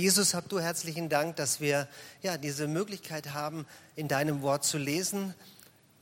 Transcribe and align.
Jesus, 0.00 0.32
hab 0.32 0.48
du 0.48 0.60
herzlichen 0.60 1.10
Dank, 1.10 1.36
dass 1.36 1.60
wir 1.60 1.86
ja 2.22 2.38
diese 2.38 2.66
Möglichkeit 2.66 3.34
haben, 3.34 3.66
in 3.96 4.08
deinem 4.08 4.40
Wort 4.40 4.64
zu 4.64 4.78
lesen, 4.78 5.34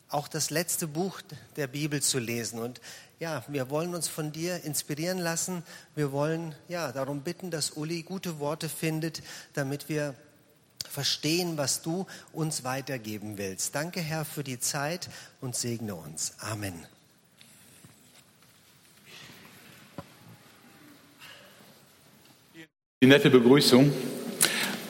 auch 0.08 0.28
das 0.28 0.50
letzte 0.50 0.86
Buch 0.86 1.20
der 1.56 1.66
Bibel 1.66 2.00
zu 2.00 2.20
lesen. 2.20 2.60
Und 2.60 2.80
ja, 3.18 3.44
wir 3.48 3.70
wollen 3.70 3.96
uns 3.96 4.06
von 4.06 4.30
dir 4.30 4.62
inspirieren 4.62 5.18
lassen. 5.18 5.64
Wir 5.96 6.12
wollen 6.12 6.54
ja 6.68 6.92
darum 6.92 7.22
bitten, 7.22 7.50
dass 7.50 7.72
Uli 7.72 8.02
gute 8.02 8.38
Worte 8.38 8.68
findet, 8.68 9.20
damit 9.54 9.88
wir 9.88 10.14
verstehen, 10.88 11.58
was 11.58 11.82
du 11.82 12.06
uns 12.32 12.62
weitergeben 12.62 13.36
willst. 13.36 13.74
Danke, 13.74 14.00
Herr, 14.00 14.24
für 14.24 14.44
die 14.44 14.60
Zeit 14.60 15.10
und 15.40 15.56
segne 15.56 15.96
uns. 15.96 16.34
Amen. 16.38 16.86
Die 23.00 23.06
nette 23.06 23.30
Begrüßung. 23.30 23.92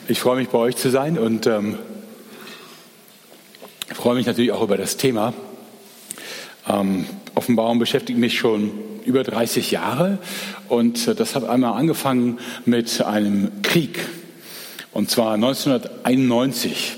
Ich 0.08 0.18
freue 0.20 0.38
mich, 0.38 0.48
bei 0.48 0.56
euch 0.56 0.76
zu 0.76 0.88
sein 0.88 1.18
und 1.18 1.46
ähm, 1.46 1.76
freue 3.92 4.14
mich 4.14 4.24
natürlich 4.24 4.50
auch 4.50 4.62
über 4.62 4.78
das 4.78 4.96
Thema. 4.96 5.34
Ähm, 6.66 7.04
Offenbarung 7.34 7.78
beschäftigt 7.78 8.18
mich 8.18 8.38
schon 8.38 8.70
über 9.04 9.24
30 9.24 9.72
Jahre 9.72 10.16
und 10.70 11.06
äh, 11.06 11.14
das 11.14 11.34
hat 11.34 11.46
einmal 11.46 11.74
angefangen 11.74 12.38
mit 12.64 13.02
einem 13.02 13.60
Krieg 13.60 13.98
und 14.92 15.10
zwar 15.10 15.34
1991. 15.34 16.96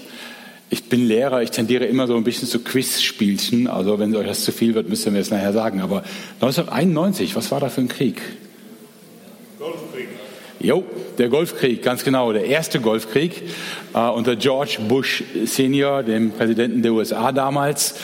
Ich 0.68 0.84
bin 0.84 1.08
Lehrer, 1.08 1.42
ich 1.42 1.50
tendiere 1.50 1.86
immer 1.86 2.06
so 2.06 2.14
ein 2.14 2.22
bisschen 2.22 2.46
zu 2.46 2.60
Quizspielchen, 2.60 3.66
also 3.66 3.98
wenn 3.98 4.14
euch 4.14 4.28
das 4.28 4.44
zu 4.44 4.52
viel 4.52 4.76
wird, 4.76 4.88
müsst 4.88 5.06
ihr 5.06 5.10
mir 5.10 5.18
das 5.18 5.30
nachher 5.30 5.52
sagen. 5.52 5.80
Aber 5.80 6.04
1991, 6.34 7.34
was 7.34 7.50
war 7.50 7.58
da 7.58 7.68
für 7.68 7.80
ein 7.80 7.88
Krieg? 7.88 8.22
Jo, 10.62 10.84
der 11.16 11.30
Golfkrieg, 11.30 11.82
ganz 11.82 12.04
genau, 12.04 12.34
der 12.34 12.44
erste 12.44 12.80
Golfkrieg 12.80 13.44
äh, 13.94 13.98
unter 13.98 14.36
George 14.36 14.76
Bush 14.86 15.24
Senior, 15.46 16.02
dem 16.02 16.32
Präsidenten 16.32 16.82
der 16.82 16.92
USA 16.92 17.32
damals. 17.32 17.94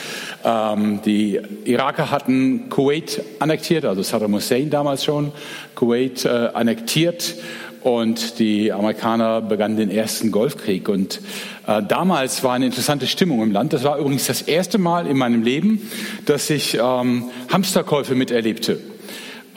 Ähm, 0.43 0.99
die 1.05 1.39
Iraker 1.65 2.09
hatten 2.09 2.67
Kuwait 2.69 3.21
annektiert, 3.37 3.85
also 3.85 4.01
Saddam 4.01 4.33
Hussein 4.33 4.71
damals 4.71 5.05
schon, 5.05 5.33
Kuwait 5.75 6.25
äh, 6.25 6.29
annektiert 6.29 7.35
und 7.83 8.39
die 8.39 8.73
Amerikaner 8.73 9.39
begannen 9.41 9.77
den 9.77 9.91
ersten 9.91 10.31
Golfkrieg. 10.31 10.89
Und 10.89 11.21
äh, 11.67 11.83
damals 11.83 12.43
war 12.43 12.53
eine 12.53 12.65
interessante 12.65 13.05
Stimmung 13.05 13.43
im 13.43 13.51
Land. 13.51 13.73
Das 13.73 13.83
war 13.83 13.99
übrigens 13.99 14.25
das 14.25 14.41
erste 14.41 14.79
Mal 14.79 15.05
in 15.05 15.17
meinem 15.17 15.43
Leben, 15.43 15.91
dass 16.25 16.49
ich 16.49 16.75
ähm, 16.81 17.25
Hamsterkäufe 17.51 18.15
miterlebte. 18.15 18.79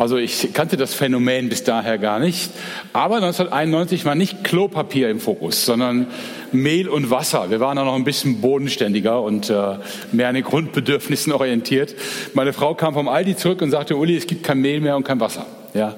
Also 0.00 0.16
ich 0.16 0.54
kannte 0.54 0.78
das 0.78 0.94
Phänomen 0.94 1.50
bis 1.50 1.62
daher 1.62 1.98
gar 1.98 2.20
nicht. 2.20 2.52
Aber 2.94 3.16
1991 3.16 4.06
war 4.06 4.14
nicht 4.14 4.44
Klopapier 4.44 5.10
im 5.10 5.20
Fokus, 5.20 5.66
sondern 5.66 6.06
Mehl 6.52 6.88
und 6.88 7.10
Wasser. 7.10 7.50
Wir 7.50 7.60
waren 7.60 7.76
da 7.76 7.84
noch 7.84 7.96
ein 7.96 8.04
bisschen 8.04 8.40
bodenständiger 8.40 9.20
und 9.20 9.50
äh, 9.50 9.74
mehr 10.10 10.28
an 10.28 10.36
den 10.36 10.44
Grundbedürfnissen 10.44 11.34
orientiert. 11.34 11.94
Meine 12.32 12.54
Frau 12.54 12.74
kam 12.74 12.94
vom 12.94 13.08
Aldi 13.08 13.36
zurück 13.36 13.60
und 13.60 13.72
sagte, 13.72 13.94
Uli, 13.94 14.16
es 14.16 14.26
gibt 14.26 14.42
kein 14.42 14.62
Mehl 14.62 14.80
mehr 14.80 14.96
und 14.96 15.04
kein 15.04 15.20
Wasser. 15.20 15.44
Ja. 15.74 15.96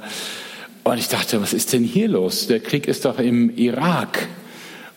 Und 0.83 0.99
ich 0.99 1.07
dachte, 1.07 1.41
was 1.41 1.53
ist 1.53 1.73
denn 1.73 1.85
hier 1.85 2.09
los? 2.09 2.49
Der 2.49 2.59
Krieg 2.59 2.89
ist 2.89 3.05
doch 3.05 3.21
im 3.21 3.57
Irak 3.57 4.27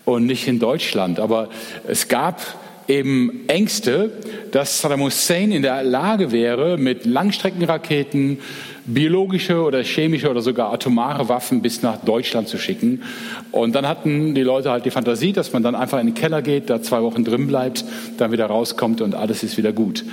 und 0.03 0.25
nicht 0.25 0.47
in 0.47 0.57
Deutschland. 0.57 1.19
Aber 1.19 1.49
es 1.87 2.07
gab 2.07 2.41
eben 2.87 3.43
Ängste, 3.47 4.11
dass 4.51 4.81
Saddam 4.81 5.01
Hussein 5.01 5.51
in 5.51 5.61
der 5.61 5.83
Lage 5.83 6.31
wäre, 6.31 6.77
mit 6.77 7.05
Langstreckenraketen, 7.05 8.39
biologische 8.85 9.61
oder 9.61 9.83
chemische 9.83 10.29
oder 10.29 10.41
sogar 10.41 10.71
atomare 10.71 11.27
Waffen 11.29 11.61
bis 11.61 11.81
nach 11.81 11.97
Deutschland 11.97 12.47
zu 12.47 12.57
schicken. 12.57 13.03
Und 13.51 13.73
dann 13.73 13.87
hatten 13.87 14.35
die 14.35 14.43
Leute 14.43 14.71
halt 14.71 14.85
die 14.85 14.91
Fantasie, 14.91 15.33
dass 15.33 15.53
man 15.53 15.63
dann 15.63 15.75
einfach 15.75 15.99
in 15.99 16.07
den 16.07 16.15
Keller 16.15 16.41
geht, 16.41 16.69
da 16.69 16.81
zwei 16.81 17.01
Wochen 17.01 17.23
drin 17.23 17.47
bleibt, 17.47 17.83
dann 18.17 18.31
wieder 18.31 18.45
rauskommt 18.45 19.01
und 19.01 19.15
alles 19.15 19.43
ist 19.43 19.57
wieder 19.57 19.73
gut. 19.73 20.05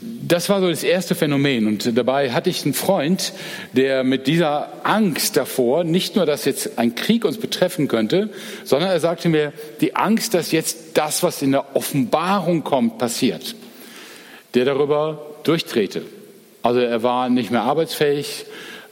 Das 0.00 0.50
war 0.50 0.60
so 0.60 0.68
das 0.68 0.82
erste 0.82 1.14
Phänomen. 1.14 1.66
Und 1.66 1.96
dabei 1.96 2.32
hatte 2.32 2.50
ich 2.50 2.64
einen 2.64 2.74
Freund, 2.74 3.32
der 3.72 4.04
mit 4.04 4.26
dieser 4.26 4.68
Angst 4.84 5.36
davor, 5.36 5.84
nicht 5.84 6.16
nur, 6.16 6.26
dass 6.26 6.44
jetzt 6.44 6.78
ein 6.78 6.94
Krieg 6.94 7.24
uns 7.24 7.38
betreffen 7.38 7.88
könnte, 7.88 8.28
sondern 8.64 8.90
er 8.90 9.00
sagte 9.00 9.30
mir, 9.30 9.52
die 9.80 9.96
Angst, 9.96 10.34
dass 10.34 10.52
jetzt 10.52 10.98
das, 10.98 11.22
was 11.22 11.40
in 11.40 11.52
der 11.52 11.74
Offenbarung 11.74 12.62
kommt, 12.62 12.98
passiert, 12.98 13.54
der 14.54 14.66
darüber 14.66 15.36
durchdrehte. 15.44 16.02
Also 16.68 16.80
er 16.80 17.02
war 17.02 17.30
nicht 17.30 17.50
mehr 17.50 17.62
arbeitsfähig, 17.62 18.44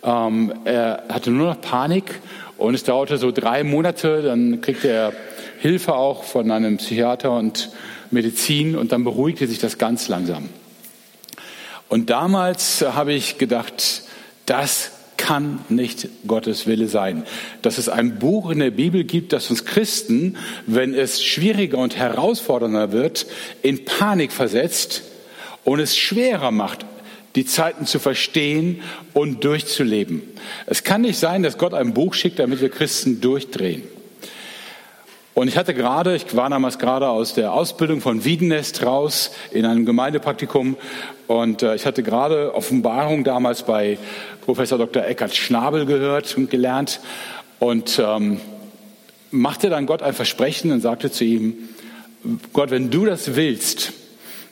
ähm, 0.02 0.50
er 0.64 1.04
hatte 1.10 1.30
nur 1.30 1.48
noch 1.48 1.60
Panik 1.60 2.22
und 2.56 2.74
es 2.74 2.84
dauerte 2.84 3.18
so 3.18 3.32
drei 3.32 3.64
Monate, 3.64 4.22
dann 4.22 4.62
kriegte 4.62 4.88
er 4.88 5.12
Hilfe 5.58 5.94
auch 5.94 6.24
von 6.24 6.50
einem 6.50 6.78
Psychiater 6.78 7.32
und 7.32 7.68
Medizin 8.10 8.76
und 8.76 8.92
dann 8.92 9.04
beruhigte 9.04 9.46
sich 9.46 9.58
das 9.58 9.76
ganz 9.76 10.08
langsam. 10.08 10.48
Und 11.90 12.08
damals 12.08 12.80
habe 12.80 13.12
ich 13.12 13.36
gedacht, 13.36 14.04
das 14.46 14.92
kann 15.18 15.58
nicht 15.68 16.08
Gottes 16.26 16.66
Wille 16.66 16.88
sein. 16.88 17.24
Dass 17.60 17.76
es 17.76 17.90
ein 17.90 18.18
Buch 18.18 18.48
in 18.50 18.60
der 18.60 18.70
Bibel 18.70 19.04
gibt, 19.04 19.34
das 19.34 19.50
uns 19.50 19.66
Christen, 19.66 20.38
wenn 20.66 20.94
es 20.94 21.22
schwieriger 21.22 21.76
und 21.76 21.94
herausfordernder 21.98 22.92
wird, 22.92 23.26
in 23.60 23.84
Panik 23.84 24.32
versetzt 24.32 25.02
und 25.64 25.78
es 25.78 25.94
schwerer 25.94 26.52
macht, 26.52 26.86
die 27.36 27.44
Zeiten 27.44 27.86
zu 27.86 27.98
verstehen 27.98 28.82
und 29.12 29.44
durchzuleben. 29.44 30.22
Es 30.66 30.82
kann 30.82 31.02
nicht 31.02 31.18
sein, 31.18 31.42
dass 31.42 31.58
Gott 31.58 31.74
ein 31.74 31.94
Buch 31.94 32.14
schickt, 32.14 32.38
damit 32.38 32.60
wir 32.60 32.70
Christen 32.70 33.20
durchdrehen. 33.20 33.82
Und 35.34 35.48
ich 35.48 35.58
hatte 35.58 35.74
gerade, 35.74 36.16
ich 36.16 36.34
war 36.34 36.48
damals 36.48 36.78
gerade 36.78 37.08
aus 37.10 37.34
der 37.34 37.52
Ausbildung 37.52 38.00
von 38.00 38.24
Wiedenest 38.24 38.82
raus 38.86 39.32
in 39.50 39.66
einem 39.66 39.84
Gemeindepraktikum 39.84 40.76
und 41.26 41.62
äh, 41.62 41.74
ich 41.74 41.84
hatte 41.84 42.02
gerade 42.02 42.54
Offenbarung 42.54 43.22
damals 43.22 43.62
bei 43.62 43.98
Professor 44.46 44.78
Dr. 44.78 45.04
Eckhard 45.04 45.36
Schnabel 45.36 45.84
gehört 45.84 46.34
und 46.38 46.48
gelernt 46.48 47.00
und 47.58 48.00
ähm, 48.02 48.40
machte 49.30 49.68
dann 49.68 49.84
Gott 49.84 50.02
ein 50.02 50.14
Versprechen 50.14 50.72
und 50.72 50.80
sagte 50.80 51.10
zu 51.10 51.24
ihm, 51.24 51.68
Gott, 52.54 52.70
wenn 52.70 52.90
du 52.90 53.04
das 53.04 53.36
willst, 53.36 53.92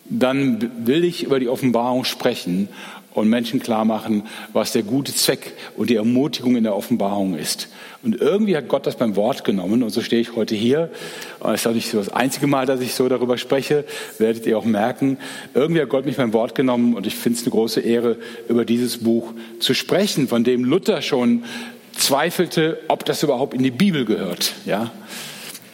dann 0.05 0.71
will 0.87 1.05
ich 1.05 1.25
über 1.25 1.41
die 1.41 1.49
Offenbarung 1.49 2.05
sprechen 2.05 2.69
und 3.15 3.29
Menschen 3.29 3.61
klar 3.61 3.85
machen, 3.85 4.25
was 4.53 4.73
der 4.73 4.83
gute 4.83 5.15
Zweck 5.15 5.53
und 5.77 5.89
die 5.89 5.97
Ermutigung 5.97 6.57
in 6.57 6.65
der 6.65 6.75
Offenbarung 6.77 7.39
ist. 7.39 7.69
Und 8.03 8.21
irgendwie 8.21 8.57
hat 8.57 8.69
Gott 8.69 8.87
das 8.87 8.97
beim 8.97 9.17
Wort 9.17 9.45
genommen 9.45 9.83
und 9.83 9.91
so 9.91 10.03
stehe 10.03 10.21
ich 10.21 10.37
heute 10.37 10.55
hier. 10.55 10.91
Das 11.41 11.61
ist 11.61 11.67
auch 11.67 11.73
nicht 11.73 11.91
so 11.91 11.99
das 11.99 12.11
einzige 12.11 12.47
Mal, 12.47 12.67
dass 12.67 12.81
ich 12.81 12.95
so 12.95 13.09
darüber 13.09 13.39
spreche, 13.39 13.85
werdet 14.19 14.45
ihr 14.47 14.59
auch 14.59 14.65
merken. 14.65 15.17
Irgendwie 15.55 15.81
hat 15.81 15.89
Gott 15.89 16.05
mich 16.05 16.17
beim 16.17 16.33
Wort 16.33 16.55
genommen 16.55 16.95
und 16.95 17.07
ich 17.07 17.15
finde 17.15 17.39
es 17.39 17.45
eine 17.45 17.53
große 17.53 17.81
Ehre, 17.81 18.19
über 18.49 18.65
dieses 18.65 18.99
Buch 18.99 19.33
zu 19.61 19.75
sprechen, 19.75 20.29
von 20.29 20.45
dem 20.45 20.65
Luther 20.65 21.01
schon 21.01 21.45
zweifelte, 21.97 22.81
ob 22.89 23.05
das 23.05 23.23
überhaupt 23.23 23.55
in 23.55 23.63
die 23.63 23.71
Bibel 23.71 24.05
gehört. 24.05 24.53
Ja, 24.67 24.91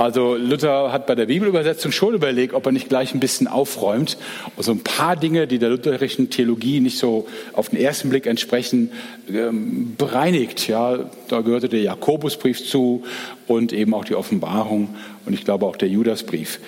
also 0.00 0.34
Luther 0.34 0.92
hat 0.92 1.06
bei 1.06 1.14
der 1.14 1.26
Bibelübersetzung 1.26 1.92
schon 1.92 2.14
überlegt, 2.14 2.54
ob 2.54 2.64
er 2.64 2.72
nicht 2.72 2.88
gleich 2.88 3.12
ein 3.12 3.20
bisschen 3.20 3.46
aufräumt 3.46 4.16
und 4.56 4.62
so 4.62 4.72
ein 4.72 4.82
paar 4.82 5.14
Dinge, 5.14 5.46
die 5.46 5.58
der 5.58 5.68
lutherischen 5.68 6.30
Theologie 6.30 6.80
nicht 6.80 6.96
so 6.96 7.28
auf 7.52 7.68
den 7.68 7.78
ersten 7.78 8.08
Blick 8.08 8.26
entsprechen, 8.26 8.92
ähm, 9.28 9.96
bereinigt. 9.98 10.66
Ja, 10.68 11.10
da 11.28 11.42
gehörte 11.42 11.68
der 11.68 11.82
Jakobusbrief 11.82 12.66
zu 12.66 13.04
und 13.46 13.74
eben 13.74 13.92
auch 13.92 14.06
die 14.06 14.14
Offenbarung 14.14 14.96
und 15.26 15.34
ich 15.34 15.44
glaube 15.44 15.66
auch 15.66 15.76
der 15.76 15.88
Judasbrief. 15.88 16.60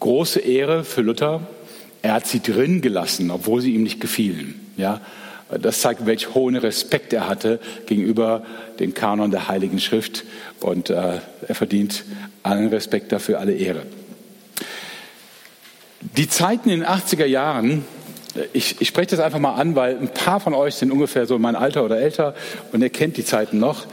Große 0.00 0.40
Ehre 0.40 0.82
für 0.82 1.02
Luther. 1.02 1.46
Er 2.02 2.14
hat 2.14 2.26
sie 2.26 2.40
drin 2.40 2.80
gelassen, 2.80 3.30
obwohl 3.30 3.60
sie 3.60 3.72
ihm 3.72 3.84
nicht 3.84 4.00
gefielen. 4.00 4.66
Ja, 4.76 5.00
das 5.48 5.80
zeigt, 5.80 6.06
welch 6.06 6.34
hohen 6.34 6.56
Respekt 6.56 7.12
er 7.12 7.28
hatte 7.28 7.60
gegenüber 7.86 8.42
dem 8.80 8.94
Kanon 8.94 9.30
der 9.30 9.48
Heiligen 9.48 9.78
Schrift. 9.78 10.24
Und 10.60 10.90
äh, 10.90 11.20
er 11.46 11.54
verdient 11.54 12.04
allen 12.42 12.68
Respekt 12.68 13.12
dafür, 13.12 13.38
alle 13.38 13.54
Ehre. 13.54 13.82
Die 16.00 16.28
Zeiten 16.28 16.68
in 16.68 16.80
den 16.80 16.88
80er 16.88 17.26
Jahren, 17.26 17.84
ich, 18.52 18.80
ich 18.80 18.88
spreche 18.88 19.08
das 19.08 19.20
einfach 19.20 19.38
mal 19.38 19.54
an, 19.54 19.76
weil 19.76 19.96
ein 19.96 20.08
paar 20.08 20.40
von 20.40 20.54
euch 20.54 20.74
sind 20.74 20.90
ungefähr 20.90 21.26
so 21.26 21.38
mein 21.38 21.56
Alter 21.56 21.84
oder 21.84 21.98
älter 21.98 22.34
und 22.72 22.82
ihr 22.82 22.90
kennt 22.90 23.16
die 23.16 23.24
Zeiten 23.24 23.58
noch. 23.58 23.86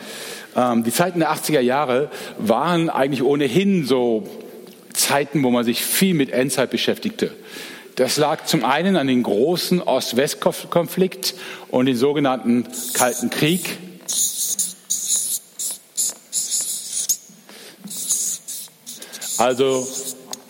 Ähm, 0.56 0.84
die 0.84 0.92
Zeiten 0.92 1.20
der 1.20 1.32
80er 1.32 1.60
Jahre 1.60 2.10
waren 2.38 2.90
eigentlich 2.90 3.24
ohnehin 3.24 3.86
so 3.86 4.28
Zeiten, 4.94 5.44
wo 5.44 5.52
man 5.52 5.64
sich 5.64 5.84
viel 5.84 6.14
mit 6.14 6.32
Endzeit 6.32 6.70
beschäftigte. 6.70 7.32
Das 7.96 8.18
lag 8.18 8.46
zum 8.46 8.66
einen 8.66 8.96
an 8.96 9.06
den 9.06 9.22
großen 9.22 9.80
Ost-West-Konflikt 9.80 11.36
und 11.70 11.86
den 11.86 11.96
sogenannten 11.96 12.66
Kalten 12.94 13.30
Krieg. 13.30 13.78
Also 19.38 19.88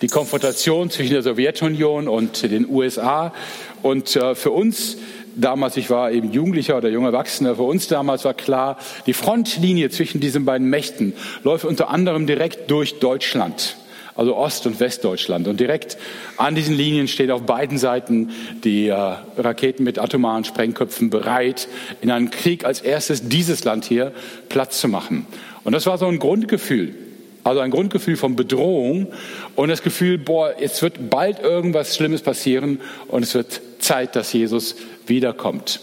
die 0.01 0.07
Konfrontation 0.07 0.89
zwischen 0.89 1.11
der 1.11 1.21
Sowjetunion 1.21 2.07
und 2.07 2.43
den 2.43 2.69
USA. 2.69 3.33
Und 3.81 4.15
äh, 4.15 4.35
für 4.35 4.51
uns 4.51 4.95
damals, 5.35 5.75
ich 5.75 5.89
war 5.89 6.11
eben 6.13 6.31
Jugendlicher 6.31 6.77
oder 6.77 6.87
junger 6.87 7.07
Erwachsener, 7.07 7.57
für 7.57 7.63
uns 7.63 7.89
damals 7.89 8.23
war 8.23 8.35
klar, 8.35 8.77
die 9.05 9.13
Frontlinie 9.13 9.89
zwischen 9.89 10.21
diesen 10.21 10.45
beiden 10.45 10.69
Mächten 10.69 11.13
läuft 11.43 11.65
unter 11.65 11.89
anderem 11.89 12.25
direkt 12.25 12.71
durch 12.71 12.99
Deutschland 12.99 13.75
also 14.15 14.35
Ost- 14.35 14.65
und 14.65 14.79
Westdeutschland. 14.79 15.47
Und 15.47 15.59
direkt 15.59 15.97
an 16.37 16.55
diesen 16.55 16.75
Linien 16.75 17.07
stehen 17.07 17.31
auf 17.31 17.43
beiden 17.43 17.77
Seiten 17.77 18.31
die 18.63 18.87
äh, 18.87 18.93
Raketen 18.93 19.83
mit 19.83 19.99
atomaren 19.99 20.45
Sprengköpfen 20.45 21.09
bereit, 21.09 21.67
in 22.01 22.11
einem 22.11 22.29
Krieg 22.29 22.65
als 22.65 22.81
erstes 22.81 23.27
dieses 23.27 23.63
Land 23.63 23.85
hier 23.85 24.11
Platz 24.49 24.79
zu 24.79 24.87
machen. 24.87 25.25
Und 25.63 25.73
das 25.73 25.85
war 25.85 25.97
so 25.97 26.07
ein 26.07 26.19
Grundgefühl. 26.19 26.95
Also 27.43 27.59
ein 27.59 27.71
Grundgefühl 27.71 28.15
von 28.15 28.37
Bedrohung 28.37 29.07
und 29.55 29.67
das 29.67 29.83
Gefühl, 29.83 30.17
boah, 30.17 30.53
jetzt 30.57 30.81
wird 30.81 31.09
bald 31.09 31.39
irgendwas 31.39 31.95
Schlimmes 31.95 32.21
passieren 32.21 32.79
und 33.09 33.23
es 33.23 33.33
wird 33.33 33.59
Zeit, 33.79 34.15
dass 34.15 34.31
Jesus 34.31 34.75
wiederkommt. 35.07 35.81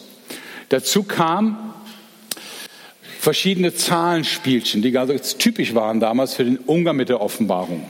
Dazu 0.70 1.02
kam 1.02 1.74
verschiedene 3.18 3.74
Zahlenspielchen, 3.74 4.80
die 4.80 4.90
ganz 4.90 5.36
typisch 5.36 5.74
waren 5.74 6.00
damals 6.00 6.32
für 6.32 6.44
den 6.44 6.56
Umgang 6.56 6.96
mit 6.96 7.10
der 7.10 7.20
Offenbarung. 7.20 7.84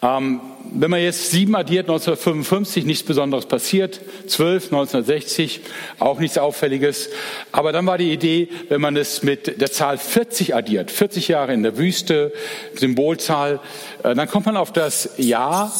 Ähm, 0.00 0.40
wenn 0.72 0.90
man 0.90 1.02
jetzt 1.02 1.32
sieben 1.32 1.54
addiert, 1.54 1.84
1955 1.84 2.86
nichts 2.86 3.04
Besonderes 3.04 3.44
passiert, 3.44 4.00
zwölf 4.26 4.72
1960 4.72 5.60
auch 5.98 6.18
nichts 6.18 6.38
Auffälliges. 6.38 7.10
Aber 7.52 7.72
dann 7.72 7.84
war 7.84 7.98
die 7.98 8.10
Idee, 8.10 8.48
wenn 8.70 8.80
man 8.80 8.96
es 8.96 9.22
mit 9.22 9.60
der 9.60 9.70
Zahl 9.70 9.98
40 9.98 10.54
addiert, 10.54 10.90
40 10.90 11.28
Jahre 11.28 11.52
in 11.52 11.62
der 11.62 11.76
Wüste, 11.76 12.32
Symbolzahl, 12.74 13.60
äh, 14.02 14.14
dann 14.14 14.30
kommt 14.30 14.46
man 14.46 14.56
auf 14.56 14.72
das 14.72 15.10
Jahr 15.18 15.70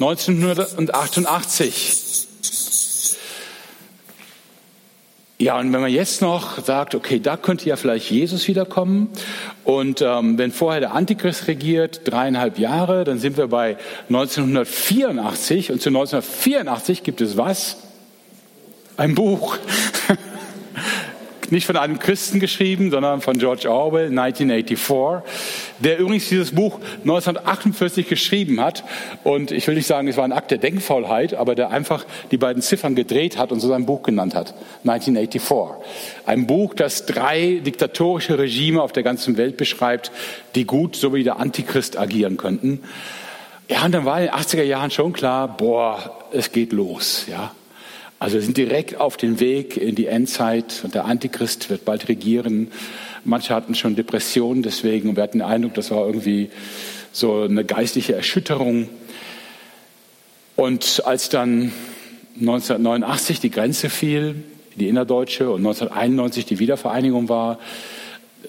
1988. 0.00 2.02
Ja, 5.42 5.58
und 5.58 5.72
wenn 5.72 5.80
man 5.80 5.90
jetzt 5.90 6.22
noch 6.22 6.62
sagt, 6.62 6.94
okay, 6.94 7.18
da 7.18 7.36
könnte 7.36 7.68
ja 7.68 7.74
vielleicht 7.74 8.08
Jesus 8.12 8.46
wiederkommen 8.46 9.08
und 9.64 10.00
ähm, 10.00 10.38
wenn 10.38 10.52
vorher 10.52 10.78
der 10.78 10.94
Antichrist 10.94 11.48
regiert, 11.48 12.02
dreieinhalb 12.04 12.60
Jahre, 12.60 13.02
dann 13.02 13.18
sind 13.18 13.36
wir 13.36 13.48
bei 13.48 13.76
1984 14.08 15.72
und 15.72 15.82
zu 15.82 15.88
1984 15.88 17.02
gibt 17.02 17.20
es 17.20 17.36
was? 17.36 17.76
Ein 18.96 19.16
Buch. 19.16 19.58
nicht 21.52 21.66
von 21.66 21.76
einem 21.76 21.98
Christen 21.98 22.40
geschrieben, 22.40 22.90
sondern 22.90 23.20
von 23.20 23.38
George 23.38 23.70
Orwell, 23.70 24.06
1984, 24.06 25.22
der 25.78 25.98
übrigens 25.98 26.28
dieses 26.28 26.52
Buch 26.52 26.80
1948 27.02 28.08
geschrieben 28.08 28.60
hat. 28.60 28.82
Und 29.22 29.52
ich 29.52 29.66
will 29.66 29.74
nicht 29.74 29.86
sagen, 29.86 30.08
es 30.08 30.16
war 30.16 30.24
ein 30.24 30.32
Akt 30.32 30.50
der 30.50 30.58
Denkfaulheit, 30.58 31.34
aber 31.34 31.54
der 31.54 31.70
einfach 31.70 32.04
die 32.30 32.38
beiden 32.38 32.62
Ziffern 32.62 32.94
gedreht 32.94 33.38
hat 33.38 33.52
und 33.52 33.60
so 33.60 33.68
sein 33.68 33.86
Buch 33.86 34.02
genannt 34.02 34.34
hat, 34.34 34.54
1984. 34.84 35.86
Ein 36.26 36.46
Buch, 36.46 36.74
das 36.74 37.06
drei 37.06 37.60
diktatorische 37.64 38.38
Regime 38.38 38.82
auf 38.82 38.92
der 38.92 39.02
ganzen 39.02 39.36
Welt 39.36 39.56
beschreibt, 39.56 40.10
die 40.54 40.64
gut, 40.64 40.96
so 40.96 41.14
wie 41.14 41.22
der 41.22 41.38
Antichrist, 41.38 41.98
agieren 41.98 42.38
könnten. 42.38 42.80
Ja, 43.68 43.84
und 43.84 43.92
dann 43.92 44.04
war 44.04 44.20
in 44.20 44.26
den 44.26 44.34
80er 44.34 44.62
Jahren 44.62 44.90
schon 44.90 45.12
klar, 45.12 45.56
boah, 45.56 46.18
es 46.32 46.50
geht 46.50 46.72
los, 46.72 47.26
ja. 47.30 47.52
Also 48.22 48.34
wir 48.36 48.42
sind 48.42 48.56
direkt 48.56 49.00
auf 49.00 49.16
dem 49.16 49.40
Weg 49.40 49.76
in 49.76 49.96
die 49.96 50.06
Endzeit 50.06 50.82
und 50.84 50.94
der 50.94 51.06
Antichrist 51.06 51.70
wird 51.70 51.84
bald 51.84 52.08
regieren. 52.08 52.70
Manche 53.24 53.52
hatten 53.52 53.74
schon 53.74 53.96
Depressionen 53.96 54.62
deswegen 54.62 55.08
und 55.08 55.16
wir 55.16 55.24
hatten 55.24 55.38
den 55.38 55.48
Eindruck, 55.48 55.74
das 55.74 55.90
war 55.90 56.06
irgendwie 56.06 56.48
so 57.10 57.42
eine 57.42 57.64
geistliche 57.64 58.14
Erschütterung. 58.14 58.88
Und 60.54 61.02
als 61.04 61.30
dann 61.30 61.72
1989 62.38 63.40
die 63.40 63.50
Grenze 63.50 63.90
fiel, 63.90 64.36
die 64.76 64.86
innerdeutsche, 64.86 65.50
und 65.50 65.66
1991 65.66 66.46
die 66.46 66.60
Wiedervereinigung 66.60 67.28
war, 67.28 67.58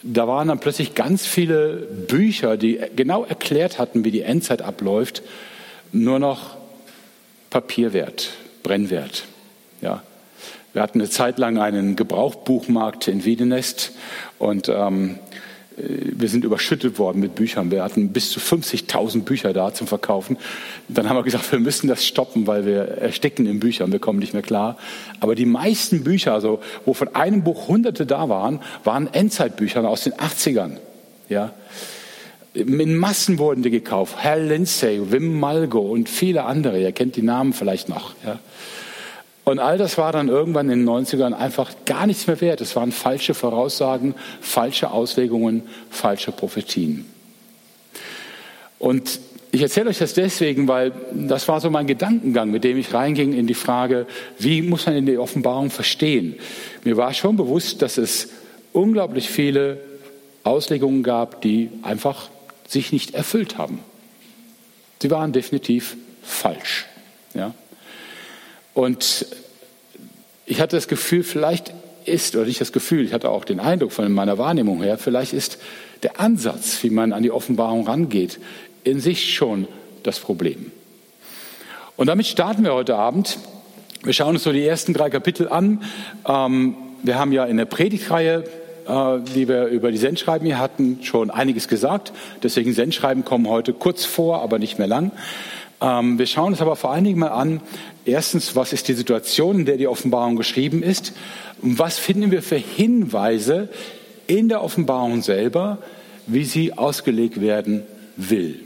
da 0.03 0.27
waren 0.27 0.49
dann 0.49 0.59
plötzlich 0.59 0.93
ganz 0.93 1.25
viele 1.25 1.77
Bücher, 2.07 2.57
die 2.57 2.79
genau 2.95 3.23
erklärt 3.23 3.79
hatten, 3.79 4.05
wie 4.05 4.11
die 4.11 4.21
Endzeit 4.21 4.61
abläuft, 4.61 5.23
nur 5.91 6.19
noch 6.19 6.57
Papierwert, 7.49 8.33
Brennwert. 8.61 9.23
Ja. 9.83 10.01
Wir 10.73 10.81
hatten 10.81 10.99
eine 10.99 11.09
Zeit 11.09 11.37
lang 11.37 11.59
einen 11.59 11.95
Gebrauchbuchmarkt 11.95 13.07
in 13.07 13.25
Wiedenest 13.25 13.91
und 14.39 14.69
ähm, 14.69 15.19
wir 15.75 16.29
sind 16.29 16.45
überschüttet 16.45 16.99
worden 16.99 17.19
mit 17.19 17.35
Büchern. 17.35 17.71
Wir 17.71 17.83
hatten 17.83 18.09
bis 18.09 18.29
zu 18.31 18.39
50.000 18.39 19.23
Bücher 19.23 19.53
da 19.53 19.73
zum 19.73 19.87
Verkaufen. 19.87 20.37
Dann 20.87 21.09
haben 21.09 21.17
wir 21.17 21.23
gesagt, 21.23 21.51
wir 21.51 21.59
müssen 21.59 21.87
das 21.87 22.05
stoppen, 22.05 22.47
weil 22.47 22.65
wir 22.65 22.83
ersticken 22.83 23.45
in 23.45 23.59
Büchern, 23.59 23.91
wir 23.91 23.99
kommen 23.99 24.19
nicht 24.19 24.33
mehr 24.33 24.43
klar. 24.43 24.77
Aber 25.19 25.35
die 25.35 25.45
meisten 25.45 26.03
Bücher, 26.03 26.33
also 26.33 26.61
wo 26.85 26.93
von 26.93 27.15
einem 27.15 27.43
Buch 27.43 27.67
Hunderte 27.67 28.05
da 28.05 28.29
waren, 28.29 28.59
waren 28.83 29.11
Endzeitbücher 29.11 29.87
aus 29.87 30.03
den 30.03 30.13
80ern. 30.13 30.77
Ja. 31.29 31.53
In 32.53 32.97
Massen 32.97 33.39
wurden 33.39 33.63
die 33.63 33.71
gekauft. 33.71 34.15
Herr 34.19 34.37
Lindsay, 34.37 35.11
Wim 35.11 35.39
Malgo 35.39 35.79
und 35.79 36.07
viele 36.07 36.43
andere. 36.43 36.79
Ihr 36.79 36.91
kennt 36.91 37.15
die 37.15 37.23
Namen 37.23 37.53
vielleicht 37.53 37.89
noch. 37.89 38.13
Ja. 38.23 38.39
Und 39.45 39.59
all 39.59 39.77
das 39.77 39.97
war 39.97 40.11
dann 40.11 40.29
irgendwann 40.29 40.69
in 40.69 40.85
den 40.85 40.89
90ern 40.89 41.33
einfach 41.33 41.71
gar 41.85 42.07
nichts 42.07 42.27
mehr 42.27 42.39
wert. 42.39 42.61
Es 42.61 42.75
waren 42.75 42.91
falsche 42.91 43.33
Voraussagen, 43.33 44.15
falsche 44.39 44.91
Auslegungen, 44.91 45.63
falsche 45.89 46.31
Prophetien. 46.31 47.05
Und 48.79 49.19
ich 49.51 49.61
erzähle 49.61 49.89
euch 49.89 49.99
das 49.99 50.13
deswegen, 50.13 50.67
weil 50.67 50.93
das 51.13 51.47
war 51.47 51.61
so 51.61 51.69
mein 51.69 51.87
Gedankengang, 51.87 52.49
mit 52.49 52.63
dem 52.63 52.77
ich 52.77 52.93
reinging 52.93 53.33
in 53.33 53.45
die 53.45 53.53
Frage, 53.53 54.07
wie 54.39 54.61
muss 54.61 54.85
man 54.85 54.95
in 54.95 55.05
die 55.05 55.17
Offenbarung 55.17 55.69
verstehen? 55.69 56.35
Mir 56.83 56.97
war 56.97 57.13
schon 57.13 57.37
bewusst, 57.37 57.81
dass 57.81 57.97
es 57.97 58.29
unglaublich 58.71 59.29
viele 59.29 59.79
Auslegungen 60.43 61.03
gab, 61.03 61.41
die 61.41 61.69
einfach 61.83 62.29
sich 62.67 62.91
nicht 62.91 63.13
erfüllt 63.13 63.57
haben. 63.57 63.79
Sie 65.01 65.11
waren 65.11 65.33
definitiv 65.33 65.97
falsch. 66.23 66.87
Ja? 67.33 67.53
Und 68.73 69.25
ich 70.45 70.61
hatte 70.61 70.75
das 70.75 70.87
Gefühl, 70.87 71.23
vielleicht 71.23 71.73
ist, 72.05 72.35
oder 72.35 72.45
nicht 72.45 72.59
das 72.59 72.71
Gefühl, 72.71 73.05
ich 73.05 73.13
hatte 73.13 73.29
auch 73.29 73.45
den 73.45 73.59
Eindruck 73.59 73.91
von 73.91 74.11
meiner 74.11 74.37
Wahrnehmung 74.37 74.81
her, 74.81 74.97
vielleicht 74.97 75.33
ist 75.33 75.57
der 76.01 76.19
Ansatz, 76.19 76.83
wie 76.83 76.89
man 76.89 77.13
an 77.13 77.23
die 77.23 77.31
Offenbarung 77.31 77.87
rangeht, 77.87 78.39
in 78.83 78.99
sich 78.99 79.33
schon 79.33 79.67
das 80.03 80.19
Problem. 80.19 80.71
Und 81.95 82.07
damit 82.07 82.25
starten 82.25 82.63
wir 82.63 82.73
heute 82.73 82.95
Abend. 82.95 83.37
Wir 84.03 84.13
schauen 84.13 84.35
uns 84.35 84.43
so 84.43 84.51
die 84.51 84.65
ersten 84.65 84.93
drei 84.93 85.09
Kapitel 85.09 85.47
an. 85.47 85.81
Ähm, 86.27 86.75
wir 87.03 87.17
haben 87.17 87.31
ja 87.31 87.45
in 87.45 87.55
der 87.55 87.65
Predigtreihe, 87.65 88.43
äh, 88.87 89.19
die 89.33 89.47
wir 89.47 89.67
über 89.67 89.91
die 89.91 89.97
Sendschreiben 89.97 90.45
hier 90.45 90.59
hatten, 90.59 90.99
schon 91.03 91.29
einiges 91.29 91.67
gesagt. 91.67 92.11
Deswegen 92.41 92.73
Sendschreiben 92.73 93.23
kommen 93.23 93.47
heute 93.47 93.71
kurz 93.71 94.03
vor, 94.03 94.41
aber 94.41 94.59
nicht 94.59 94.77
mehr 94.79 94.87
lang. 94.87 95.11
Ähm, 95.83 96.17
wir 96.17 96.25
schauen 96.25 96.53
uns 96.53 96.61
aber 96.61 96.77
vor 96.77 96.91
allen 96.91 97.03
Dingen 97.03 97.19
mal 97.19 97.27
an, 97.27 97.59
erstens, 98.05 98.55
was 98.55 98.71
ist 98.71 98.87
die 98.87 98.93
Situation, 98.93 99.59
in 99.59 99.65
der 99.65 99.77
die 99.77 99.87
Offenbarung 99.87 100.37
geschrieben 100.37 100.81
ist? 100.81 101.13
Und 101.61 101.77
was 101.77 101.99
finden 101.99 102.31
wir 102.31 102.41
für 102.41 102.55
Hinweise 102.55 103.69
in 104.25 104.47
der 104.47 104.63
Offenbarung 104.63 105.21
selber, 105.21 105.79
wie 106.25 106.45
sie 106.45 106.77
ausgelegt 106.77 107.41
werden 107.41 107.83
will? 108.15 108.61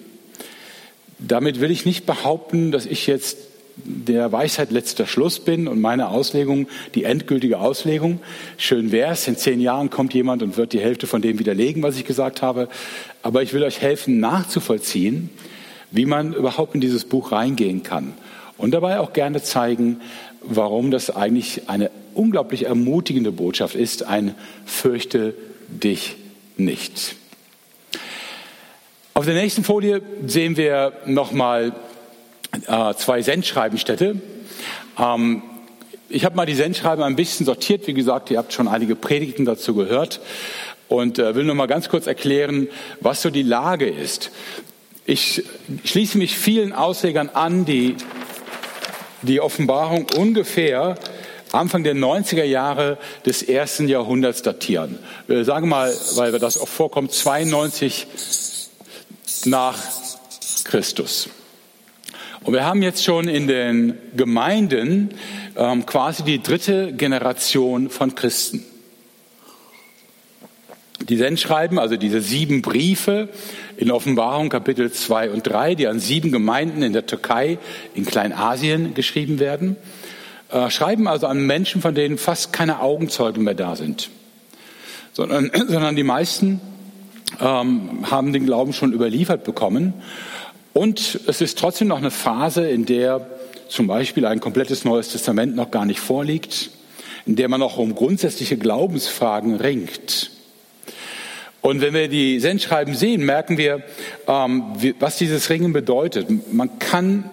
Damit 1.18 1.60
will 1.60 1.72
ich 1.72 1.86
nicht 1.86 2.06
behaupten, 2.06 2.72
dass 2.72 2.86
ich 2.86 3.08
jetzt 3.08 3.40
der 3.84 4.32
Weisheit 4.32 4.72
letzter 4.72 5.08
Schluss 5.08 5.40
bin 5.40 5.68
und 5.68 5.80
meine 5.80 6.10
Auslegung 6.10 6.68
die 6.94 7.04
endgültige 7.04 7.60
Auslegung. 7.60 8.20
Schön 8.58 8.92
wäre 8.92 9.14
es, 9.14 9.28
in 9.28 9.38
zehn 9.38 9.60
Jahren 9.60 9.90
kommt 9.90 10.14
jemand 10.14 10.44
und 10.44 10.58
wird 10.58 10.74
die 10.74 10.80
Hälfte 10.80 11.08
von 11.08 11.22
dem 11.22 11.40
widerlegen, 11.40 11.84
was 11.84 11.98
ich 11.98 12.06
gesagt 12.06 12.42
habe. 12.44 12.70
Aber 13.24 13.42
ich 13.42 13.54
will 13.54 13.64
euch 13.64 13.82
helfen, 13.82 14.20
nachzuvollziehen, 14.20 15.30
wie 15.92 16.06
man 16.06 16.34
überhaupt 16.34 16.76
in 16.76 16.82
dieses 16.82 17.06
Buch 17.06 17.32
reingehen 17.32 17.84
kann. 17.84 18.14
Und 18.58 18.72
dabei 18.72 19.00
auch 19.00 19.14
gerne 19.14 19.42
zeigen, 19.42 20.02
warum 20.42 20.92
das 20.92 21.16
eigentlich 21.16 21.70
eine 21.70 21.92
unglaublich 22.14 22.66
ermutigende 22.66 23.32
Botschaft 23.32 23.76
ist, 23.76 24.04
ein 24.04 24.36
Fürchte 24.66 25.36
dich 25.68 26.16
nicht. 26.58 27.16
Auf 29.14 29.26
der 29.26 29.36
nächsten 29.36 29.64
Folie 29.64 30.02
sehen 30.26 30.58
wir 30.58 30.94
nochmal 31.06 31.74
äh, 32.68 32.94
zwei 32.96 33.22
Sendschreibenstädte. 33.22 34.22
Ähm, 35.00 35.42
ich 36.10 36.24
habe 36.24 36.36
mal 36.36 36.46
die 36.46 36.56
Sendschreiben 36.56 37.04
ein 37.04 37.16
bisschen 37.16 37.46
sortiert. 37.46 37.88
Wie 37.88 37.94
gesagt, 37.94 38.32
ihr 38.32 38.38
habt 38.38 38.54
schon 38.54 38.68
einige 38.68 38.96
Predigten 38.96 39.46
dazu 39.46 39.74
gehört 39.76 40.22
und 40.88 41.20
äh, 41.20 41.36
will 41.36 41.44
nur 41.44 41.56
mal 41.56 41.68
ganz 41.68 41.90
kurz 41.90 42.08
erklären, 42.08 42.68
was 43.02 43.22
so 43.22 43.30
die 43.30 43.44
Lage 43.44 43.88
ist. 43.88 44.32
Ich 45.10 45.42
schließe 45.86 46.18
mich 46.18 46.38
vielen 46.38 46.74
Auslegern 46.74 47.30
an, 47.30 47.64
die 47.64 47.96
die 49.22 49.40
Offenbarung 49.40 50.06
ungefähr 50.18 50.96
Anfang 51.54 51.86
der 51.86 51.96
90er 51.96 52.44
Jahre 52.44 52.98
des 53.26 53.42
ersten 53.42 53.88
Jahrhunderts 53.88 54.42
datieren. 54.42 55.00
Wir 55.28 55.46
sagen 55.46 55.70
mal, 55.70 55.96
weil 56.16 56.38
das 56.40 56.60
auch 56.60 56.68
vorkommt, 56.68 57.14
92 57.14 58.06
nach 59.46 59.78
Christus. 60.66 61.30
Und 62.44 62.52
wir 62.52 62.66
haben 62.66 62.82
jetzt 62.82 63.06
schon 63.06 63.30
in 63.30 63.48
den 63.48 63.98
Gemeinden 64.14 65.12
ähm, 65.56 65.86
quasi 65.86 66.24
die 66.24 66.44
dritte 66.44 66.92
Generation 66.92 67.90
von 67.90 68.14
Christen. 68.14 68.66
Die 71.10 71.16
Sendschreiben, 71.16 71.80
also 71.80 71.96
diese 71.96 72.20
sieben 72.20 72.62
Briefe 72.62 73.30
in 73.78 73.92
Offenbarung 73.92 74.50
Kapitel 74.50 74.92
2 74.92 75.30
und 75.30 75.48
3, 75.48 75.76
die 75.76 75.88
an 75.88 76.00
sieben 76.00 76.34
Gemeinden 76.34 76.84
in 76.84 76.92
der 76.92 77.06
Türkei, 77.06 77.60
in 77.94 78.06
Kleinasien 78.06 78.94
geschrieben 78.94 79.40
werden, 79.40 79.78
äh, 80.50 80.70
schreiben 80.70 81.08
also 81.08 81.28
an 81.28 81.46
Menschen, 81.46 81.82
von 81.82 81.96
denen 81.96 82.18
fast 82.18 82.52
keine 82.52 82.82
Augenzeugen 82.82 83.44
mehr 83.44 83.54
da 83.54 83.78
sind, 83.78 84.10
sondern, 85.14 85.50
sondern 85.68 85.96
die 85.96 86.04
meisten 86.04 86.60
ähm, 87.40 88.10
haben 88.12 88.34
den 88.34 88.46
Glauben 88.46 88.74
schon 88.74 88.92
überliefert 88.92 89.46
bekommen. 89.46 89.94
Und 90.74 91.22
es 91.28 91.40
ist 91.42 91.58
trotzdem 91.58 91.88
noch 91.88 91.98
eine 91.98 92.12
Phase, 92.12 92.68
in 92.68 92.86
der 92.86 93.26
zum 93.70 93.88
Beispiel 93.88 94.26
ein 94.26 94.40
komplettes 94.40 94.84
Neues 94.84 95.10
Testament 95.10 95.56
noch 95.56 95.72
gar 95.72 95.86
nicht 95.86 96.00
vorliegt, 96.00 96.70
in 97.26 97.36
der 97.36 97.48
man 97.48 97.60
noch 97.60 97.78
um 97.78 97.96
grundsätzliche 97.96 98.58
Glaubensfragen 98.58 99.56
ringt. 99.56 100.32
Und 101.62 101.82
wenn 101.82 101.94
wir 101.94 102.08
die 102.08 102.40
Sendschreiben 102.40 102.94
sehen, 102.96 103.26
merken 103.26 103.58
wir, 103.58 103.84
ähm, 104.28 104.64
was 105.00 105.18
dieses 105.18 105.50
Ringen 105.50 105.74
bedeutet. 105.74 106.28
Man 106.54 106.80
kann 106.80 107.30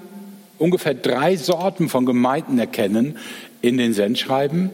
ungefähr 0.58 0.94
drei 0.94 1.36
Sorten 1.36 1.88
von 1.88 2.06
Gemeinden 2.06 2.58
erkennen 2.58 3.18
in 3.60 3.76
den 3.76 3.92
Sendschreiben 3.92 4.70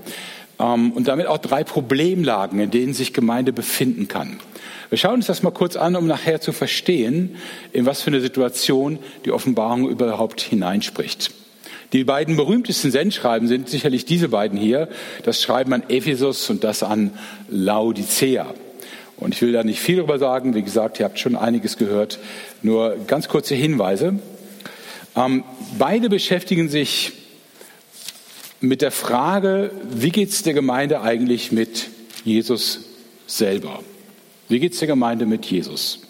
ähm, 0.59 0.92
und 0.92 1.09
damit 1.09 1.26
auch 1.26 1.38
drei 1.38 1.64
Problemlagen, 1.64 2.61
in 2.61 2.71
denen 2.71 2.95
sich 2.95 3.12
Gemeinde 3.12 3.52
befinden 3.52 4.09
kann. 4.09 4.38
Wir 4.88 4.99
schauen 4.99 5.14
uns 5.14 5.26
das 5.26 5.42
mal 5.42 5.52
kurz 5.52 5.76
an, 5.76 5.95
um 5.95 6.07
nachher 6.07 6.40
zu 6.40 6.52
verstehen, 6.52 7.37
in 7.73 7.87
was 7.87 8.02
für 8.02 8.09
eine 8.11 8.21
Situation 8.21 8.99
die 9.25 9.30
Offenbarung 9.30 9.88
überhaupt 9.88 10.40
hineinspricht. 10.40 11.33
Die 11.92 12.04
beiden 12.04 12.37
berühmtesten 12.37 12.90
Sendschreiben 12.90 13.49
sind 13.49 13.69
sicherlich 13.69 14.04
diese 14.04 14.28
beiden 14.28 14.59
hier, 14.59 14.88
das 15.25 15.42
Schreiben 15.42 15.73
an 15.73 15.83
Ephesus 15.88 16.50
und 16.50 16.62
das 16.64 16.83
an 16.83 17.11
Laodicea. 17.49 18.52
Und 19.21 19.35
ich 19.35 19.43
will 19.43 19.53
da 19.53 19.62
nicht 19.62 19.81
viel 19.81 19.97
darüber 19.97 20.19
sagen, 20.19 20.55
wie 20.55 20.62
gesagt, 20.62 20.99
ihr 20.99 21.05
habt 21.05 21.19
schon 21.19 21.37
einiges 21.37 21.77
gehört, 21.77 22.19
nur 22.62 22.97
ganz 23.07 23.29
kurze 23.29 23.55
Hinweise. 23.55 24.19
Ähm, 25.15 25.45
beide 25.79 26.09
beschäftigen 26.09 26.69
sich 26.69 27.12
mit 28.61 28.83
der 28.83 28.91
Frage, 28.91 29.71
wie 29.91 30.11
geht 30.11 30.31
es 30.31 30.43
der 30.43 30.55
Gemeinde 30.55 31.03
eigentlich 31.03 31.53
mit 31.53 31.89
Jesus 32.25 32.81
selber? 33.27 33.81
Wie 34.49 34.59
geht 34.59 34.73
es 34.73 34.79
der 34.79 34.89
Gemeinde 34.89 35.27
mit 35.27 35.47
Jesus? 35.47 36.00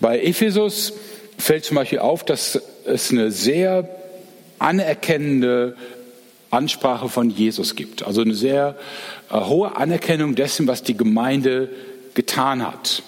Bei 0.00 0.20
Ephesus 0.20 0.92
fällt 1.38 1.64
zum 1.64 1.76
Beispiel 1.76 1.98
auf, 1.98 2.24
dass 2.24 2.60
es 2.84 3.10
eine 3.10 3.30
sehr 3.30 3.88
anerkennende 4.58 5.76
Ansprache 6.50 7.08
von 7.08 7.30
Jesus 7.30 7.76
gibt. 7.76 8.02
Also 8.06 8.22
eine 8.22 8.34
sehr 8.34 8.76
äh, 9.30 9.34
hohe 9.34 9.76
Anerkennung 9.76 10.34
dessen, 10.34 10.66
was 10.66 10.82
die 10.82 10.96
Gemeinde 10.96 11.68
getan 12.18 12.66
hat. 12.66 13.04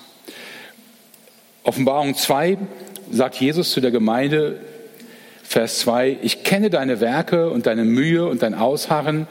Offenbarung 1.65 2.15
2 2.15 2.59
sagt 3.11 3.35
Jesus 3.41 3.73
zu 3.73 3.81
der 3.81 3.91
Gemeinde, 3.91 4.61
Vers 5.43 5.81
2, 5.81 6.19
ich 6.23 6.45
kenne 6.45 6.71
deine 6.71 7.01
Werke 7.01 7.51
und 7.51 7.67
deine 7.67 7.85
Mühe 7.85 8.25
und 8.29 8.43
dein 8.43 8.55
Ausharren 8.55 9.27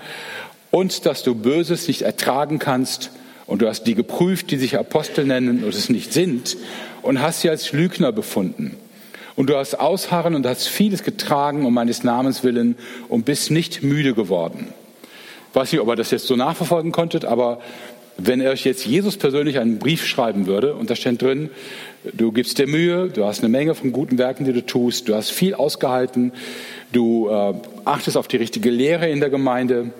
und 0.70 1.06
dass 1.06 1.24
du 1.24 1.34
Böses 1.34 1.88
nicht 1.88 2.02
ertragen 2.02 2.60
kannst 2.60 3.12
und 3.48 3.62
du 3.62 3.70
hast 3.70 3.84
die 3.84 3.96
geprüft, 3.96 4.52
die 4.52 4.58
sich 4.58 4.78
Apostel 4.78 5.24
nennen 5.26 5.64
und 5.64 5.74
es 5.74 5.88
nicht 5.88 6.12
sind, 6.12 6.58
und 7.02 7.22
hast 7.22 7.40
sie 7.40 7.50
als 7.50 7.72
Lügner 7.72 8.12
befunden. 8.12 8.76
Und 9.38 9.50
du 9.50 9.56
hast 9.56 9.80
ausharren 9.80 10.36
und 10.36 10.46
hast 10.46 10.68
vieles 10.68 11.04
getragen 11.04 11.66
um 11.66 11.74
meines 11.74 12.04
Namens 12.04 12.44
willen 12.44 12.76
und 13.08 13.24
bist 13.24 13.50
nicht 13.50 13.82
müde 13.82 14.14
geworden. 14.14 14.74
Ich 15.50 15.56
weiß 15.56 15.72
nicht, 15.72 15.80
ob 15.80 15.88
ihr 15.88 15.96
das 15.96 16.12
jetzt 16.12 16.28
so 16.28 16.36
nachverfolgen 16.36 16.92
konntet, 16.92 17.24
aber 17.24 17.62
wenn 18.24 18.42
euch 18.42 18.66
jetzt 18.66 18.86
Jesus 18.86 19.18
persönlich 19.18 19.60
einen 19.60 19.80
Brief 19.80 20.06
schreiben 20.06 20.48
würde 20.48 20.76
und 20.76 20.90
da 20.90 20.96
steht 20.96 21.22
drin, 21.22 21.50
du 22.14 22.32
gibst 22.32 22.58
dir 22.58 22.68
Mühe, 22.68 23.10
du 23.10 23.26
hast 23.26 23.40
eine 23.40 23.50
Menge 23.50 23.76
von 23.76 23.92
guten 23.92 24.18
Werken, 24.18 24.46
die 24.46 24.54
du 24.54 24.66
tust, 24.66 25.08
du 25.08 25.16
hast 25.16 25.32
viel 25.32 25.54
ausgehalten, 25.54 26.32
du 26.92 27.30
äh, 27.30 27.54
achtest 27.86 28.18
auf 28.18 28.28
die 28.28 28.38
richtige 28.38 28.70
Lehre 28.70 29.10
in 29.10 29.20
der 29.20 29.30
Gemeinde, 29.30 29.92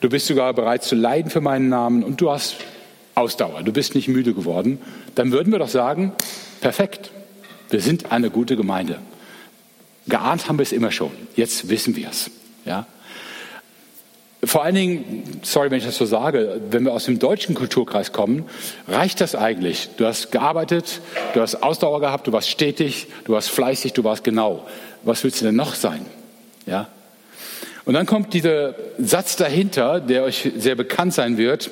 Du 0.00 0.10
bist 0.10 0.26
sogar 0.26 0.52
bereit 0.52 0.84
zu 0.84 0.94
leiden 0.94 1.30
für 1.30 1.40
meinen 1.40 1.68
Namen 1.68 2.04
und 2.04 2.20
du 2.20 2.30
hast 2.30 2.56
Ausdauer. 3.14 3.62
Du 3.62 3.72
bist 3.72 3.94
nicht 3.94 4.08
müde 4.08 4.34
geworden. 4.34 4.78
Dann 5.14 5.32
würden 5.32 5.50
wir 5.52 5.58
doch 5.58 5.68
sagen, 5.68 6.12
perfekt. 6.60 7.10
Wir 7.70 7.80
sind 7.80 8.12
eine 8.12 8.30
gute 8.30 8.56
Gemeinde. 8.56 8.98
Geahnt 10.06 10.48
haben 10.48 10.58
wir 10.58 10.62
es 10.62 10.72
immer 10.72 10.90
schon. 10.90 11.10
Jetzt 11.34 11.70
wissen 11.70 11.96
wir 11.96 12.10
es. 12.10 12.30
Ja? 12.64 12.86
Vor 14.46 14.62
allen 14.62 14.74
Dingen, 14.76 15.40
sorry, 15.42 15.70
wenn 15.70 15.78
ich 15.78 15.84
das 15.84 15.96
so 15.96 16.06
sage, 16.06 16.60
wenn 16.70 16.84
wir 16.84 16.92
aus 16.92 17.06
dem 17.06 17.18
deutschen 17.18 17.54
Kulturkreis 17.54 18.12
kommen, 18.12 18.44
reicht 18.86 19.20
das 19.20 19.34
eigentlich. 19.34 19.88
Du 19.96 20.06
hast 20.06 20.30
gearbeitet, 20.30 21.00
du 21.34 21.40
hast 21.40 21.62
Ausdauer 21.62 22.00
gehabt, 22.00 22.28
du 22.28 22.32
warst 22.32 22.48
stetig, 22.48 23.08
du 23.24 23.32
warst 23.32 23.50
fleißig, 23.50 23.92
du 23.92 24.04
warst 24.04 24.22
genau. 24.22 24.66
Was 25.02 25.24
willst 25.24 25.40
du 25.40 25.46
denn 25.46 25.56
noch 25.56 25.74
sein? 25.74 26.06
Ja? 26.64 26.88
Und 27.84 27.94
dann 27.94 28.06
kommt 28.06 28.34
dieser 28.34 28.74
Satz 28.98 29.36
dahinter, 29.36 30.00
der 30.00 30.22
euch 30.22 30.50
sehr 30.56 30.76
bekannt 30.76 31.14
sein 31.14 31.38
wird. 31.38 31.70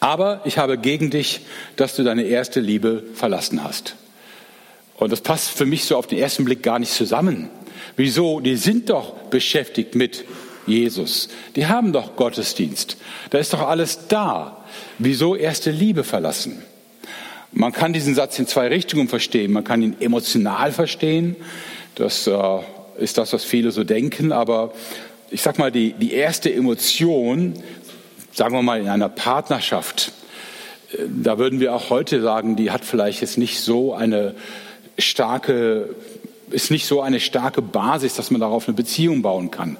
Aber 0.00 0.42
ich 0.44 0.58
habe 0.58 0.76
gegen 0.76 1.10
dich, 1.10 1.40
dass 1.76 1.96
du 1.96 2.02
deine 2.02 2.24
erste 2.24 2.60
Liebe 2.60 3.02
verlassen 3.14 3.64
hast. 3.64 3.94
Und 4.96 5.10
das 5.10 5.22
passt 5.22 5.50
für 5.50 5.66
mich 5.66 5.84
so 5.84 5.96
auf 5.96 6.06
den 6.06 6.18
ersten 6.18 6.44
Blick 6.44 6.62
gar 6.62 6.78
nicht 6.78 6.92
zusammen. 6.92 7.48
Wieso? 7.96 8.40
Die 8.40 8.56
sind 8.56 8.90
doch 8.90 9.14
beschäftigt 9.30 9.94
mit 9.94 10.24
Jesus. 10.66 11.28
Die 11.56 11.66
haben 11.66 11.92
doch 11.92 12.16
Gottesdienst. 12.16 12.96
Da 13.30 13.38
ist 13.38 13.52
doch 13.52 13.66
alles 13.66 14.08
da. 14.08 14.64
Wieso 14.98 15.36
erste 15.36 15.70
Liebe 15.70 16.04
verlassen? 16.04 16.62
Man 17.52 17.72
kann 17.72 17.92
diesen 17.92 18.14
Satz 18.14 18.38
in 18.38 18.46
zwei 18.46 18.68
Richtungen 18.68 19.08
verstehen. 19.08 19.52
Man 19.52 19.64
kann 19.64 19.82
ihn 19.82 19.96
emotional 20.00 20.72
verstehen. 20.72 21.36
Das 21.94 22.26
äh, 22.26 22.58
ist 22.98 23.18
das, 23.18 23.32
was 23.32 23.44
viele 23.44 23.70
so 23.72 23.84
denken. 23.84 24.32
Aber 24.32 24.72
ich 25.30 25.42
sag 25.42 25.58
mal, 25.58 25.70
die, 25.70 25.92
die 25.92 26.12
erste 26.12 26.52
Emotion, 26.52 27.54
sagen 28.32 28.54
wir 28.54 28.62
mal 28.62 28.80
in 28.80 28.88
einer 28.88 29.10
Partnerschaft, 29.10 30.12
äh, 30.92 30.98
da 31.08 31.38
würden 31.38 31.60
wir 31.60 31.74
auch 31.74 31.90
heute 31.90 32.22
sagen, 32.22 32.56
die 32.56 32.70
hat 32.70 32.84
vielleicht 32.84 33.20
jetzt 33.20 33.36
nicht 33.36 33.60
so 33.60 33.92
eine 33.92 34.34
starke 34.98 35.94
ist 36.52 36.70
nicht 36.70 36.86
so 36.86 37.00
eine 37.00 37.20
starke 37.20 37.62
Basis, 37.62 38.14
dass 38.14 38.30
man 38.30 38.40
darauf 38.40 38.68
eine 38.68 38.76
Beziehung 38.76 39.22
bauen 39.22 39.50
kann. 39.50 39.76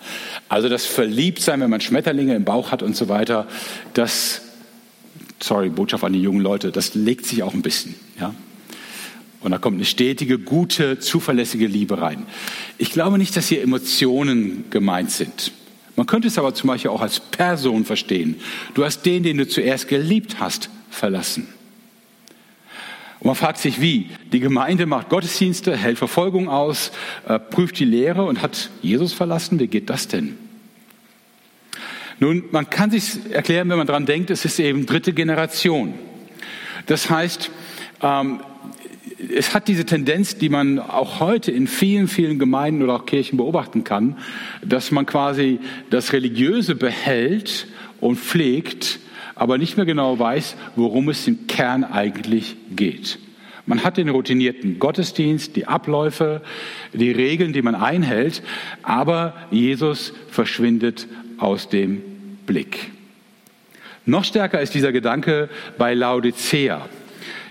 Also 0.48 0.68
das 0.68 0.86
Verliebtsein, 0.86 1.60
wenn 1.60 1.70
man 1.70 1.80
Schmetterlinge 1.80 2.34
im 2.34 2.44
Bauch 2.44 2.72
hat 2.72 2.82
und 2.82 2.96
so 2.96 3.08
weiter, 3.08 3.46
das, 3.94 4.42
sorry, 5.40 5.68
Botschaft 5.68 6.04
an 6.04 6.12
die 6.12 6.20
jungen 6.20 6.40
Leute, 6.40 6.72
das 6.72 6.94
legt 6.94 7.26
sich 7.26 7.42
auch 7.42 7.54
ein 7.54 7.62
bisschen. 7.62 7.94
Ja? 8.18 8.34
Und 9.40 9.50
da 9.50 9.58
kommt 9.58 9.76
eine 9.76 9.84
stetige, 9.84 10.38
gute, 10.38 10.98
zuverlässige 10.98 11.66
Liebe 11.66 12.00
rein. 12.00 12.26
Ich 12.78 12.90
glaube 12.90 13.18
nicht, 13.18 13.36
dass 13.36 13.48
hier 13.48 13.62
Emotionen 13.62 14.64
gemeint 14.70 15.10
sind. 15.10 15.52
Man 15.96 16.06
könnte 16.06 16.28
es 16.28 16.38
aber 16.38 16.54
zum 16.54 16.68
Beispiel 16.68 16.90
auch 16.90 17.02
als 17.02 17.20
Person 17.20 17.84
verstehen. 17.84 18.36
Du 18.74 18.84
hast 18.84 19.02
den, 19.02 19.22
den 19.22 19.36
du 19.36 19.46
zuerst 19.46 19.88
geliebt 19.88 20.36
hast, 20.40 20.70
verlassen. 20.90 21.48
Und 23.22 23.26
man 23.26 23.36
fragt 23.36 23.58
sich, 23.58 23.80
wie? 23.80 24.08
Die 24.32 24.40
Gemeinde 24.40 24.84
macht 24.84 25.08
Gottesdienste, 25.08 25.76
hält 25.76 25.96
Verfolgung 25.96 26.48
aus, 26.48 26.90
äh, 27.28 27.38
prüft 27.38 27.78
die 27.78 27.84
Lehre 27.84 28.24
und 28.24 28.42
hat 28.42 28.68
Jesus 28.82 29.12
verlassen. 29.12 29.60
Wie 29.60 29.68
geht 29.68 29.90
das 29.90 30.08
denn? 30.08 30.36
Nun, 32.18 32.42
man 32.50 32.68
kann 32.68 32.90
sich 32.90 33.30
erklären, 33.30 33.68
wenn 33.68 33.78
man 33.78 33.86
daran 33.86 34.06
denkt, 34.06 34.30
es 34.30 34.44
ist 34.44 34.58
eben 34.58 34.86
dritte 34.86 35.12
Generation. 35.12 35.94
Das 36.86 37.10
heißt, 37.10 37.52
ähm, 38.02 38.40
es 39.32 39.54
hat 39.54 39.68
diese 39.68 39.86
Tendenz, 39.86 40.36
die 40.36 40.48
man 40.48 40.80
auch 40.80 41.20
heute 41.20 41.52
in 41.52 41.68
vielen, 41.68 42.08
vielen 42.08 42.40
Gemeinden 42.40 42.82
oder 42.82 42.96
auch 42.96 43.06
Kirchen 43.06 43.36
beobachten 43.36 43.84
kann, 43.84 44.18
dass 44.64 44.90
man 44.90 45.06
quasi 45.06 45.60
das 45.90 46.12
Religiöse 46.12 46.74
behält 46.74 47.68
und 48.00 48.18
pflegt, 48.18 48.98
aber 49.34 49.58
nicht 49.58 49.76
mehr 49.76 49.86
genau 49.86 50.18
weiß, 50.18 50.56
worum 50.76 51.08
es 51.08 51.26
im 51.26 51.46
Kern 51.46 51.84
eigentlich 51.84 52.56
geht. 52.74 53.18
Man 53.64 53.84
hat 53.84 53.96
den 53.96 54.08
routinierten 54.08 54.78
Gottesdienst, 54.78 55.54
die 55.54 55.66
Abläufe, 55.66 56.42
die 56.92 57.12
Regeln, 57.12 57.52
die 57.52 57.62
man 57.62 57.76
einhält, 57.76 58.42
aber 58.82 59.34
Jesus 59.50 60.12
verschwindet 60.28 61.06
aus 61.38 61.68
dem 61.68 62.02
Blick. 62.44 62.90
Noch 64.04 64.24
stärker 64.24 64.60
ist 64.60 64.74
dieser 64.74 64.90
Gedanke 64.90 65.48
bei 65.78 65.94
Laodicea. 65.94 66.88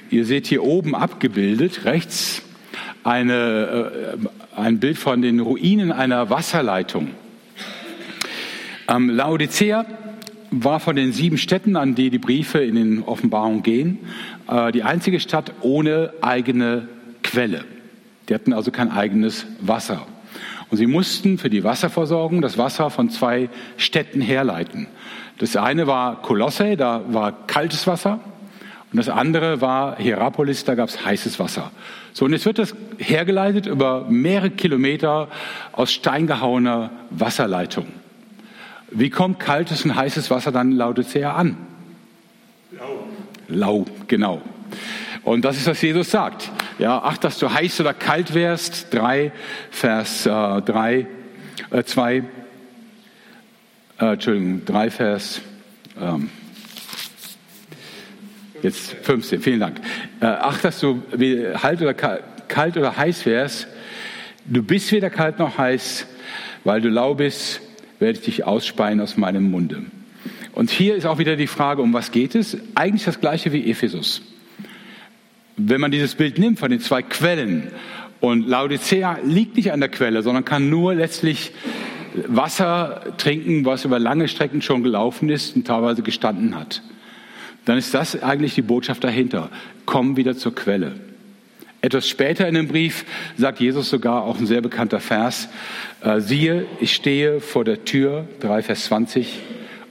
Ihr 0.09 0.25
seht 0.25 0.47
hier 0.47 0.63
oben 0.63 0.95
abgebildet, 0.95 1.85
rechts, 1.85 2.41
eine, 3.05 4.17
äh, 4.55 4.59
ein 4.59 4.79
Bild 4.79 4.97
von 4.97 5.21
den 5.21 5.39
Ruinen 5.39 5.93
einer 5.93 6.29
Wasserleitung. 6.29 7.11
Ähm, 8.89 9.09
Laodicea 9.09 9.85
war 10.51 10.81
von 10.81 10.97
den 10.97 11.13
sieben 11.13 11.37
Städten, 11.37 11.77
an 11.77 11.95
die 11.95 12.09
die 12.09 12.19
Briefe 12.19 12.59
in 12.59 12.75
den 12.75 13.03
Offenbarungen 13.03 13.63
gehen, 13.63 13.99
äh, 14.49 14.71
die 14.71 14.83
einzige 14.83 15.19
Stadt 15.19 15.53
ohne 15.61 16.13
eigene 16.21 16.89
Quelle. 17.23 17.63
Die 18.27 18.35
hatten 18.35 18.53
also 18.53 18.69
kein 18.69 18.91
eigenes 18.91 19.45
Wasser. 19.61 20.05
Und 20.69 20.77
sie 20.77 20.87
mussten 20.87 21.37
für 21.37 21.49
die 21.49 21.63
Wasserversorgung 21.63 22.41
das 22.41 22.57
Wasser 22.57 22.89
von 22.89 23.09
zwei 23.09 23.49
Städten 23.77 24.21
herleiten. 24.21 24.87
Das 25.37 25.55
eine 25.55 25.87
war 25.87 26.21
Kolosse, 26.21 26.77
da 26.77 27.01
war 27.09 27.47
kaltes 27.47 27.87
Wasser. 27.87 28.19
Und 28.91 28.97
das 28.97 29.09
andere 29.09 29.61
war 29.61 29.97
Hierapolis, 29.97 30.65
da 30.65 30.75
gab 30.75 30.89
es 30.89 31.05
heißes 31.05 31.39
Wasser. 31.39 31.71
So, 32.13 32.25
und 32.25 32.33
jetzt 32.33 32.45
wird 32.45 32.59
das 32.59 32.75
hergeleitet 32.97 33.65
über 33.65 34.05
mehrere 34.09 34.49
Kilometer 34.49 35.29
aus 35.71 35.93
steingehauener 35.93 36.91
Wasserleitung. 37.09 38.00
Wie 38.91 39.09
kommt 39.09 39.39
kaltes 39.39 39.85
und 39.85 39.95
heißes 39.95 40.29
Wasser 40.29 40.51
dann 40.51 40.71
in 40.71 40.77
Laodicea 40.77 41.33
an? 41.33 41.55
Lau. 42.71 43.07
Lau, 43.47 43.85
genau. 44.07 44.41
Und 45.23 45.45
das 45.45 45.57
ist, 45.57 45.67
was 45.67 45.81
Jesus 45.81 46.11
sagt. 46.11 46.51
Ja, 46.77 47.01
ach, 47.03 47.17
dass 47.17 47.39
du 47.39 47.53
heiß 47.53 47.79
oder 47.79 47.93
kalt 47.93 48.33
wärst. 48.33 48.93
3, 48.93 49.31
Vers 49.69 50.23
3, 50.23 51.07
äh, 51.71 51.83
2, 51.83 52.15
äh, 52.15 52.23
äh, 53.99 54.13
Entschuldigung, 54.13 54.65
3, 54.65 54.89
Vers, 54.89 55.41
ähm, 55.99 56.29
jetzt 58.61 58.93
15, 59.03 59.41
vielen 59.41 59.59
Dank. 59.61 59.79
Äh, 60.19 60.25
ach, 60.25 60.59
dass 60.59 60.79
du 60.81 61.01
halt 61.61 61.81
oder 61.81 61.93
kalt 61.93 62.75
oder 62.75 62.97
heiß 62.97 63.25
wärst. 63.25 63.67
Du 64.43 64.63
bist 64.63 64.91
weder 64.91 65.09
kalt 65.09 65.39
noch 65.39 65.57
heiß, 65.57 66.07
weil 66.65 66.81
du 66.81 66.89
lau 66.89 67.13
bist 67.13 67.61
werde 68.01 68.19
ich 68.19 68.25
dich 68.25 68.43
ausspeien 68.45 68.99
aus 68.99 69.15
meinem 69.15 69.49
Munde. 69.49 69.83
Und 70.53 70.69
hier 70.69 70.95
ist 70.95 71.05
auch 71.05 71.17
wieder 71.17 71.35
die 71.35 71.47
Frage, 71.47 71.81
um 71.81 71.93
was 71.93 72.11
geht 72.11 72.35
es? 72.35 72.57
Eigentlich 72.75 73.05
das 73.05 73.21
gleiche 73.21 73.53
wie 73.53 73.69
Ephesus. 73.69 74.21
Wenn 75.55 75.79
man 75.79 75.91
dieses 75.91 76.15
Bild 76.15 76.37
nimmt 76.37 76.59
von 76.59 76.71
den 76.71 76.79
zwei 76.79 77.03
Quellen 77.03 77.67
und 78.19 78.47
Laodicea 78.47 79.19
liegt 79.23 79.55
nicht 79.55 79.71
an 79.71 79.79
der 79.79 79.89
Quelle, 79.89 80.23
sondern 80.23 80.43
kann 80.43 80.69
nur 80.69 80.95
letztlich 80.95 81.53
Wasser 82.27 83.13
trinken, 83.17 83.65
was 83.65 83.85
über 83.85 83.99
lange 83.99 84.27
Strecken 84.27 84.61
schon 84.61 84.83
gelaufen 84.83 85.29
ist 85.29 85.55
und 85.55 85.65
teilweise 85.65 86.01
gestanden 86.01 86.55
hat. 86.55 86.81
Dann 87.65 87.77
ist 87.77 87.93
das 87.93 88.21
eigentlich 88.21 88.55
die 88.55 88.63
Botschaft 88.63 89.03
dahinter. 89.03 89.49
Komm 89.85 90.17
wieder 90.17 90.35
zur 90.35 90.55
Quelle. 90.55 90.95
Etwas 91.83 92.07
später 92.07 92.47
in 92.47 92.53
dem 92.53 92.67
Brief 92.67 93.05
sagt 93.37 93.59
Jesus 93.59 93.89
sogar 93.89 94.23
auch 94.23 94.39
ein 94.39 94.45
sehr 94.45 94.61
bekannter 94.61 94.99
Vers, 94.99 95.49
äh, 96.01 96.19
siehe, 96.19 96.65
ich 96.79 96.93
stehe 96.93 97.41
vor 97.41 97.65
der 97.65 97.85
Tür, 97.85 98.27
3 98.41 98.61
Vers 98.61 98.85
20, 98.85 99.39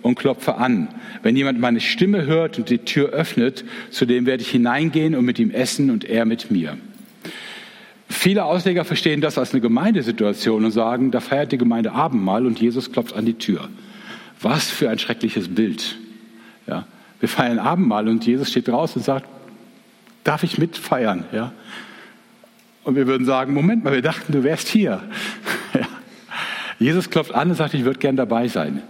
und 0.03 0.15
klopfe 0.15 0.55
an. 0.57 0.89
Wenn 1.23 1.37
jemand 1.37 1.61
meine 1.61 1.81
Stimme 1.81 2.27
hört 2.27 2.59
und 2.59 2.71
die 2.71 2.79
Tür 2.79 3.11
öffnet, 3.11 3.65
zu 3.91 4.07
dem 4.07 4.25
werde 4.25 4.43
ich 4.43 4.51
hineingehen 4.51 5.15
und 5.15 5.25
mit 5.25 5.39
ihm 5.39 5.51
essen 5.51 5.91
und 5.91 6.05
er 6.05 6.25
mit 6.25 6.51
mir. 6.51 6.79
Viele 8.09 8.45
Ausleger 8.45 8.85
verstehen 8.85 9.21
das 9.21 9.37
als 9.37 9.53
eine 9.53 9.61
Gemeindesituation 9.61 10.65
und 10.65 10.71
sagen, 10.71 11.11
da 11.11 11.21
feiert 11.21 11.53
die 11.53 11.59
Gemeinde 11.59 11.93
Abendmahl 11.93 12.47
und 12.47 12.61
Jesus 12.61 12.93
klopft 12.93 13.15
an 13.15 13.27
die 13.27 13.35
Tür. 13.35 13.69
Was 14.41 14.71
für 14.71 14.91
ein 14.91 14.99
schreckliches 14.99 15.49
Bild. 15.49 15.97
Ja, 16.67 16.87
wir 17.19 17.29
feiern 17.29 17.59
Abendmahl 17.59 18.09
und 18.09 18.25
Jesus 18.25 18.49
steht 18.51 18.69
draußen 18.69 19.01
und 19.01 19.05
sagt, 19.05 19.27
darf 20.31 20.45
ich 20.45 20.59
mitfeiern? 20.59 21.25
Ja? 21.33 21.53
Und 22.85 22.95
wir 22.95 23.09
würden 23.09 23.27
sagen, 23.27 23.53
Moment 23.53 23.83
mal, 23.83 23.93
wir 23.93 24.01
dachten, 24.01 24.33
du 24.33 24.45
wärst 24.45 24.69
hier. 24.69 25.03
ja. 25.75 25.89
Jesus 26.79 27.11
klopft 27.11 27.35
an 27.35 27.51
und 27.51 27.57
sagt, 27.57 27.75
ich 27.75 27.85
würde 27.85 27.99
gern 27.99 28.15
dabei 28.15 28.47
sein. 28.47 28.81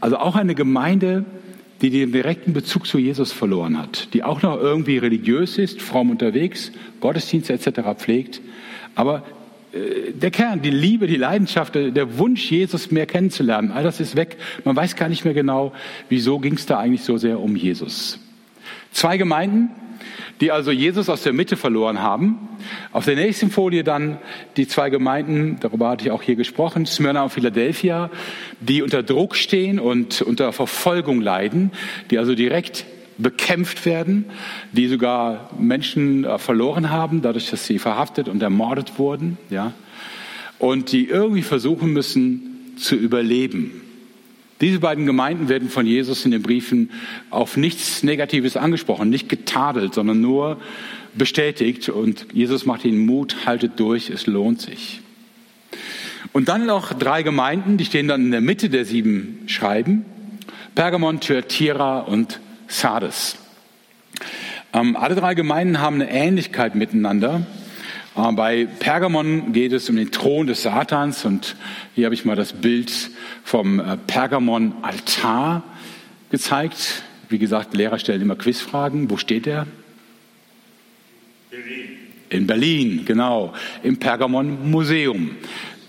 Also 0.00 0.16
auch 0.16 0.36
eine 0.36 0.54
Gemeinde, 0.54 1.26
die 1.82 1.90
den 1.90 2.12
direkten 2.12 2.54
Bezug 2.54 2.86
zu 2.86 2.96
Jesus 2.96 3.30
verloren 3.30 3.76
hat, 3.76 4.14
die 4.14 4.24
auch 4.24 4.40
noch 4.40 4.58
irgendwie 4.58 4.96
religiös 4.96 5.58
ist, 5.58 5.82
fromm 5.82 6.08
unterwegs, 6.08 6.72
Gottesdienste 7.00 7.52
etc. 7.52 7.80
pflegt, 7.98 8.40
aber 8.94 9.22
äh, 9.72 10.12
der 10.12 10.30
Kern, 10.30 10.62
die 10.62 10.70
Liebe, 10.70 11.06
die 11.06 11.16
Leidenschaft, 11.16 11.74
der 11.74 12.18
Wunsch, 12.18 12.50
Jesus 12.50 12.90
mehr 12.90 13.04
kennenzulernen, 13.04 13.70
all 13.70 13.82
das 13.82 14.00
ist 14.00 14.16
weg. 14.16 14.38
Man 14.64 14.76
weiß 14.76 14.96
gar 14.96 15.10
nicht 15.10 15.26
mehr 15.26 15.34
genau, 15.34 15.74
wieso 16.08 16.38
ging 16.38 16.54
es 16.54 16.64
da 16.64 16.78
eigentlich 16.78 17.02
so 17.02 17.18
sehr 17.18 17.38
um 17.38 17.54
Jesus. 17.54 18.18
Zwei 18.92 19.16
Gemeinden, 19.16 19.70
die 20.40 20.50
also 20.50 20.70
Jesus 20.70 21.08
aus 21.08 21.22
der 21.22 21.32
Mitte 21.32 21.56
verloren 21.56 22.00
haben. 22.00 22.38
Auf 22.92 23.04
der 23.04 23.16
nächsten 23.16 23.50
Folie 23.50 23.84
dann 23.84 24.18
die 24.56 24.66
zwei 24.66 24.90
Gemeinden, 24.90 25.58
darüber 25.60 25.90
hatte 25.90 26.06
ich 26.06 26.10
auch 26.10 26.22
hier 26.22 26.36
gesprochen, 26.36 26.86
Smyrna 26.86 27.24
und 27.24 27.30
Philadelphia, 27.30 28.10
die 28.60 28.82
unter 28.82 29.02
Druck 29.02 29.36
stehen 29.36 29.78
und 29.78 30.22
unter 30.22 30.52
Verfolgung 30.52 31.20
leiden, 31.20 31.72
die 32.10 32.18
also 32.18 32.34
direkt 32.34 32.86
bekämpft 33.18 33.84
werden, 33.84 34.24
die 34.72 34.88
sogar 34.88 35.50
Menschen 35.58 36.24
äh, 36.24 36.38
verloren 36.38 36.90
haben, 36.90 37.20
dadurch, 37.20 37.50
dass 37.50 37.66
sie 37.66 37.78
verhaftet 37.78 38.28
und 38.28 38.42
ermordet 38.42 38.98
wurden, 38.98 39.36
ja, 39.50 39.74
und 40.58 40.92
die 40.92 41.06
irgendwie 41.06 41.42
versuchen 41.42 41.92
müssen 41.92 42.74
zu 42.76 42.96
überleben. 42.96 43.82
Diese 44.60 44.78
beiden 44.78 45.06
Gemeinden 45.06 45.48
werden 45.48 45.70
von 45.70 45.86
Jesus 45.86 46.24
in 46.24 46.32
den 46.32 46.42
Briefen 46.42 46.90
auf 47.30 47.56
nichts 47.56 48.02
Negatives 48.02 48.56
angesprochen, 48.56 49.08
nicht 49.08 49.28
getadelt, 49.28 49.94
sondern 49.94 50.20
nur 50.20 50.60
bestätigt. 51.14 51.88
Und 51.88 52.26
Jesus 52.32 52.66
macht 52.66 52.84
ihnen 52.84 53.06
Mut, 53.06 53.46
haltet 53.46 53.80
durch, 53.80 54.10
es 54.10 54.26
lohnt 54.26 54.60
sich. 54.60 55.00
Und 56.32 56.48
dann 56.48 56.66
noch 56.66 56.92
drei 56.92 57.22
Gemeinden, 57.22 57.76
die 57.76 57.84
stehen 57.84 58.06
dann 58.06 58.22
in 58.22 58.30
der 58.30 58.40
Mitte 58.40 58.68
der 58.68 58.84
sieben 58.84 59.40
Schreiben. 59.46 60.04
Pergamon, 60.74 61.20
Thyatira 61.20 62.00
und 62.00 62.38
Sardes. 62.68 63.36
Ähm, 64.72 64.96
alle 64.96 65.16
drei 65.16 65.34
Gemeinden 65.34 65.80
haben 65.80 65.96
eine 65.96 66.10
Ähnlichkeit 66.10 66.74
miteinander. 66.74 67.46
Äh, 68.16 68.32
bei 68.32 68.66
Pergamon 68.66 69.52
geht 69.52 69.72
es 69.72 69.88
um 69.88 69.96
den 69.96 70.10
Thron 70.10 70.46
des 70.46 70.62
Satans 70.62 71.24
und 71.24 71.56
hier 71.94 72.06
habe 72.06 72.14
ich 72.14 72.24
mal 72.24 72.36
das 72.36 72.52
Bild 72.52 73.10
vom 73.44 73.80
äh, 73.80 73.96
Pergamon-Altar 74.06 75.62
gezeigt. 76.30 77.02
Wie 77.28 77.38
gesagt, 77.38 77.74
Lehrer 77.74 77.98
stellen 77.98 78.22
immer 78.22 78.36
Quizfragen. 78.36 79.10
Wo 79.10 79.16
steht 79.16 79.46
er? 79.46 79.66
Berlin. 81.50 81.88
In 82.28 82.46
Berlin, 82.46 83.02
genau. 83.04 83.52
Im 83.82 83.98
Pergamon-Museum. 83.98 85.32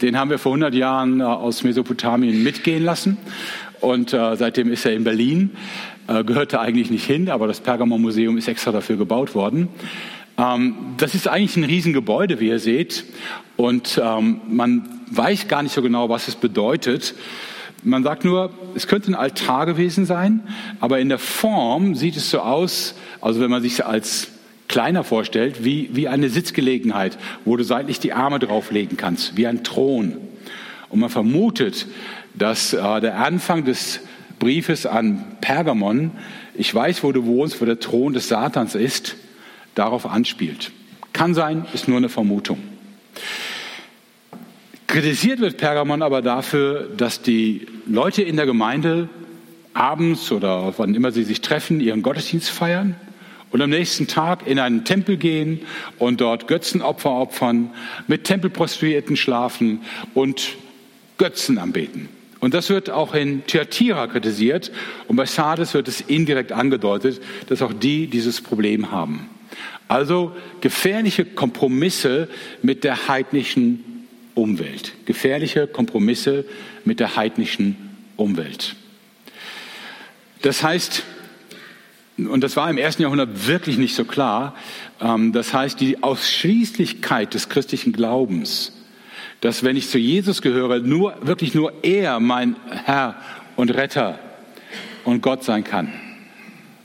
Den 0.01 0.17
haben 0.17 0.31
wir 0.31 0.39
vor 0.39 0.53
100 0.53 0.73
Jahren 0.73 1.19
äh, 1.19 1.23
aus 1.23 1.63
Mesopotamien 1.63 2.43
mitgehen 2.43 2.83
lassen. 2.83 3.17
Und 3.79 4.13
äh, 4.13 4.35
seitdem 4.35 4.71
ist 4.71 4.85
er 4.85 4.93
in 4.93 5.03
Berlin. 5.03 5.51
Äh, 6.07 6.23
gehörte 6.23 6.59
eigentlich 6.59 6.89
nicht 6.91 7.05
hin, 7.05 7.29
aber 7.29 7.47
das 7.47 7.59
Pergamon-Museum 7.61 8.37
ist 8.37 8.47
extra 8.47 8.71
dafür 8.71 8.97
gebaut 8.97 9.33
worden. 9.33 9.69
Ähm, 10.41 10.75
das 10.97 11.13
ist 11.13 11.27
eigentlich 11.27 11.55
ein 11.57 11.63
Riesengebäude, 11.63 12.39
wie 12.39 12.47
ihr 12.47 12.59
seht. 12.59 13.05
Und 13.57 14.01
ähm, 14.03 14.41
man 14.49 14.89
weiß 15.11 15.47
gar 15.47 15.61
nicht 15.61 15.73
so 15.73 15.81
genau, 15.81 16.09
was 16.09 16.27
es 16.27 16.35
bedeutet. 16.35 17.13
Man 17.83 18.03
sagt 18.03 18.25
nur, 18.25 18.51
es 18.75 18.87
könnte 18.87 19.11
ein 19.11 19.15
Altar 19.15 19.65
gewesen 19.65 20.05
sein, 20.05 20.41
aber 20.79 20.99
in 20.99 21.09
der 21.09 21.19
Form 21.19 21.95
sieht 21.95 22.15
es 22.15 22.29
so 22.29 22.39
aus, 22.39 22.95
also 23.21 23.39
wenn 23.39 23.49
man 23.49 23.61
sich 23.61 23.85
als 23.85 24.27
kleiner 24.67 25.03
vorstellt, 25.03 25.65
wie, 25.65 25.89
wie 25.93 26.07
eine 26.07 26.29
Sitzgelegenheit, 26.29 27.17
wo 27.43 27.57
du 27.57 27.63
seitlich 27.63 27.99
die 27.99 28.13
Arme 28.13 28.39
drauflegen 28.39 28.97
kannst, 28.97 29.35
wie 29.35 29.47
ein 29.47 29.63
Thron. 29.63 30.17
Und 30.89 30.99
man 30.99 31.09
vermutet, 31.09 31.87
dass 32.35 32.73
äh, 32.73 33.01
der 33.01 33.17
Anfang 33.17 33.65
des 33.65 33.99
Briefes 34.39 34.85
an 34.85 35.23
Pergamon, 35.41 36.11
ich 36.53 36.73
weiß, 36.73 37.03
wo 37.03 37.11
du 37.11 37.25
wohnst, 37.25 37.61
wo 37.61 37.65
der 37.65 37.79
Thron 37.79 38.13
des 38.13 38.27
Satans 38.27 38.75
ist, 38.75 39.15
darauf 39.75 40.05
anspielt. 40.05 40.71
Kann 41.13 41.33
sein, 41.33 41.65
ist 41.73 41.87
nur 41.87 41.97
eine 41.97 42.09
Vermutung. 42.09 42.59
Kritisiert 44.87 45.39
wird 45.39 45.57
Pergamon 45.57 46.01
aber 46.01 46.21
dafür, 46.21 46.89
dass 46.97 47.21
die 47.21 47.67
Leute 47.85 48.23
in 48.23 48.35
der 48.35 48.45
Gemeinde 48.45 49.09
abends 49.73 50.31
oder 50.31 50.73
wann 50.77 50.95
immer 50.95 51.11
sie 51.11 51.23
sich 51.23 51.41
treffen, 51.41 51.79
ihren 51.79 52.01
Gottesdienst 52.01 52.49
feiern 52.49 52.95
und 53.51 53.61
am 53.61 53.69
nächsten 53.69 54.07
Tag 54.07 54.47
in 54.47 54.59
einen 54.59 54.83
Tempel 54.83 55.17
gehen 55.17 55.61
und 55.97 56.21
dort 56.21 56.47
Götzenopfer 56.47 57.09
opfern, 57.11 57.71
mit 58.07 58.23
Tempelprostituierten 58.23 59.15
schlafen 59.15 59.81
und 60.13 60.57
Götzen 61.17 61.57
anbeten. 61.57 62.09
Und 62.39 62.53
das 62.53 62.69
wird 62.69 62.89
auch 62.89 63.13
in 63.13 63.45
Thyatira 63.45 64.07
kritisiert 64.07 64.71
und 65.07 65.15
bei 65.15 65.25
Sardes 65.25 65.73
wird 65.73 65.87
es 65.87 66.01
indirekt 66.01 66.51
angedeutet, 66.51 67.21
dass 67.47 67.61
auch 67.61 67.71
die 67.73 68.07
dieses 68.07 68.41
Problem 68.41 68.91
haben. 68.91 69.29
Also 69.91 70.33
gefährliche 70.61 71.25
Kompromisse 71.25 72.29
mit 72.61 72.85
der 72.85 73.09
heidnischen 73.09 74.07
Umwelt. 74.35 74.93
Gefährliche 75.03 75.67
Kompromisse 75.67 76.45
mit 76.85 77.01
der 77.01 77.17
heidnischen 77.17 77.75
Umwelt. 78.15 78.77
Das 80.43 80.63
heißt, 80.63 81.03
und 82.17 82.41
das 82.41 82.55
war 82.55 82.69
im 82.69 82.77
ersten 82.77 83.01
Jahrhundert 83.01 83.47
wirklich 83.47 83.77
nicht 83.77 83.93
so 83.93 84.05
klar, 84.05 84.55
ähm, 85.01 85.33
das 85.33 85.53
heißt, 85.53 85.81
die 85.81 86.01
Ausschließlichkeit 86.01 87.33
des 87.33 87.49
christlichen 87.49 87.91
Glaubens, 87.91 88.71
dass 89.41 89.61
wenn 89.65 89.75
ich 89.75 89.89
zu 89.89 89.97
Jesus 89.97 90.41
gehöre, 90.41 90.79
nur, 90.79 91.15
wirklich 91.21 91.53
nur 91.53 91.83
er 91.83 92.21
mein 92.21 92.55
Herr 92.85 93.17
und 93.57 93.71
Retter 93.71 94.19
und 95.03 95.21
Gott 95.21 95.43
sein 95.43 95.65
kann. 95.65 95.91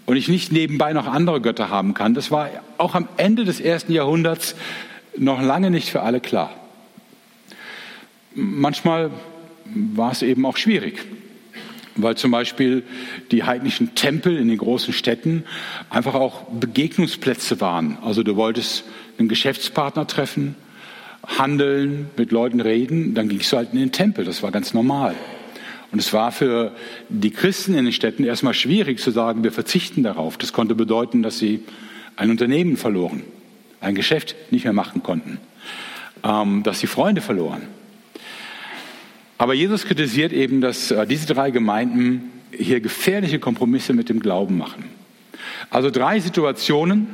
Und 0.06 0.16
ich 0.16 0.28
nicht 0.28 0.52
nebenbei 0.52 0.92
noch 0.92 1.06
andere 1.06 1.40
Götter 1.40 1.68
haben 1.68 1.94
kann, 1.94 2.14
das 2.14 2.30
war 2.30 2.48
auch 2.78 2.94
am 2.94 3.08
Ende 3.16 3.44
des 3.44 3.60
ersten 3.60 3.92
Jahrhunderts 3.92 4.54
noch 5.18 5.42
lange 5.42 5.70
nicht 5.70 5.90
für 5.90 6.02
alle 6.02 6.20
klar. 6.20 6.52
Manchmal 8.34 9.10
war 9.64 10.12
es 10.12 10.22
eben 10.22 10.46
auch 10.46 10.56
schwierig 10.56 11.04
weil 11.96 12.16
zum 12.16 12.30
Beispiel 12.30 12.82
die 13.30 13.44
heidnischen 13.44 13.94
Tempel 13.94 14.36
in 14.36 14.48
den 14.48 14.58
großen 14.58 14.92
Städten 14.92 15.44
einfach 15.90 16.14
auch 16.14 16.44
Begegnungsplätze 16.50 17.60
waren. 17.60 17.98
Also 18.02 18.22
du 18.22 18.36
wolltest 18.36 18.84
einen 19.18 19.28
Geschäftspartner 19.28 20.06
treffen, 20.06 20.54
handeln, 21.26 22.10
mit 22.16 22.30
Leuten 22.32 22.60
reden, 22.60 23.14
dann 23.14 23.28
gingst 23.28 23.52
du 23.52 23.56
halt 23.56 23.72
in 23.72 23.78
den 23.78 23.92
Tempel, 23.92 24.24
das 24.24 24.42
war 24.42 24.52
ganz 24.52 24.74
normal. 24.74 25.14
Und 25.92 25.98
es 25.98 26.12
war 26.12 26.32
für 26.32 26.72
die 27.08 27.30
Christen 27.30 27.74
in 27.74 27.84
den 27.84 27.92
Städten 27.92 28.24
erstmal 28.24 28.54
schwierig 28.54 28.98
zu 28.98 29.10
sagen, 29.10 29.44
wir 29.44 29.52
verzichten 29.52 30.02
darauf. 30.02 30.36
Das 30.36 30.52
konnte 30.52 30.74
bedeuten, 30.74 31.22
dass 31.22 31.38
sie 31.38 31.62
ein 32.16 32.30
Unternehmen 32.30 32.76
verloren, 32.76 33.22
ein 33.80 33.94
Geschäft 33.94 34.34
nicht 34.50 34.64
mehr 34.64 34.72
machen 34.72 35.02
konnten, 35.02 35.38
ähm, 36.24 36.62
dass 36.62 36.80
sie 36.80 36.86
Freunde 36.86 37.20
verloren. 37.20 37.62
Aber 39.38 39.54
Jesus 39.54 39.84
kritisiert 39.84 40.32
eben, 40.32 40.60
dass 40.60 40.90
äh, 40.90 41.06
diese 41.06 41.26
drei 41.26 41.50
Gemeinden 41.50 42.32
hier 42.50 42.80
gefährliche 42.80 43.38
Kompromisse 43.38 43.92
mit 43.92 44.08
dem 44.08 44.20
Glauben 44.20 44.56
machen. 44.56 44.84
Also 45.70 45.90
drei 45.90 46.20
Situationen. 46.20 47.06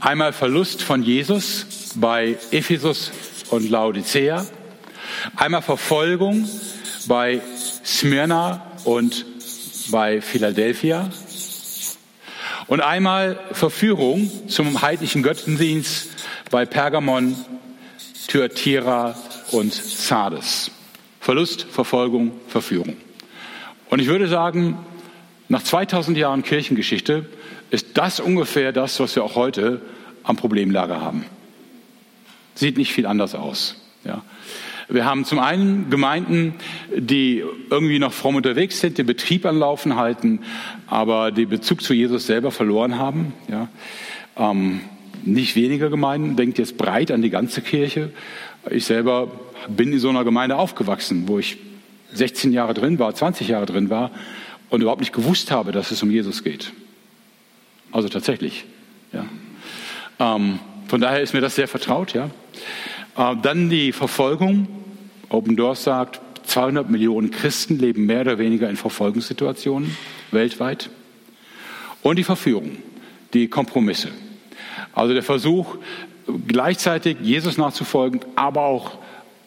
Einmal 0.00 0.32
Verlust 0.32 0.82
von 0.82 1.02
Jesus 1.02 1.92
bei 1.96 2.36
Ephesus 2.50 3.10
und 3.50 3.68
Laodicea. 3.68 4.46
Einmal 5.36 5.62
Verfolgung 5.62 6.48
bei 7.06 7.40
Smyrna 7.84 8.66
und 8.84 9.26
bei 9.90 10.20
Philadelphia. 10.20 11.10
Und 12.66 12.80
einmal 12.80 13.38
Verführung 13.52 14.30
zum 14.48 14.82
heidlichen 14.82 15.22
Götzendienst 15.22 16.08
bei 16.50 16.66
Pergamon 16.66 17.36
Thyatira 18.28 19.16
und 19.50 19.74
Sardes. 19.74 20.70
Verlust, 21.20 21.62
Verfolgung, 21.62 22.32
Verführung. 22.48 22.96
Und 23.88 24.00
ich 24.00 24.06
würde 24.06 24.28
sagen, 24.28 24.78
nach 25.48 25.64
2000 25.64 26.16
Jahren 26.16 26.42
Kirchengeschichte 26.44 27.26
ist 27.70 27.88
das 27.94 28.20
ungefähr 28.20 28.72
das, 28.72 29.00
was 29.00 29.16
wir 29.16 29.24
auch 29.24 29.34
heute 29.34 29.82
am 30.22 30.36
Problemlager 30.36 31.00
haben. 31.00 31.24
Sieht 32.54 32.76
nicht 32.76 32.92
viel 32.92 33.06
anders 33.06 33.34
aus. 33.34 33.76
Ja. 34.04 34.22
Wir 34.90 35.04
haben 35.04 35.24
zum 35.24 35.38
einen 35.38 35.88
Gemeinden, 35.88 36.54
die 36.96 37.44
irgendwie 37.70 38.00
noch 38.00 38.12
fromm 38.12 38.34
unterwegs 38.34 38.80
sind, 38.80 38.98
den 38.98 39.06
Betrieb 39.06 39.46
am 39.46 39.56
Laufen 39.56 39.94
halten, 39.94 40.40
aber 40.88 41.30
den 41.30 41.48
Bezug 41.48 41.80
zu 41.82 41.94
Jesus 41.94 42.26
selber 42.26 42.50
verloren 42.50 42.98
haben. 42.98 43.32
Ja. 43.48 43.68
Ähm, 44.36 44.80
nicht 45.24 45.54
weniger 45.54 45.90
Gemeinden, 45.90 46.34
denkt 46.34 46.58
jetzt 46.58 46.76
breit 46.76 47.12
an 47.12 47.22
die 47.22 47.30
ganze 47.30 47.60
Kirche. 47.60 48.10
Ich 48.68 48.84
selber 48.84 49.30
bin 49.68 49.92
in 49.92 50.00
so 50.00 50.08
einer 50.08 50.24
Gemeinde 50.24 50.56
aufgewachsen, 50.56 51.24
wo 51.28 51.38
ich 51.38 51.58
16 52.12 52.52
Jahre 52.52 52.74
drin 52.74 52.98
war, 52.98 53.14
20 53.14 53.46
Jahre 53.46 53.66
drin 53.66 53.90
war 53.90 54.10
und 54.70 54.80
überhaupt 54.80 55.00
nicht 55.00 55.12
gewusst 55.12 55.52
habe, 55.52 55.70
dass 55.70 55.92
es 55.92 56.02
um 56.02 56.10
Jesus 56.10 56.42
geht. 56.42 56.72
Also 57.92 58.08
tatsächlich. 58.08 58.64
Ja. 59.12 59.24
Ähm, 60.18 60.58
von 60.88 61.00
daher 61.00 61.20
ist 61.20 61.32
mir 61.32 61.40
das 61.40 61.54
sehr 61.54 61.68
vertraut. 61.68 62.12
Ja. 62.12 62.30
Äh, 63.16 63.36
dann 63.40 63.70
die 63.70 63.92
Verfolgung. 63.92 64.79
Open 65.30 65.56
Doors 65.56 65.84
sagt, 65.84 66.20
200 66.46 66.90
Millionen 66.90 67.30
Christen 67.30 67.78
leben 67.78 68.06
mehr 68.06 68.22
oder 68.22 68.38
weniger 68.38 68.68
in 68.68 68.76
Verfolgungssituationen 68.76 69.96
weltweit. 70.32 70.90
Und 72.02 72.16
die 72.16 72.24
Verführung, 72.24 72.72
die 73.32 73.48
Kompromisse. 73.48 74.08
Also 74.92 75.14
der 75.14 75.22
Versuch, 75.22 75.76
gleichzeitig 76.48 77.18
Jesus 77.22 77.56
nachzufolgen, 77.56 78.20
aber 78.36 78.62
auch 78.62 78.98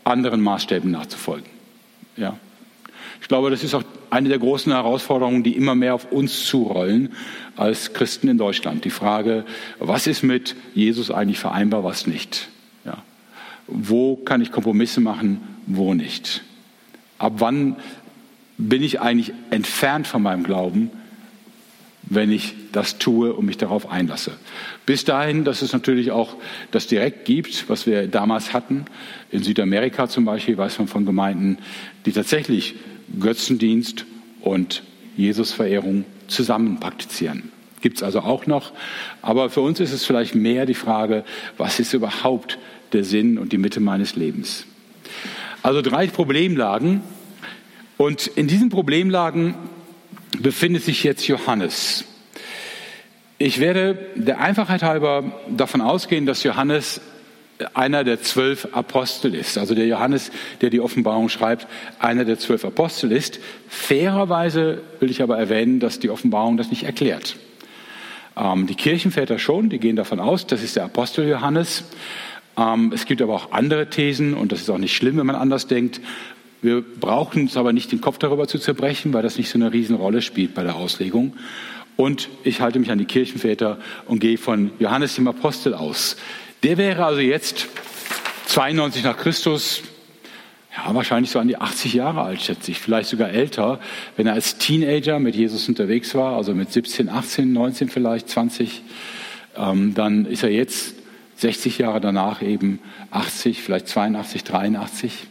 anderen 0.04 0.42
Maßstäben 0.42 0.90
nachzufolgen. 0.90 1.50
Ja. 2.16 2.38
Ich 3.22 3.28
glaube, 3.28 3.50
das 3.50 3.64
ist 3.64 3.74
auch 3.74 3.84
eine 4.10 4.30
der 4.30 4.40
großen 4.40 4.72
Herausforderungen, 4.72 5.44
die 5.44 5.56
immer 5.56 5.76
mehr 5.76 5.96
auf 5.96 6.12
uns 6.12 6.46
zurollen 6.46 7.14
als 7.56 7.94
Christen 7.94 8.28
in 8.28 8.38
Deutschland. 8.38 8.86
Die 8.86 8.90
Frage, 8.90 9.46
was 9.80 10.08
ist 10.08 10.24
mit 10.24 10.56
Jesus 10.76 11.12
eigentlich 11.12 11.40
vereinbar, 11.40 11.84
was 11.84 12.08
nicht? 12.08 12.50
Ja. 12.86 13.04
Wo 13.68 14.16
kann 14.18 14.42
ich 14.42 14.52
Kompromisse 14.52 15.02
machen, 15.02 15.42
wo 15.66 15.94
nicht? 15.94 16.44
Ab 17.18 17.34
wann 17.38 17.78
bin 18.58 18.84
ich 18.84 19.02
eigentlich 19.02 19.34
entfernt 19.50 20.08
von 20.08 20.22
meinem 20.22 20.44
Glauben? 20.44 20.92
wenn 22.06 22.32
ich 22.32 22.56
das 22.72 22.98
tue 22.98 23.34
und 23.34 23.46
mich 23.46 23.58
darauf 23.58 23.90
einlasse. 23.90 24.34
Bis 24.86 25.06
dahin, 25.06 25.44
dass 25.44 25.62
es 25.62 25.74
natürlich 25.74 26.12
auch 26.12 26.36
das 26.72 26.88
direkt 26.88 27.26
gibt, 27.26 27.70
was 27.70 27.86
wir 27.86 28.08
damals 28.08 28.54
hatten. 28.54 28.86
In 29.32 29.44
Südamerika 29.44 30.08
zum 30.08 30.26
Beispiel 30.26 30.58
weiß 30.58 30.80
man 30.80 30.88
von 30.88 31.06
Gemeinden, 31.06 31.58
die 32.06 32.12
tatsächlich 32.12 32.76
Götzendienst 33.20 34.06
und 34.42 34.84
Jesusverehrung 35.16 36.06
zusammen 36.28 36.80
praktizieren. 36.80 37.52
Gibt 37.82 37.98
es 37.98 38.04
also 38.04 38.22
auch 38.22 38.48
noch. 38.48 38.72
Aber 39.22 39.50
für 39.50 39.62
uns 39.62 39.80
ist 39.80 39.94
es 39.94 40.06
vielleicht 40.06 40.36
mehr 40.36 40.66
die 40.66 40.74
Frage, 40.74 41.24
was 41.58 41.80
ist 41.80 41.94
überhaupt 41.94 42.58
der 42.92 43.04
Sinn 43.04 43.38
und 43.38 43.52
die 43.52 43.58
Mitte 43.58 43.80
meines 43.80 44.16
Lebens? 44.16 44.66
Also 45.64 45.82
drei 45.82 46.08
Problemlagen. 46.08 47.02
Und 47.96 48.28
in 48.28 48.48
diesen 48.48 48.70
Problemlagen 48.70 49.56
befindet 50.38 50.84
sich 50.84 51.06
jetzt 51.06 51.26
Johannes. 51.28 52.04
Ich 53.38 53.60
werde 53.62 53.98
der 54.16 54.42
Einfachheit 54.42 54.84
halber 54.84 55.32
davon 55.50 55.80
ausgehen, 55.80 56.26
dass 56.26 56.44
Johannes 56.44 57.00
einer 57.74 58.04
der 58.04 58.22
zwölf 58.22 58.68
Apostel 58.74 59.34
ist. 59.36 59.58
Also 59.58 59.74
der 59.74 59.88
Johannes, 59.88 60.32
der 60.60 60.70
die 60.70 60.82
Offenbarung 60.82 61.30
schreibt, 61.30 61.68
einer 61.98 62.26
der 62.26 62.38
zwölf 62.38 62.66
Apostel 62.66 63.14
ist. 63.14 63.40
Fairerweise 63.70 64.82
will 65.00 65.10
ich 65.10 65.22
aber 65.22 65.38
erwähnen, 65.38 65.80
dass 65.80 65.98
die 65.98 66.10
Offenbarung 66.10 66.58
das 66.58 66.72
nicht 66.72 66.84
erklärt. 66.84 67.38
Ähm, 68.36 68.68
die 68.68 68.76
Kirchenväter 68.76 69.40
schon, 69.40 69.70
die 69.70 69.80
gehen 69.80 69.96
davon 69.96 70.20
aus, 70.20 70.46
das 70.46 70.62
ist 70.62 70.76
der 70.76 70.84
Apostel 70.84 71.26
Johannes. 71.28 71.86
Ähm, 72.58 72.92
es 72.94 73.06
gibt 73.06 73.22
aber 73.22 73.34
auch 73.34 73.52
andere 73.52 73.90
Thesen 73.90 74.34
und 74.34 74.52
das 74.52 74.62
ist 74.62 74.70
auch 74.70 74.78
nicht 74.78 74.96
schlimm, 74.96 75.18
wenn 75.18 75.26
man 75.26 75.36
anders 75.36 75.68
denkt. 75.68 76.02
Wir 76.62 76.82
brauchen 76.82 77.44
uns 77.44 77.58
aber 77.58 77.74
nicht 77.74 77.92
den 77.92 78.00
Kopf 78.00 78.18
darüber 78.20 78.48
zu 78.48 78.58
zerbrechen, 78.58 79.14
weil 79.14 79.22
das 79.22 79.38
nicht 79.38 79.50
so 79.50 79.58
eine 79.58 79.74
Riesenrolle 79.74 80.22
spielt 80.22 80.54
bei 80.54 80.64
der 80.64 80.76
Auslegung. 80.76 81.34
Und 81.96 82.30
ich 82.44 82.62
halte 82.62 82.80
mich 82.80 82.90
an 82.90 82.98
die 82.98 83.06
Kirchenväter 83.06 83.78
und 84.06 84.20
gehe 84.20 84.38
von 84.38 84.72
Johannes 84.80 85.16
dem 85.16 85.28
Apostel 85.28 85.74
aus. 85.74 86.16
Der 86.64 86.78
wäre 86.78 87.06
also 87.06 87.20
jetzt 87.20 87.68
92 88.48 89.04
nach 89.04 89.18
Christus, 89.18 89.84
ja, 90.76 90.96
wahrscheinlich 90.96 91.30
so 91.30 91.40
an 91.40 91.48
die 91.48 91.58
80 91.58 91.94
Jahre 91.94 92.22
alt, 92.22 92.42
schätze 92.42 92.72
ich, 92.72 92.80
vielleicht 92.80 93.10
sogar 93.10 93.30
älter, 93.30 93.80
wenn 94.16 94.26
er 94.26 94.34
als 94.34 94.58
Teenager 94.58 95.20
mit 95.20 95.36
Jesus 95.36 95.68
unterwegs 95.70 96.16
war, 96.16 96.36
also 96.36 96.56
mit 96.56 96.72
17, 96.72 97.10
18, 97.10 97.52
19 97.52 97.90
vielleicht, 97.90 98.30
20, 98.30 98.82
ähm, 99.56 99.94
dann 99.94 100.26
ist 100.26 100.44
er 100.44 100.50
jetzt 100.50 100.96
60 101.44 101.78
Jahre 101.78 102.00
danach 102.00 102.42
eben 102.42 102.80
80, 103.12 103.62
vielleicht 103.62 103.90
82, 103.90 104.46
83. 104.46 105.28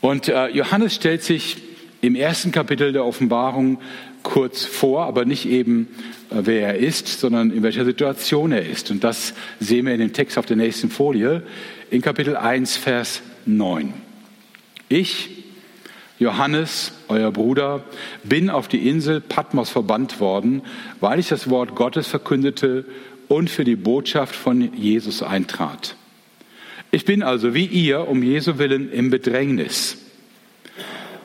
Und 0.00 0.28
äh, 0.28 0.46
Johannes 0.48 0.94
stellt 0.94 1.24
sich 1.24 1.56
im 2.02 2.14
ersten 2.14 2.52
Kapitel 2.52 2.92
der 2.92 3.04
Offenbarung 3.04 3.78
kurz 4.22 4.64
vor, 4.64 5.04
aber 5.06 5.24
nicht 5.24 5.44
eben, 5.46 5.88
äh, 6.30 6.36
wer 6.42 6.68
er 6.68 6.76
ist, 6.76 7.08
sondern 7.08 7.50
in 7.50 7.64
welcher 7.64 7.84
Situation 7.84 8.52
er 8.52 8.64
ist. 8.64 8.92
Und 8.92 9.02
das 9.02 9.34
sehen 9.58 9.86
wir 9.86 9.94
in 9.94 9.98
dem 9.98 10.12
Text 10.12 10.38
auf 10.38 10.46
der 10.46 10.56
nächsten 10.56 10.88
Folie, 10.88 11.42
in 11.90 12.00
Kapitel 12.00 12.36
1, 12.36 12.76
Vers 12.76 13.22
9. 13.44 13.92
Ich, 14.88 15.30
Johannes, 16.20 16.92
euer 17.08 17.32
Bruder, 17.32 17.82
bin 18.22 18.50
auf 18.50 18.68
die 18.68 18.88
Insel 18.88 19.20
Patmos 19.20 19.68
verbannt 19.68 20.20
worden, 20.20 20.62
weil 21.00 21.18
ich 21.18 21.26
das 21.26 21.50
Wort 21.50 21.74
Gottes 21.74 22.06
verkündete 22.06 22.84
und 23.28 23.50
für 23.50 23.64
die 23.64 23.76
Botschaft 23.76 24.34
von 24.34 24.74
Jesus 24.74 25.22
eintrat. 25.22 25.96
Ich 26.90 27.04
bin 27.04 27.22
also 27.22 27.54
wie 27.54 27.66
ihr 27.66 28.08
um 28.08 28.22
Jesu 28.22 28.58
willen 28.58 28.90
im 28.92 29.10
Bedrängnis. 29.10 29.98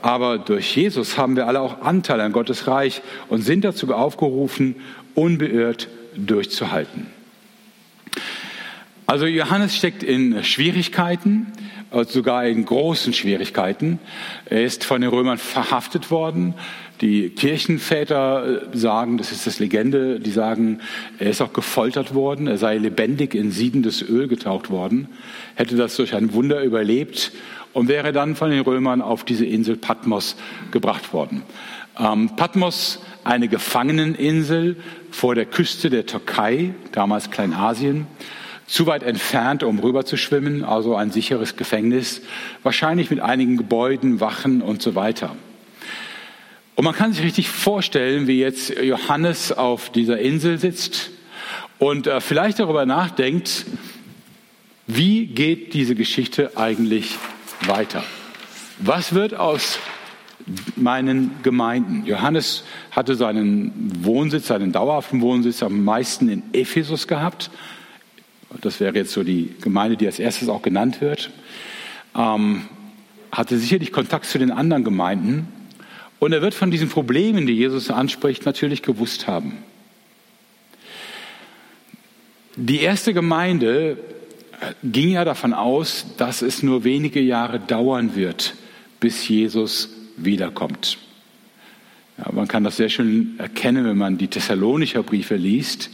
aber 0.02 0.40
durch 0.40 0.76
Jesus 0.76 1.18
haben 1.18 1.36
wir 1.36 1.48
alle 1.48 1.62
auch 1.62 1.82
Anteil 1.82 2.20
an 2.22 2.32
Gottes 2.32 2.68
Reich 2.68 3.02
und 3.30 3.44
sind 3.44 3.64
dazu 3.64 3.94
aufgerufen, 3.94 4.76
unbeirrt 5.14 5.88
durchzuhalten. 6.16 7.08
Also 9.06 9.26
Johannes 9.26 9.76
steckt 9.76 10.04
in 10.04 10.44
Schwierigkeiten, 10.44 11.48
sogar 12.08 12.46
in 12.46 12.66
großen 12.66 13.14
Schwierigkeiten. 13.14 14.00
Er 14.46 14.64
ist 14.64 14.86
von 14.86 15.02
den 15.02 15.10
Römern 15.10 15.38
verhaftet 15.38 16.10
worden. 16.10 16.54
Die 17.02 17.30
Kirchenväter 17.30 18.62
äh, 18.74 18.78
sagen, 18.78 19.18
das 19.18 19.32
ist 19.32 19.48
das 19.48 19.58
Legende, 19.58 20.20
die 20.20 20.30
sagen, 20.30 20.82
er 21.18 21.32
ist 21.32 21.42
auch 21.42 21.52
gefoltert 21.52 22.14
worden, 22.14 22.46
er 22.46 22.60
sei 22.60 22.78
lebendig 22.78 23.34
in 23.34 23.52
siedendes 23.52 24.08
Öl 24.08 24.28
getaucht 24.28 24.70
worden, 24.70 25.08
hätte 25.56 25.76
das 25.76 25.96
durch 25.96 26.14
ein 26.14 26.34
Wunder 26.34 26.64
überlebt 26.64 27.32
und 27.74 27.88
wäre 27.88 28.12
dann 28.12 28.36
von 28.36 28.52
den 28.52 28.62
Römern 28.62 29.02
auf 29.02 29.24
diese 29.24 29.46
Insel 29.46 29.78
Patmos 29.78 30.36
gebracht 30.70 31.12
worden. 31.12 31.42
Ähm, 31.98 32.36
Patmos, 32.36 33.00
eine 33.24 33.48
Gefangeneninsel 33.48 34.78
vor 35.10 35.34
der 35.34 35.46
Küste 35.46 35.90
der 35.90 36.06
Türkei, 36.06 36.76
damals 36.92 37.32
Kleinasien 37.32 38.06
zu 38.68 38.86
weit 38.86 39.04
entfernt, 39.04 39.64
um 39.64 39.80
rüber 39.80 40.06
zu 40.06 40.18
schwimmen, 40.18 40.64
also 40.64 40.96
ein 40.96 41.12
sicheres 41.12 41.58
Gefängnis, 41.58 42.22
wahrscheinlich 42.64 43.10
mit 43.10 43.20
einigen 43.20 43.58
Gebäuden, 43.58 44.20
Wachen 44.20 44.62
und 44.62 44.82
so 44.82 44.96
weiter. 44.96 45.36
Und 46.82 46.86
man 46.86 46.96
kann 46.96 47.14
sich 47.14 47.24
richtig 47.24 47.48
vorstellen, 47.48 48.26
wie 48.26 48.40
jetzt 48.40 48.72
Johannes 48.76 49.52
auf 49.52 49.92
dieser 49.92 50.18
Insel 50.18 50.58
sitzt 50.58 51.12
und 51.78 52.08
äh, 52.08 52.20
vielleicht 52.22 52.58
darüber 52.58 52.88
nachdenkt, 52.88 53.68
wie 54.88 55.28
geht 55.28 55.76
diese 55.76 55.94
Geschichte 55.94 56.58
eigentlich 56.58 57.20
weiter? 57.68 58.04
Was 58.80 59.14
wird 59.14 59.36
aus 59.36 59.78
meinen 60.76 61.30
Gemeinden? 61.44 62.04
Johannes 62.08 62.64
hatte 62.90 63.14
seinen 63.14 64.04
Wohnsitz, 64.04 64.48
seinen 64.48 64.72
dauerhaften 64.72 65.22
Wohnsitz 65.22 65.62
am 65.62 65.84
meisten 65.84 66.30
in 66.30 66.42
Ephesus 66.52 67.08
gehabt 67.08 67.52
das 68.60 68.80
wäre 68.80 68.96
jetzt 68.96 69.12
so 69.12 69.24
die 69.24 69.54
Gemeinde, 69.62 69.98
die 69.98 70.08
als 70.08 70.18
erstes 70.18 70.50
auch 70.50 70.64
genannt 70.64 71.00
wird, 71.00 71.30
ähm, 72.18 72.64
hatte 73.32 73.60
sicherlich 73.60 73.92
Kontakt 73.92 74.26
zu 74.26 74.40
den 74.40 74.50
anderen 74.50 74.84
Gemeinden. 74.84 75.61
Und 76.22 76.34
er 76.34 76.44
wird 76.44 76.54
von 76.54 76.70
diesen 76.70 76.88
Problemen, 76.88 77.48
die 77.48 77.54
Jesus 77.54 77.90
anspricht, 77.90 78.46
natürlich 78.46 78.84
gewusst 78.84 79.26
haben. 79.26 79.58
Die 82.56 82.82
erste 82.82 83.12
Gemeinde 83.12 83.98
äh, 84.62 84.74
ging 84.84 85.10
ja 85.10 85.26
davon 85.26 85.56
aus, 85.56 86.06
dass 86.18 86.44
es 86.44 86.62
nur 86.62 86.84
wenige 86.84 87.20
Jahre 87.20 87.60
dauern 87.60 88.16
wird, 88.16 88.54
bis 89.00 89.28
Jesus 89.28 89.90
wiederkommt. 90.16 91.00
Ja, 92.20 92.32
man 92.32 92.48
kann 92.48 92.64
das 92.64 92.78
sehr 92.78 92.90
schön 92.90 93.34
erkennen, 93.40 93.84
wenn 93.86 93.98
man 93.98 94.20
die 94.20 94.28
Thessalonicher 94.28 95.02
Briefe 95.02 95.38
liest. 95.38 95.90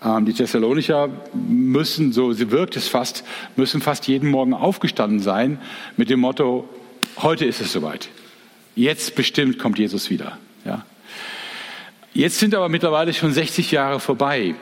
Ähm, 0.00 0.26
die 0.26 0.32
Thessalonicher 0.32 1.08
müssen, 1.34 2.12
so 2.12 2.32
sie 2.32 2.52
wirkt 2.52 2.76
es 2.76 2.86
fast, 2.86 3.24
müssen 3.56 3.80
fast 3.80 4.06
jeden 4.06 4.30
Morgen 4.30 4.54
aufgestanden 4.54 5.18
sein 5.18 5.58
mit 5.96 6.08
dem 6.08 6.20
Motto, 6.20 6.68
heute 7.16 7.46
ist 7.46 7.60
es 7.60 7.72
soweit. 7.72 8.08
Jetzt 8.76 9.14
bestimmt 9.14 9.58
kommt 9.58 9.78
Jesus 9.78 10.10
wieder. 10.10 10.38
Ja. 10.66 10.84
Jetzt 12.12 12.38
sind 12.38 12.54
aber 12.54 12.68
mittlerweile 12.68 13.14
schon 13.14 13.32
60 13.32 13.70
Jahre 13.72 14.00
vorbei. 14.00 14.54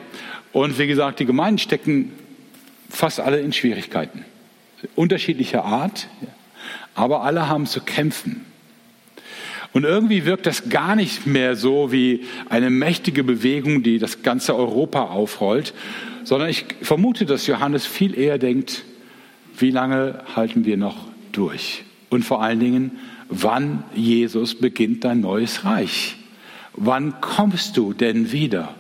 Und 0.53 0.79
wie 0.79 0.87
gesagt, 0.87 1.19
die 1.19 1.27
Gemeinden 1.27 1.59
stecken 1.59 2.13
fast 2.89 3.19
alle 3.19 3.41
in 3.41 3.53
Schwierigkeiten. 3.53 4.25
Unterschiedlicher 4.95 5.65
Art, 5.65 6.09
aber 6.95 7.23
alle 7.23 7.49
haben 7.49 7.67
zu 7.67 7.81
kämpfen. 7.81 8.47
Und 9.73 9.83
irgendwie 9.83 10.25
wirkt 10.25 10.47
das 10.47 10.69
gar 10.69 10.95
nicht 10.95 11.27
mehr 11.27 11.57
so 11.57 11.91
wie 11.91 12.25
eine 12.49 12.71
mächtige 12.71 13.25
Bewegung, 13.25 13.83
die 13.83 13.99
das 13.99 14.23
ganze 14.23 14.55
Europa 14.55 15.07
aufrollt, 15.07 15.75
sondern 16.23 16.49
ich 16.49 16.67
vermute, 16.83 17.27
dass 17.27 17.49
Johannes 17.49 17.85
viel 17.85 18.17
eher 18.17 18.39
denkt, 18.39 18.85
wie 19.59 19.73
lange 19.73 20.23
halten 20.37 20.65
wir 20.65 20.77
noch 20.77 21.09
durch? 21.33 21.83
Und 22.11 22.25
vor 22.25 22.43
allen 22.43 22.61
Dingen, 22.61 22.93
wann 23.29 23.85
Jesus 23.95 24.55
beginnt 24.55 25.05
dein 25.05 25.21
neues 25.21 25.65
Reich? 25.65 26.17
Wann 26.75 27.21
kommst 27.21 27.77
du 27.77 27.93
denn 27.93 28.33
wieder? 28.33 28.75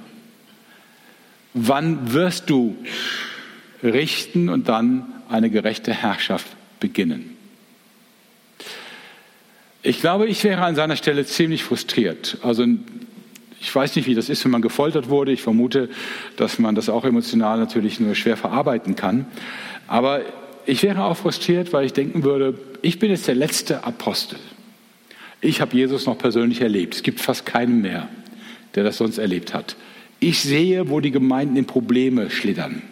Wann 1.54 2.12
wirst 2.12 2.50
du 2.50 2.76
richten 3.82 4.48
und 4.48 4.68
dann 4.68 5.06
eine 5.28 5.50
gerechte 5.50 5.92
Herrschaft 5.92 6.46
beginnen? 6.80 7.36
Ich 9.82 10.00
glaube, 10.00 10.26
ich 10.26 10.42
wäre 10.42 10.62
an 10.62 10.74
seiner 10.74 10.96
Stelle 10.96 11.26
ziemlich 11.26 11.62
frustriert. 11.62 12.38
Also 12.42 12.66
ich 13.60 13.74
weiß 13.74 13.96
nicht, 13.96 14.06
wie 14.06 14.14
das 14.14 14.28
ist, 14.28 14.44
wenn 14.44 14.50
man 14.50 14.62
gefoltert 14.62 15.08
wurde. 15.08 15.32
Ich 15.32 15.42
vermute, 15.42 15.88
dass 16.36 16.58
man 16.58 16.74
das 16.74 16.88
auch 16.88 17.04
emotional 17.04 17.58
natürlich 17.58 18.00
nur 18.00 18.14
schwer 18.14 18.36
verarbeiten 18.36 18.96
kann. 18.96 19.26
Aber 19.86 20.22
ich 20.66 20.82
wäre 20.82 21.04
auch 21.04 21.16
frustriert, 21.16 21.72
weil 21.72 21.86
ich 21.86 21.92
denken 21.92 22.22
würde, 22.22 22.58
ich 22.82 22.98
bin 22.98 23.10
jetzt 23.10 23.28
der 23.28 23.34
letzte 23.34 23.84
Apostel. 23.84 24.38
Ich 25.40 25.60
habe 25.60 25.76
Jesus 25.76 26.06
noch 26.06 26.16
persönlich 26.16 26.60
erlebt. 26.60 26.94
Es 26.94 27.02
gibt 27.02 27.20
fast 27.20 27.44
keinen 27.44 27.82
mehr, 27.82 28.08
der 28.74 28.84
das 28.84 28.96
sonst 28.96 29.18
erlebt 29.18 29.52
hat. 29.52 29.76
Ich 30.20 30.40
sehe, 30.40 30.88
wo 30.88 31.00
die 31.00 31.10
Gemeinden 31.10 31.56
in 31.56 31.66
Probleme 31.66 32.30
schlittern. 32.30 32.82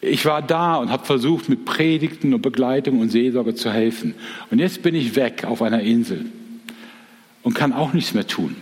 Ich 0.00 0.24
war 0.24 0.42
da 0.42 0.76
und 0.76 0.90
habe 0.90 1.04
versucht, 1.04 1.48
mit 1.48 1.64
Predigten 1.64 2.34
und 2.34 2.42
Begleitung 2.42 3.00
und 3.00 3.10
Seelsorge 3.10 3.54
zu 3.54 3.72
helfen. 3.72 4.14
Und 4.50 4.58
jetzt 4.58 4.82
bin 4.82 4.94
ich 4.94 5.16
weg 5.16 5.44
auf 5.44 5.62
einer 5.62 5.80
Insel 5.80 6.26
und 7.42 7.54
kann 7.54 7.72
auch 7.72 7.92
nichts 7.92 8.14
mehr 8.14 8.26
tun. 8.26 8.56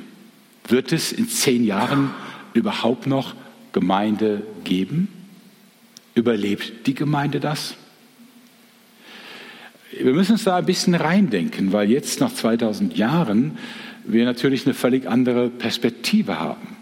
Wird 0.68 0.92
es 0.92 1.12
in 1.12 1.28
zehn 1.28 1.64
Jahren 1.64 2.10
überhaupt 2.54 3.06
noch 3.06 3.34
Gemeinde 3.72 4.42
geben? 4.64 5.08
Überlebt 6.20 6.86
die 6.86 6.92
Gemeinde 6.92 7.40
das? 7.40 7.76
Wir 9.90 10.12
müssen 10.12 10.32
uns 10.32 10.44
da 10.44 10.56
ein 10.56 10.66
bisschen 10.66 10.94
reindenken, 10.94 11.72
weil 11.72 11.90
jetzt 11.90 12.20
nach 12.20 12.30
2000 12.30 12.94
Jahren 12.94 13.56
wir 14.04 14.26
natürlich 14.26 14.66
eine 14.66 14.74
völlig 14.74 15.08
andere 15.08 15.48
Perspektive 15.48 16.38
haben. 16.38 16.76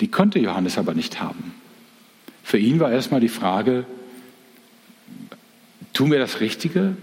Die 0.00 0.08
konnte 0.08 0.38
Johannes 0.38 0.78
aber 0.78 0.94
nicht 0.94 1.20
haben. 1.20 1.52
Für 2.42 2.56
ihn 2.56 2.80
war 2.80 2.90
erstmal 2.90 3.20
die 3.20 3.28
Frage, 3.28 3.84
tun 5.92 6.10
wir 6.10 6.18
das 6.18 6.40
Richtige 6.40 6.96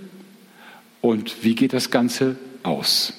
und 1.02 1.44
wie 1.44 1.54
geht 1.54 1.74
das 1.74 1.92
Ganze 1.92 2.36
aus? 2.64 3.14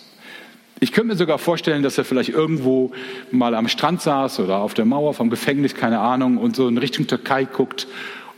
Ich 0.80 0.92
könnte 0.92 1.08
mir 1.08 1.16
sogar 1.16 1.38
vorstellen, 1.38 1.82
dass 1.82 1.98
er 1.98 2.04
vielleicht 2.04 2.30
irgendwo 2.30 2.92
mal 3.32 3.54
am 3.54 3.68
Strand 3.68 4.00
saß 4.00 4.40
oder 4.40 4.58
auf 4.58 4.74
der 4.74 4.84
Mauer 4.84 5.12
vom 5.14 5.28
Gefängnis, 5.28 5.74
keine 5.74 5.98
Ahnung, 5.98 6.38
und 6.38 6.54
so 6.54 6.68
in 6.68 6.78
Richtung 6.78 7.06
Türkei 7.06 7.44
guckt 7.44 7.88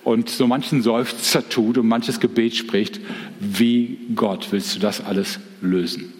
und 0.04 0.30
so 0.30 0.46
manchen 0.46 0.82
Seufzer 0.82 1.46
tut 1.48 1.76
und 1.76 1.86
manches 1.86 2.20
Gebet 2.20 2.56
spricht. 2.56 3.00
Wie 3.38 3.98
Gott 4.14 4.52
willst 4.52 4.74
du 4.74 4.80
das 4.80 5.04
alles 5.04 5.38
lösen? 5.60 6.14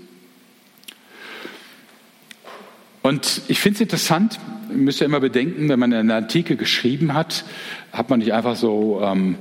Und 3.03 3.41
ich 3.49 3.61
finde 3.61 3.77
es 3.77 3.81
interessant, 3.81 4.39
müsst 4.71 5.01
ihr 5.01 5.07
immer 5.07 5.21
bedenken, 5.21 5.71
wenn 5.71 5.79
man 5.79 5.93
in 5.93 6.09
der 6.09 6.19
Antike 6.19 6.57
geschrieben 6.57 7.15
hat, 7.15 7.45
hat 7.93 8.11
man 8.11 8.19
nicht 8.19 8.35
einfach 8.35 8.57
so 8.57 9.01
ähm, 9.03 9.37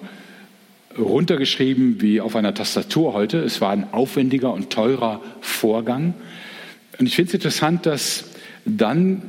runtergeschrieben 0.98 2.00
wie 2.00 2.22
auf 2.22 2.38
einer 2.38 2.54
Tastatur 2.54 3.14
heute. 3.14 3.40
Es 3.40 3.60
war 3.60 3.72
ein 3.72 3.92
aufwendiger 3.92 4.54
und 4.54 4.70
teurer 4.70 5.22
Vorgang. 5.42 6.14
Und 7.00 7.06
ich 7.06 7.16
finde 7.16 7.30
es 7.30 7.36
interessant, 7.36 7.86
dass 7.86 8.26
dann 8.66 9.22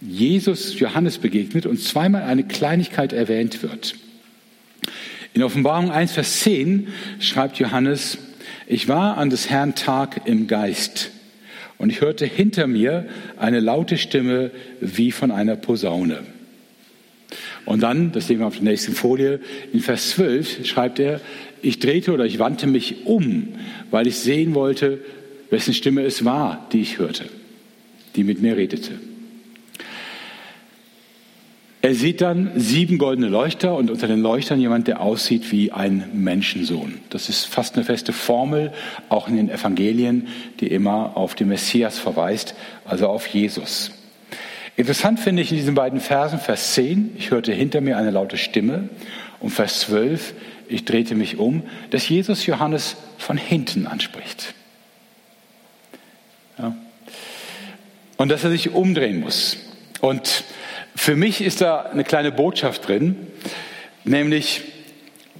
Jesus 0.00 0.78
Johannes 0.78 1.16
begegnet 1.16 1.64
und 1.64 1.80
zweimal 1.80 2.22
eine 2.22 2.44
Kleinigkeit 2.44 3.14
erwähnt 3.14 3.62
wird. 3.62 3.94
In 5.32 5.42
Offenbarung 5.42 5.90
1, 5.90 6.12
Vers 6.12 6.40
10 6.40 6.88
schreibt 7.18 7.58
Johannes, 7.58 8.18
ich 8.66 8.88
war 8.88 9.16
an 9.16 9.30
des 9.30 9.48
Herrn 9.48 9.74
Tag 9.74 10.22
im 10.26 10.46
Geist 10.46 11.10
und 11.78 11.88
ich 11.90 12.02
hörte 12.02 12.26
hinter 12.26 12.66
mir 12.66 13.08
eine 13.38 13.60
laute 13.60 13.96
Stimme 13.96 14.50
wie 14.80 15.12
von 15.12 15.30
einer 15.30 15.56
Posaune. 15.56 16.20
Und 17.64 17.82
dann, 17.82 18.12
das 18.12 18.26
sehen 18.26 18.40
wir 18.40 18.46
auf 18.46 18.56
der 18.56 18.64
nächsten 18.64 18.92
Folie, 18.92 19.40
in 19.72 19.80
Vers 19.80 20.10
12 20.10 20.66
schreibt 20.66 20.98
er, 20.98 21.22
ich 21.62 21.78
drehte 21.78 22.12
oder 22.12 22.26
ich 22.26 22.38
wandte 22.38 22.66
mich 22.66 23.06
um, 23.06 23.48
weil 23.90 24.06
ich 24.06 24.16
sehen 24.16 24.54
wollte, 24.54 25.00
wessen 25.50 25.74
Stimme 25.74 26.02
es 26.02 26.24
war, 26.24 26.66
die 26.72 26.80
ich 26.80 26.98
hörte, 26.98 27.26
die 28.16 28.24
mit 28.24 28.40
mir 28.40 28.56
redete. 28.56 28.98
Er 31.84 31.94
sieht 31.94 32.22
dann 32.22 32.52
sieben 32.56 32.96
goldene 32.96 33.28
Leuchter 33.28 33.76
und 33.76 33.90
unter 33.90 34.06
den 34.06 34.22
Leuchtern 34.22 34.58
jemand, 34.58 34.88
der 34.88 35.02
aussieht 35.02 35.52
wie 35.52 35.70
ein 35.70 36.08
Menschensohn. 36.14 36.94
Das 37.10 37.28
ist 37.28 37.44
fast 37.44 37.76
eine 37.76 37.84
feste 37.84 38.14
Formel, 38.14 38.72
auch 39.10 39.28
in 39.28 39.36
den 39.36 39.50
Evangelien, 39.50 40.28
die 40.60 40.68
immer 40.68 41.14
auf 41.14 41.34
den 41.34 41.48
Messias 41.48 41.98
verweist, 41.98 42.54
also 42.86 43.08
auf 43.08 43.26
Jesus. 43.26 43.90
Interessant 44.76 45.20
finde 45.20 45.42
ich 45.42 45.50
in 45.50 45.58
diesen 45.58 45.74
beiden 45.74 46.00
Versen, 46.00 46.38
Vers 46.38 46.72
10, 46.72 47.16
ich 47.18 47.30
hörte 47.30 47.52
hinter 47.52 47.82
mir 47.82 47.98
eine 47.98 48.10
laute 48.10 48.38
Stimme 48.38 48.88
und 49.40 49.50
Vers 49.50 49.80
12, 49.80 50.32
ich 50.68 50.86
drehte 50.86 51.14
mich 51.14 51.38
um, 51.38 51.64
dass 51.90 52.08
Jesus 52.08 52.46
Johannes 52.46 52.96
von 53.18 53.36
hinten 53.36 53.86
anspricht. 53.86 54.54
Und 58.16 58.28
dass 58.28 58.44
er 58.44 58.50
sich 58.50 58.70
umdrehen 58.70 59.20
muss. 59.20 59.56
Und 60.00 60.44
für 60.94 61.16
mich 61.16 61.40
ist 61.40 61.60
da 61.60 61.82
eine 61.82 62.04
kleine 62.04 62.30
Botschaft 62.30 62.88
drin, 62.88 63.26
nämlich 64.04 64.62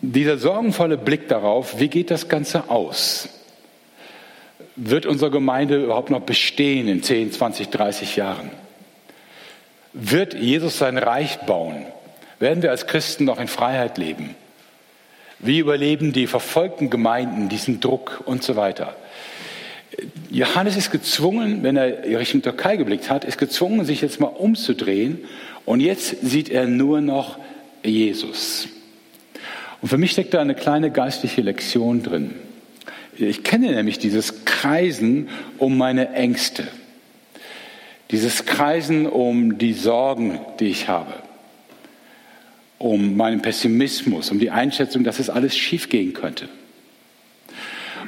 dieser 0.01 0.39
sorgenvolle 0.39 0.99
Blick 0.99 1.29
darauf, 1.29 1.79
wie 1.79 1.89
geht 1.89 2.11
das 2.11 2.29
Ganze 2.29 2.71
aus? 2.71 3.29
Wird 4.77 5.07
unsere 5.07 5.31
Gemeinde 5.31 5.83
überhaupt 5.85 6.11
noch 6.11 6.21
bestehen 6.21 6.89
in 6.89 7.03
10, 7.03 7.33
20, 7.33 7.71
30 7.71 8.17
Jahren? 8.17 8.51
Wird 9.93 10.35
Jesus 10.35 10.79
sein 10.79 10.99
Reich 10.99 11.39
bauen? 11.41 11.87
Werden 12.41 12.63
wir 12.63 12.73
als 12.73 12.87
Christen 12.87 13.25
noch 13.25 13.39
in 13.39 13.47
Freiheit 13.47 13.97
leben? 13.97 14.35
Wie 15.39 15.59
überleben 15.59 16.13
die 16.13 16.27
verfolgten 16.27 16.91
Gemeinden 16.91 17.49
diesen 17.49 17.81
Druck 17.81 18.23
und 18.25 18.43
so 18.43 18.57
weiter? 18.57 18.97
Johannes 20.31 20.77
ist 20.77 20.91
gezwungen, 20.91 21.63
wenn 21.63 21.77
er 21.77 22.19
Richtung 22.19 22.43
Türkei 22.43 22.77
geblickt 22.77 23.11
hat, 23.11 23.25
ist 23.25 23.39
gezwungen, 23.39 23.85
sich 23.85 24.01
jetzt 24.01 24.21
mal 24.21 24.27
umzudrehen. 24.27 25.19
Und 25.65 25.81
jetzt 25.81 26.17
sieht 26.23 26.49
er 26.49 26.67
nur 26.67 27.01
noch 27.01 27.39
Jesus. 27.83 28.69
Und 29.81 29.89
für 29.89 29.99
mich 29.99 30.13
steckt 30.13 30.35
da 30.35 30.41
eine 30.41 30.55
kleine 30.55 30.91
geistliche 30.91 31.43
Lektion 31.43 32.03
drin. 32.03 32.35
Ich 33.17 33.45
kenne 33.45 33.71
nämlich 33.73 33.99
dieses 33.99 34.45
Kreisen 34.45 35.29
um 35.59 35.77
meine 35.77 36.13
Ängste. 36.15 36.67
Dieses 38.11 38.45
Kreisen 38.45 39.07
um 39.07 39.59
die 39.59 39.73
Sorgen, 39.73 40.41
die 40.59 40.67
ich 40.67 40.89
habe. 40.89 41.13
Um 42.79 43.17
meinen 43.17 43.41
Pessimismus, 43.41 44.31
um 44.31 44.39
die 44.39 44.51
Einschätzung, 44.51 45.05
dass 45.05 45.19
es 45.21 45.31
alles 45.31 45.57
schiefgehen 45.57 46.13
könnte. 46.13 46.49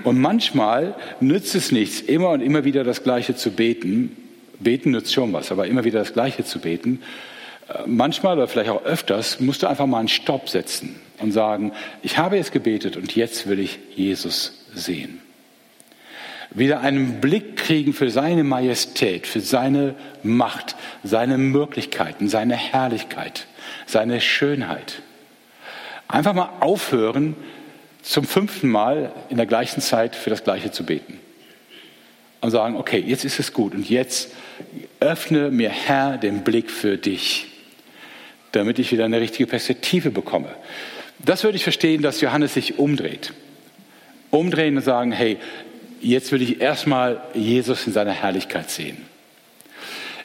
Und 0.06 0.20
manchmal 0.20 0.94
nützt 1.18 1.56
es 1.56 1.72
nichts, 1.72 2.00
immer 2.00 2.28
und 2.28 2.40
immer 2.40 2.62
wieder 2.62 2.84
das 2.84 3.02
Gleiche 3.02 3.34
zu 3.34 3.50
beten. 3.50 4.16
Beten 4.60 4.92
nützt 4.92 5.12
schon 5.12 5.32
was, 5.32 5.50
aber 5.50 5.66
immer 5.66 5.82
wieder 5.82 5.98
das 5.98 6.12
Gleiche 6.12 6.44
zu 6.44 6.60
beten. 6.60 7.02
Äh, 7.68 7.80
manchmal 7.86 8.36
oder 8.36 8.46
vielleicht 8.46 8.70
auch 8.70 8.84
öfters 8.84 9.40
musst 9.40 9.64
du 9.64 9.66
einfach 9.66 9.86
mal 9.86 9.98
einen 9.98 10.06
Stopp 10.06 10.48
setzen 10.48 10.94
und 11.18 11.32
sagen, 11.32 11.72
ich 12.04 12.18
habe 12.18 12.36
jetzt 12.36 12.52
gebetet 12.52 12.96
und 12.96 13.16
jetzt 13.16 13.48
will 13.48 13.58
ich 13.58 13.80
Jesus 13.96 14.64
sehen. 14.72 15.20
Wieder 16.52 16.82
einen 16.82 17.20
Blick 17.20 17.56
kriegen 17.56 17.92
für 17.92 18.08
seine 18.08 18.44
Majestät, 18.44 19.26
für 19.26 19.40
seine 19.40 19.96
Macht, 20.22 20.76
seine 21.02 21.36
Möglichkeiten, 21.36 22.28
seine 22.28 22.54
Herrlichkeit, 22.54 23.48
seine 23.86 24.20
Schönheit. 24.20 25.02
Einfach 26.06 26.32
mal 26.32 26.50
aufhören, 26.60 27.34
zum 28.06 28.24
fünften 28.24 28.68
Mal 28.68 29.12
in 29.30 29.36
der 29.36 29.46
gleichen 29.46 29.80
Zeit 29.80 30.14
für 30.14 30.30
das 30.30 30.44
Gleiche 30.44 30.70
zu 30.70 30.84
beten. 30.84 31.18
Und 32.40 32.50
sagen, 32.50 32.76
okay, 32.76 33.02
jetzt 33.04 33.24
ist 33.24 33.40
es 33.40 33.52
gut 33.52 33.74
und 33.74 33.90
jetzt 33.90 34.32
öffne 35.00 35.50
mir 35.50 35.70
Herr 35.70 36.16
den 36.16 36.44
Blick 36.44 36.70
für 36.70 36.96
dich, 36.96 37.46
damit 38.52 38.78
ich 38.78 38.92
wieder 38.92 39.04
eine 39.04 39.20
richtige 39.20 39.48
Perspektive 39.48 40.10
bekomme. 40.10 40.50
Das 41.18 41.42
würde 41.42 41.56
ich 41.56 41.64
verstehen, 41.64 42.02
dass 42.02 42.20
Johannes 42.20 42.54
sich 42.54 42.78
umdreht. 42.78 43.32
Umdrehen 44.30 44.76
und 44.76 44.84
sagen, 44.84 45.10
hey, 45.10 45.38
jetzt 46.00 46.30
will 46.30 46.42
ich 46.42 46.60
erstmal 46.60 47.20
Jesus 47.34 47.86
in 47.86 47.92
seiner 47.92 48.12
Herrlichkeit 48.12 48.70
sehen. 48.70 48.98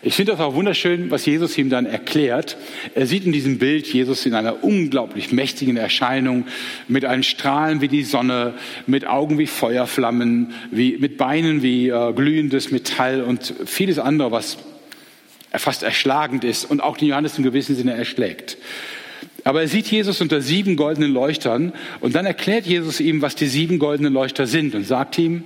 Ich 0.03 0.15
finde 0.15 0.31
das 0.31 0.41
auch 0.41 0.55
wunderschön, 0.55 1.11
was 1.11 1.27
Jesus 1.27 1.55
ihm 1.59 1.69
dann 1.69 1.85
erklärt. 1.85 2.57
Er 2.95 3.05
sieht 3.05 3.23
in 3.23 3.31
diesem 3.31 3.59
Bild 3.59 3.85
Jesus 3.85 4.25
in 4.25 4.33
einer 4.33 4.63
unglaublich 4.63 5.31
mächtigen 5.31 5.77
Erscheinung 5.77 6.47
mit 6.87 7.05
einen 7.05 7.21
Strahlen 7.21 7.81
wie 7.81 7.87
die 7.87 8.03
Sonne, 8.03 8.55
mit 8.87 9.05
Augen 9.05 9.37
wie 9.37 9.45
Feuerflammen, 9.45 10.53
wie, 10.71 10.97
mit 10.97 11.17
Beinen 11.17 11.61
wie 11.61 11.89
äh, 11.89 12.13
glühendes 12.13 12.71
Metall 12.71 13.21
und 13.21 13.53
vieles 13.65 13.99
andere, 13.99 14.31
was 14.31 14.57
fast 15.51 15.83
erschlagend 15.83 16.43
ist 16.45 16.65
und 16.65 16.81
auch 16.81 16.97
den 16.97 17.09
Johannes 17.09 17.37
im 17.37 17.43
gewissen 17.43 17.75
Sinne 17.75 17.93
erschlägt. 17.93 18.57
Aber 19.43 19.61
er 19.61 19.67
sieht 19.67 19.85
Jesus 19.87 20.19
unter 20.19 20.41
sieben 20.41 20.77
goldenen 20.77 21.11
Leuchtern 21.11 21.73
und 21.99 22.15
dann 22.15 22.25
erklärt 22.25 22.65
Jesus 22.65 22.99
ihm, 22.99 23.21
was 23.21 23.35
die 23.35 23.47
sieben 23.47 23.77
goldenen 23.77 24.13
Leuchter 24.13 24.47
sind 24.47 24.73
und 24.73 24.87
sagt 24.87 25.19
ihm, 25.19 25.43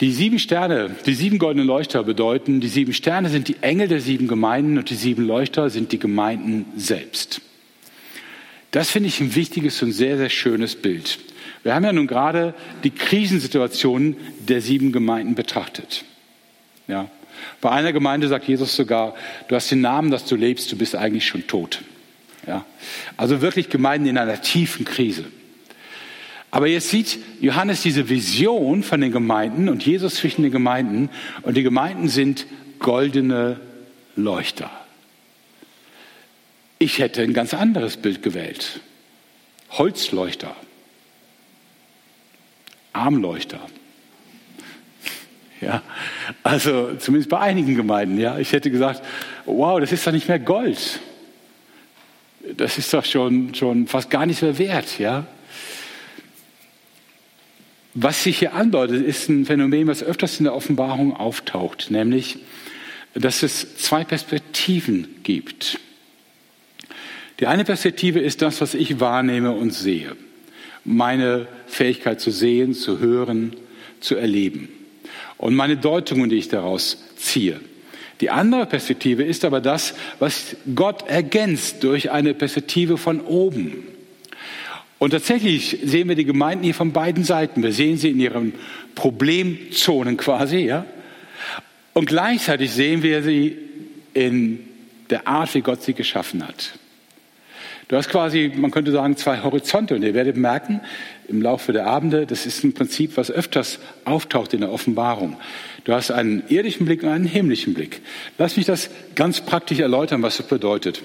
die 0.00 0.12
sieben 0.12 0.38
Sterne, 0.38 0.94
die 1.06 1.14
sieben 1.14 1.38
goldenen 1.38 1.66
Leuchter 1.66 2.04
bedeuten, 2.04 2.60
die 2.60 2.68
sieben 2.68 2.92
Sterne 2.92 3.30
sind 3.30 3.48
die 3.48 3.56
Engel 3.62 3.88
der 3.88 4.00
sieben 4.00 4.28
Gemeinden 4.28 4.76
und 4.76 4.90
die 4.90 4.94
sieben 4.94 5.26
Leuchter 5.26 5.70
sind 5.70 5.92
die 5.92 5.98
Gemeinden 5.98 6.66
selbst. 6.76 7.40
Das 8.72 8.90
finde 8.90 9.08
ich 9.08 9.20
ein 9.20 9.34
wichtiges 9.34 9.82
und 9.82 9.92
sehr, 9.92 10.18
sehr 10.18 10.28
schönes 10.28 10.76
Bild. 10.76 11.18
Wir 11.62 11.74
haben 11.74 11.84
ja 11.84 11.92
nun 11.92 12.06
gerade 12.06 12.54
die 12.84 12.90
Krisensituation 12.90 14.16
der 14.38 14.60
sieben 14.60 14.92
Gemeinden 14.92 15.34
betrachtet. 15.34 16.04
Ja. 16.86 17.10
Bei 17.60 17.70
einer 17.70 17.92
Gemeinde 17.92 18.28
sagt 18.28 18.46
Jesus 18.46 18.76
sogar, 18.76 19.14
du 19.48 19.54
hast 19.54 19.70
den 19.70 19.80
Namen, 19.80 20.10
dass 20.10 20.26
du 20.26 20.36
lebst, 20.36 20.70
du 20.70 20.76
bist 20.76 20.94
eigentlich 20.94 21.26
schon 21.26 21.46
tot. 21.46 21.82
Ja. 22.46 22.66
Also 23.16 23.40
wirklich 23.40 23.70
Gemeinden 23.70 24.08
in 24.08 24.18
einer 24.18 24.42
tiefen 24.42 24.84
Krise. 24.84 25.24
Aber 26.50 26.68
jetzt 26.68 26.90
sieht 26.90 27.18
Johannes 27.40 27.82
diese 27.82 28.08
Vision 28.08 28.82
von 28.82 29.00
den 29.00 29.12
Gemeinden 29.12 29.68
und 29.68 29.84
Jesus 29.84 30.16
zwischen 30.16 30.42
den 30.42 30.52
Gemeinden 30.52 31.10
und 31.42 31.56
die 31.56 31.62
Gemeinden 31.62 32.08
sind 32.08 32.46
goldene 32.78 33.60
Leuchter. 34.14 34.70
Ich 36.78 36.98
hätte 36.98 37.22
ein 37.22 37.32
ganz 37.32 37.54
anderes 37.54 37.96
Bild 37.96 38.22
gewählt. 38.22 38.80
Holzleuchter. 39.70 40.54
Armleuchter. 42.92 43.60
Ja, 45.60 45.82
also 46.42 46.94
zumindest 46.96 47.30
bei 47.30 47.38
einigen 47.38 47.76
Gemeinden, 47.76 48.18
ja. 48.18 48.38
Ich 48.38 48.52
hätte 48.52 48.70
gesagt, 48.70 49.02
wow, 49.46 49.80
das 49.80 49.90
ist 49.90 50.06
doch 50.06 50.12
nicht 50.12 50.28
mehr 50.28 50.38
Gold. 50.38 51.00
Das 52.56 52.78
ist 52.78 52.92
doch 52.92 53.04
schon, 53.04 53.54
schon 53.54 53.86
fast 53.86 54.10
gar 54.10 54.26
nicht 54.26 54.42
mehr 54.42 54.58
wert, 54.58 54.98
ja. 54.98 55.26
Was 57.98 58.24
sich 58.24 58.40
hier 58.40 58.52
andeutet, 58.52 59.06
ist 59.06 59.30
ein 59.30 59.46
Phänomen, 59.46 59.86
was 59.86 60.02
öfters 60.02 60.38
in 60.38 60.44
der 60.44 60.54
Offenbarung 60.54 61.16
auftaucht, 61.16 61.90
nämlich, 61.90 62.36
dass 63.14 63.42
es 63.42 63.76
zwei 63.76 64.04
Perspektiven 64.04 65.08
gibt. 65.22 65.78
Die 67.40 67.46
eine 67.46 67.64
Perspektive 67.64 68.20
ist 68.20 68.42
das, 68.42 68.60
was 68.60 68.74
ich 68.74 69.00
wahrnehme 69.00 69.52
und 69.52 69.72
sehe. 69.72 70.14
Meine 70.84 71.48
Fähigkeit 71.66 72.20
zu 72.20 72.30
sehen, 72.30 72.74
zu 72.74 72.98
hören, 72.98 73.56
zu 74.00 74.16
erleben. 74.16 74.68
Und 75.38 75.54
meine 75.54 75.78
Deutungen, 75.78 76.28
die 76.28 76.36
ich 76.36 76.48
daraus 76.48 77.02
ziehe. 77.16 77.60
Die 78.20 78.28
andere 78.28 78.66
Perspektive 78.66 79.24
ist 79.24 79.42
aber 79.42 79.62
das, 79.62 79.94
was 80.18 80.54
Gott 80.74 81.08
ergänzt 81.08 81.82
durch 81.82 82.10
eine 82.10 82.34
Perspektive 82.34 82.98
von 82.98 83.22
oben. 83.22 83.95
Und 84.98 85.10
tatsächlich 85.10 85.78
sehen 85.84 86.08
wir 86.08 86.16
die 86.16 86.24
Gemeinden 86.24 86.64
hier 86.64 86.74
von 86.74 86.92
beiden 86.92 87.24
Seiten. 87.24 87.62
Wir 87.62 87.72
sehen 87.72 87.98
sie 87.98 88.10
in 88.10 88.20
ihren 88.20 88.54
Problemzonen 88.94 90.16
quasi, 90.16 90.58
ja. 90.58 90.86
Und 91.92 92.06
gleichzeitig 92.06 92.72
sehen 92.72 93.02
wir 93.02 93.22
sie 93.22 93.56
in 94.14 94.60
der 95.10 95.28
Art, 95.28 95.54
wie 95.54 95.60
Gott 95.60 95.82
sie 95.82 95.92
geschaffen 95.92 96.46
hat. 96.46 96.72
Du 97.88 97.96
hast 97.96 98.08
quasi, 98.08 98.50
man 98.56 98.72
könnte 98.72 98.90
sagen, 98.90 99.16
zwei 99.16 99.42
Horizonte. 99.42 99.94
Und 99.94 100.02
ihr 100.02 100.14
werdet 100.14 100.36
merken, 100.36 100.80
im 101.28 101.40
Laufe 101.40 101.72
der 101.72 101.86
Abende, 101.86 102.26
das 102.26 102.44
ist 102.44 102.64
ein 102.64 102.72
Prinzip, 102.72 103.16
was 103.16 103.30
öfters 103.30 103.78
auftaucht 104.04 104.54
in 104.54 104.60
der 104.60 104.72
Offenbarung. 104.72 105.36
Du 105.84 105.92
hast 105.92 106.10
einen 106.10 106.42
irdischen 106.48 106.86
Blick 106.86 107.02
und 107.02 107.10
einen 107.10 107.26
himmlischen 107.26 107.74
Blick. 107.74 108.00
Lass 108.38 108.56
mich 108.56 108.66
das 108.66 108.90
ganz 109.14 109.40
praktisch 109.40 109.78
erläutern, 109.78 110.22
was 110.22 110.38
das 110.38 110.48
bedeutet. 110.48 111.02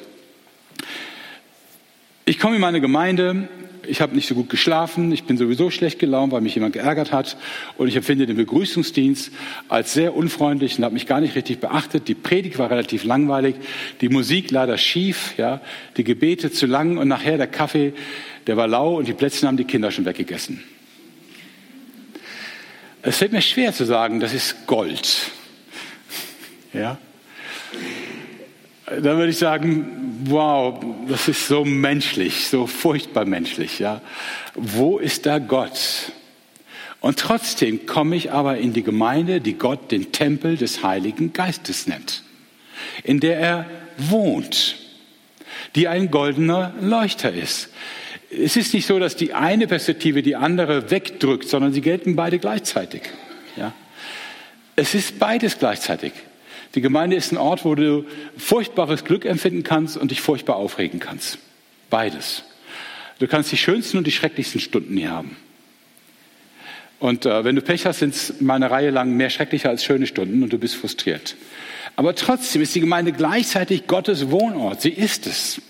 Ich 2.26 2.40
komme 2.40 2.56
in 2.56 2.62
meine 2.62 2.82
Gemeinde, 2.82 3.48
ich 3.88 4.02
habe 4.02 4.16
nicht 4.16 4.28
so 4.28 4.36
gut 4.36 4.50
geschlafen, 4.50 5.12
ich 5.12 5.24
bin 5.24 5.38
sowieso 5.38 5.70
schlecht 5.70 6.00
gelaunt, 6.00 6.32
weil 6.32 6.42
mich 6.42 6.56
jemand 6.56 6.74
geärgert 6.74 7.12
hat 7.12 7.38
und 7.78 7.88
ich 7.88 7.96
empfinde 7.96 8.26
den 8.26 8.38
Begrüßungsdienst 8.38 9.32
als 9.70 9.94
sehr 9.94 10.16
unfreundlich 10.16 10.78
und 10.78 10.84
habe 10.84 10.94
mich 10.94 11.08
gar 11.08 11.22
nicht 11.22 11.36
richtig 11.36 11.60
beachtet. 11.60 12.08
Die 12.08 12.16
Predigt 12.16 12.60
war 12.60 12.70
relativ 12.70 13.04
langweilig, 13.04 13.56
die 14.02 14.10
Musik 14.10 14.52
leider 14.52 14.78
schief, 14.78 15.34
ja, 15.38 15.62
die 15.98 16.04
Gebete 16.04 16.52
zu 16.52 16.66
lang 16.66 16.98
und 16.98 17.08
nachher 17.08 17.38
der 17.38 17.48
Kaffee, 17.48 17.94
der 18.48 18.58
war 18.58 18.68
lau 18.68 18.98
und 18.98 19.08
die 19.08 19.14
Plätzchen 19.14 19.48
haben 19.48 19.58
die 19.58 19.66
Kinder 19.66 19.92
schon 19.92 20.06
weggegessen. 20.06 20.64
Es 23.04 23.18
fällt 23.18 23.32
mir 23.32 23.42
schwer 23.42 23.74
zu 23.74 23.86
sagen, 23.86 24.20
das 24.20 24.34
ist 24.34 24.68
Gold. 24.68 25.32
Ja. 26.74 27.00
Dann 28.92 29.18
würde 29.18 29.30
ich 29.30 29.38
sagen, 29.38 30.22
wow, 30.26 30.84
das 31.08 31.28
ist 31.28 31.48
so 31.48 31.64
menschlich, 31.64 32.48
so 32.48 32.68
furchtbar 32.68 33.26
menschlich, 33.26 33.80
ja. 33.80 34.02
Wo 34.56 34.98
ist 34.98 35.26
da 35.26 35.40
Gott? 35.40 36.12
Und 37.00 37.18
trotzdem 37.18 37.86
komme 37.86 38.16
ich 38.16 38.32
aber 38.32 38.58
in 38.58 38.74
die 38.74 38.84
Gemeinde, 38.84 39.40
die 39.40 39.54
Gott 39.54 39.92
den 39.92 40.12
Tempel 40.12 40.58
des 40.58 40.84
Heiligen 40.84 41.34
Geistes 41.34 41.88
nennt, 41.88 42.24
in 43.04 43.20
der 43.20 43.40
er 43.40 43.66
wohnt, 43.98 44.76
die 45.76 45.88
ein 45.88 46.12
goldener 46.12 46.74
Leuchter 46.82 47.32
ist. 47.34 47.70
es 48.30 48.56
ist 48.56 48.74
nicht 48.74 48.86
so, 48.86 49.00
dass 49.00 49.16
die 49.16 49.34
eine 49.34 49.68
Perspektive 49.68 50.22
die 50.22 50.36
andere 50.36 50.92
wegdrückt, 50.92 51.48
sondern 51.48 51.74
sie 51.74 51.82
gelten 51.82 52.16
beide 52.16 52.40
gleichzeitig. 52.40 53.04
Ja? 53.56 53.74
Es 54.76 54.94
ist 54.94 55.18
beides 55.18 55.58
gleichzeitig. 55.58 56.14
Die 56.76 56.82
Gemeinde 56.82 57.16
ist 57.16 57.32
ein 57.32 57.38
Ort, 57.38 57.66
wo 57.66 57.76
du 57.76 58.06
furchtbares 58.38 59.04
Glück 59.04 59.26
empfinden 59.26 59.64
kannst 59.64 59.98
und 59.98 60.12
dich 60.12 60.22
furchtbar 60.22 60.56
aufregen 60.56 61.00
kannst. 61.00 61.38
Beides. 61.90 62.44
Du 63.20 63.28
kannst 63.28 63.52
die 63.52 63.58
schönsten 63.58 63.98
und 63.98 64.08
die 64.08 64.12
schrecklichsten 64.12 64.62
Stunden 64.62 64.96
hier 64.98 65.12
haben. 65.12 65.36
Und 67.00 67.26
äh, 67.26 67.44
wenn 67.44 67.56
du 67.56 67.62
Pech 67.62 67.86
hast, 67.86 68.00
sind 68.00 68.14
es 68.14 68.42
mal 68.42 68.56
eine 68.56 68.70
Reihe 68.70 68.92
lang 68.92 69.18
mehr 69.18 69.30
schrecklicher 69.30 69.70
als 69.70 69.84
schöne 69.84 70.08
Stunden 70.08 70.44
und 70.44 70.54
du 70.54 70.58
bist 70.58 70.76
frustriert. 70.76 71.36
Aber 71.96 72.16
trotzdem 72.16 72.62
ist 72.62 72.74
die 72.76 72.80
Gemeinde 72.80 73.12
gleichzeitig 73.12 73.88
Gottes 73.88 74.30
Wohnort. 74.30 74.82
Sie 74.82 74.92
ist 74.92 75.28
es. 75.28 75.62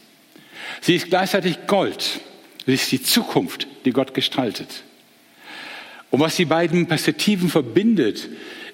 Sie 0.82 0.96
ist 0.96 1.10
gleichzeitig 1.10 1.68
Gold. 1.68 2.20
Sie 2.66 2.74
ist 2.74 2.92
die 2.92 3.02
Zukunft, 3.02 3.68
die 3.86 3.92
Gott 3.92 4.14
gestaltet. 4.14 4.84
Und 6.10 6.20
was 6.20 6.36
die 6.36 6.46
beiden 6.46 6.88
Perspektiven 6.88 7.50
verbindet, 7.50 8.28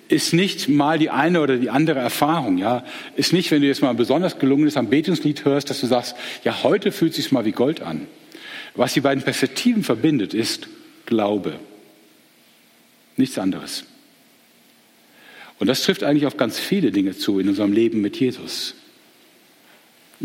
ist 0.10 0.34
nicht 0.34 0.70
mal 0.70 0.97
die 0.99 1.10
eine 1.10 1.41
oder 1.41 1.58
die 1.58 1.70
andere 1.70 1.99
Erfahrung, 1.99 2.58
ja. 2.58 2.84
Ist 3.16 3.34
nicht, 3.34 3.51
wenn 3.51 3.62
du 3.62 3.68
jetzt 3.68 3.82
mal 3.82 3.89
ein 3.89 3.97
besonders 3.97 4.39
gelungenes 4.39 4.78
Anbetungslied 4.78 5.45
hörst, 5.45 5.70
dass 5.70 5.82
du 5.82 5.88
sagst, 5.88 6.16
ja, 6.43 6.64
heute 6.64 6.91
fühlt 6.91 7.12
es 7.12 7.18
sich 7.18 7.32
mal 7.32 7.45
wie 7.45 7.51
Gold 7.51 7.82
an. 7.82 8.08
Was 8.76 8.93
die 8.93 9.01
beiden 9.01 9.24
Perspektiven 9.24 9.84
verbindet, 9.84 10.34
ist 10.34 10.68
Glaube. 11.05 11.60
Nichts 13.16 13.38
anderes. 13.39 13.86
Und 15.60 15.68
das 15.68 15.82
trifft 15.84 16.03
eigentlich 16.03 16.28
auf 16.28 16.38
ganz 16.38 16.60
viele 16.60 16.91
Dinge 16.91 17.18
zu 17.18 17.39
in 17.39 17.49
unserem 17.49 17.74
Leben 17.74 18.01
mit 18.01 18.18
Jesus. 18.18 18.76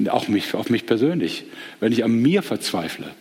Auch 0.08 0.28
mich, 0.28 0.54
auf 0.54 0.70
mich 0.70 0.86
persönlich. 0.86 1.44
Wenn 1.80 1.92
ich 1.92 2.04
an 2.04 2.12
mir 2.12 2.42
verzweifle, 2.42 3.14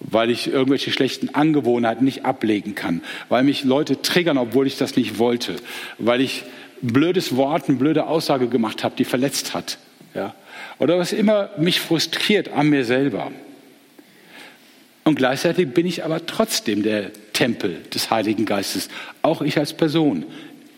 weil 0.00 0.30
ich 0.30 0.48
irgendwelche 0.48 0.90
schlechten 0.90 1.34
Angewohnheiten 1.34 2.04
nicht 2.04 2.24
ablegen 2.24 2.74
kann, 2.74 3.02
weil 3.28 3.44
mich 3.44 3.64
Leute 3.64 4.02
triggern, 4.02 4.38
obwohl 4.38 4.66
ich 4.66 4.76
das 4.76 4.96
nicht 4.96 5.18
wollte, 5.18 5.56
weil 5.98 6.20
ich 6.20 6.44
blödes 6.82 7.36
Wort, 7.36 7.68
eine 7.68 7.78
blöde 7.78 8.06
Aussage 8.06 8.48
gemacht 8.48 8.84
habe, 8.84 8.94
die 8.96 9.04
verletzt 9.04 9.54
hat, 9.54 9.78
ja, 10.14 10.34
oder 10.78 10.98
was 10.98 11.12
immer 11.12 11.50
mich 11.58 11.80
frustriert 11.80 12.50
an 12.50 12.68
mir 12.68 12.84
selber. 12.84 13.32
Und 15.04 15.14
gleichzeitig 15.14 15.72
bin 15.72 15.86
ich 15.86 16.04
aber 16.04 16.26
trotzdem 16.26 16.82
der 16.82 17.12
Tempel 17.32 17.82
des 17.94 18.10
Heiligen 18.10 18.44
Geistes, 18.44 18.88
auch 19.22 19.40
ich 19.40 19.56
als 19.58 19.72
Person. 19.72 20.26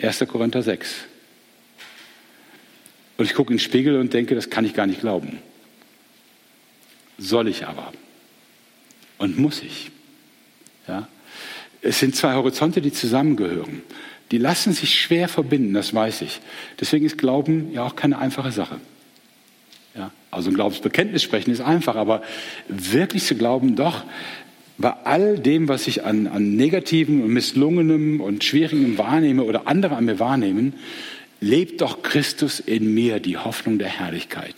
1. 0.00 0.24
Korinther 0.28 0.62
6. 0.62 0.94
Und 3.16 3.24
ich 3.24 3.34
gucke 3.34 3.52
in 3.52 3.56
den 3.56 3.62
Spiegel 3.62 3.98
und 3.98 4.12
denke, 4.12 4.36
das 4.36 4.48
kann 4.48 4.64
ich 4.64 4.74
gar 4.74 4.86
nicht 4.86 5.00
glauben. 5.00 5.38
Soll 7.16 7.48
ich 7.48 7.66
aber 7.66 7.92
und 9.18 9.38
muss 9.38 9.62
ich. 9.62 9.90
Ja? 10.86 11.08
Es 11.82 12.00
sind 12.00 12.16
zwei 12.16 12.34
Horizonte, 12.34 12.80
die 12.80 12.92
zusammengehören. 12.92 13.82
Die 14.30 14.38
lassen 14.38 14.72
sich 14.72 15.00
schwer 15.00 15.28
verbinden, 15.28 15.74
das 15.74 15.94
weiß 15.94 16.22
ich. 16.22 16.40
Deswegen 16.80 17.06
ist 17.06 17.18
Glauben 17.18 17.72
ja 17.72 17.84
auch 17.84 17.96
keine 17.96 18.18
einfache 18.18 18.52
Sache. 18.52 18.80
Ja? 19.94 20.10
Also 20.30 20.50
ein 20.50 20.54
Glaubensbekenntnis 20.54 21.22
sprechen 21.22 21.50
ist 21.50 21.60
einfach, 21.60 21.96
aber 21.96 22.22
wirklich 22.68 23.24
zu 23.24 23.36
glauben, 23.36 23.76
doch, 23.76 24.04
bei 24.78 24.92
all 24.92 25.38
dem, 25.38 25.66
was 25.66 25.88
ich 25.88 26.04
an, 26.04 26.28
an 26.28 26.54
negativen 26.54 27.22
und 27.22 27.32
misslungenem 27.32 28.20
und 28.20 28.44
schwierigem 28.44 28.96
wahrnehme 28.96 29.42
oder 29.42 29.66
andere 29.66 29.96
an 29.96 30.04
mir 30.04 30.20
wahrnehmen, 30.20 30.74
lebt 31.40 31.80
doch 31.80 32.02
Christus 32.02 32.60
in 32.60 32.94
mir, 32.94 33.18
die 33.18 33.36
Hoffnung 33.36 33.78
der 33.78 33.88
Herrlichkeit. 33.88 34.54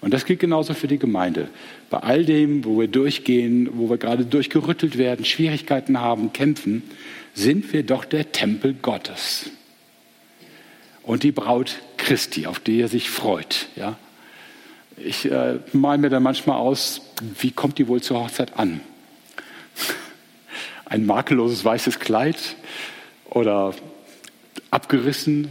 Und 0.00 0.14
das 0.14 0.24
gilt 0.24 0.40
genauso 0.40 0.72
für 0.72 0.88
die 0.88 0.98
Gemeinde. 0.98 1.48
Bei 1.90 1.98
all 1.98 2.24
dem, 2.24 2.64
wo 2.64 2.80
wir 2.80 2.88
durchgehen, 2.88 3.68
wo 3.74 3.90
wir 3.90 3.98
gerade 3.98 4.24
durchgerüttelt 4.24 4.96
werden, 4.96 5.24
Schwierigkeiten 5.24 6.00
haben, 6.00 6.32
kämpfen, 6.32 6.82
sind 7.34 7.72
wir 7.72 7.82
doch 7.82 8.04
der 8.04 8.32
Tempel 8.32 8.74
Gottes. 8.74 9.50
Und 11.02 11.22
die 11.22 11.32
Braut 11.32 11.80
Christi, 11.98 12.46
auf 12.46 12.60
die 12.60 12.80
er 12.80 12.88
sich 12.88 13.10
freut. 13.10 13.68
Ja? 13.76 13.98
Ich 14.96 15.30
äh, 15.30 15.58
male 15.72 15.98
mir 15.98 16.10
dann 16.10 16.22
manchmal 16.22 16.58
aus, 16.58 17.02
wie 17.38 17.50
kommt 17.50 17.78
die 17.78 17.88
wohl 17.88 18.02
zur 18.02 18.20
Hochzeit 18.20 18.58
an? 18.58 18.80
Ein 20.86 21.06
makelloses 21.06 21.64
weißes 21.64 22.00
Kleid 22.00 22.36
oder 23.26 23.74
abgerissen, 24.70 25.48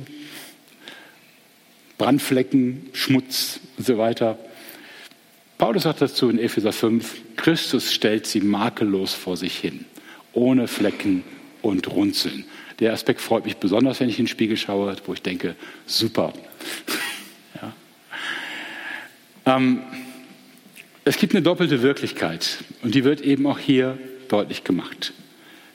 Brandflecken, 1.99 2.87
Schmutz 2.93 3.59
und 3.77 3.85
so 3.85 3.99
weiter. 3.99 4.39
Paulus 5.59 5.83
sagt 5.83 6.01
dazu 6.01 6.29
in 6.29 6.39
Epheser 6.39 6.71
5, 6.71 7.35
Christus 7.35 7.93
stellt 7.93 8.25
sie 8.25 8.39
makellos 8.39 9.13
vor 9.13 9.37
sich 9.37 9.57
hin, 9.57 9.85
ohne 10.33 10.67
Flecken 10.67 11.23
und 11.61 11.91
Runzeln. 11.91 12.45
Der 12.79 12.93
Aspekt 12.93 13.19
freut 13.19 13.43
mich 13.45 13.57
besonders, 13.57 13.99
wenn 13.99 14.07
ich 14.07 14.17
in 14.17 14.25
den 14.25 14.29
Spiegel 14.29 14.55
schaue, 14.55 14.95
wo 15.05 15.13
ich 15.13 15.21
denke, 15.21 15.55
super. 15.85 16.31
ja. 17.61 17.73
ähm, 19.57 19.81
es 21.03 21.17
gibt 21.17 21.33
eine 21.33 21.41
doppelte 21.41 21.81
Wirklichkeit 21.81 22.59
und 22.81 22.95
die 22.95 23.03
wird 23.03 23.19
eben 23.19 23.45
auch 23.45 23.59
hier 23.59 23.97
deutlich 24.29 24.63
gemacht. 24.63 25.11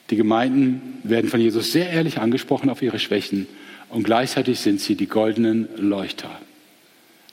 Die 0.09 0.15
Gemeinden 0.15 0.99
werden 1.03 1.29
von 1.29 1.39
Jesus 1.39 1.71
sehr 1.71 1.91
ehrlich 1.91 2.17
angesprochen 2.17 2.71
auf 2.71 2.81
ihre 2.81 2.97
Schwächen 2.97 3.47
und 3.89 4.03
gleichzeitig 4.03 4.59
sind 4.59 4.81
sie 4.81 4.95
die 4.95 5.07
goldenen 5.07 5.69
Leuchter, 5.77 6.39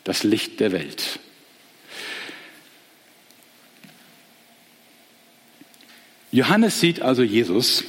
das 0.05 0.22
Licht 0.22 0.61
der 0.61 0.72
Welt. 0.72 1.18
Johannes 6.30 6.80
sieht 6.80 7.03
also 7.03 7.22
Jesus 7.22 7.84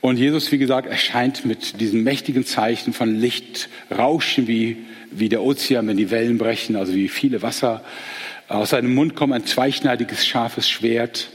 und 0.00 0.16
Jesus, 0.16 0.50
wie 0.52 0.58
gesagt, 0.58 0.88
erscheint 0.88 1.44
mit 1.44 1.80
diesen 1.80 2.02
mächtigen 2.04 2.46
Zeichen 2.46 2.92
von 2.92 3.16
Licht, 3.16 3.68
Rauschen 3.90 4.46
wie, 4.46 4.78
wie 5.10 5.28
der 5.28 5.42
Ozean, 5.42 5.86
wenn 5.88 5.96
die 5.96 6.10
Wellen 6.10 6.38
brechen, 6.38 6.76
also 6.76 6.94
wie 6.94 7.08
viele 7.08 7.42
Wasser. 7.42 7.84
Aus 8.48 8.70
seinem 8.70 8.94
Mund 8.94 9.14
kommt 9.14 9.34
ein 9.34 9.44
zweischneidiges, 9.44 10.26
scharfes 10.26 10.68
Schwert. 10.68 11.30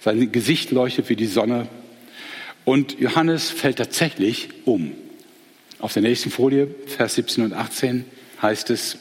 Sein 0.00 0.30
Gesicht 0.30 0.72
leuchtet 0.72 1.08
wie 1.08 1.16
die 1.16 1.26
Sonne. 1.26 1.68
Und 2.64 3.00
Johannes 3.00 3.50
fällt 3.50 3.78
tatsächlich 3.78 4.48
um. 4.64 4.92
Auf 5.82 5.92
der 5.94 6.02
nächsten 6.02 6.30
Folie, 6.30 6.68
Vers 6.86 7.16
17 7.16 7.42
und 7.42 7.52
18, 7.54 8.04
heißt 8.40 8.70
es, 8.70 8.98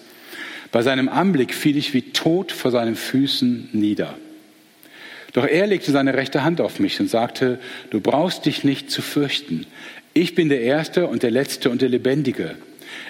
bei 0.72 0.82
seinem 0.82 1.10
Anblick 1.10 1.54
fiel 1.54 1.78
ich 1.78 1.94
wie 1.94 2.02
tot 2.02 2.52
vor 2.52 2.72
seinen 2.72 2.96
Füßen 2.96 3.70
nieder. 3.72 4.18
Doch 5.34 5.46
er 5.46 5.68
legte 5.68 5.92
seine 5.92 6.16
rechte 6.16 6.44
Hand 6.44 6.60
auf 6.60 6.80
mich 6.80 7.00
und 7.00 7.08
sagte, 7.08 7.60
du 7.92 8.02
brauchst 8.02 8.48
dich 8.48 8.64
nicht 8.64 8.90
zu 8.90 9.04
fürchten. 9.04 9.68
Ich 10.16 10.34
bin 10.34 10.50
der 10.50 10.62
Erste 10.62 11.06
und 11.06 11.22
der 11.22 11.30
Letzte 11.30 11.70
und 11.70 11.84
der 11.84 11.90
Lebendige. 11.90 12.56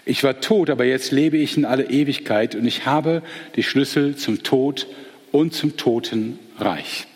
Ich 0.03 0.21
war 0.25 0.41
tot, 0.41 0.69
aber 0.69 0.83
jetzt 0.83 1.11
lebe 1.11 1.37
ich 1.37 1.55
in 1.55 1.63
alle 1.63 1.89
Ewigkeit 1.89 2.55
und 2.55 2.67
ich 2.67 2.85
habe 2.85 3.23
die 3.55 3.63
Schlüssel 3.63 4.17
zum 4.17 4.43
Tod 4.43 4.85
und 5.31 5.53
zum 5.53 5.77
Totenreich. 5.77 7.07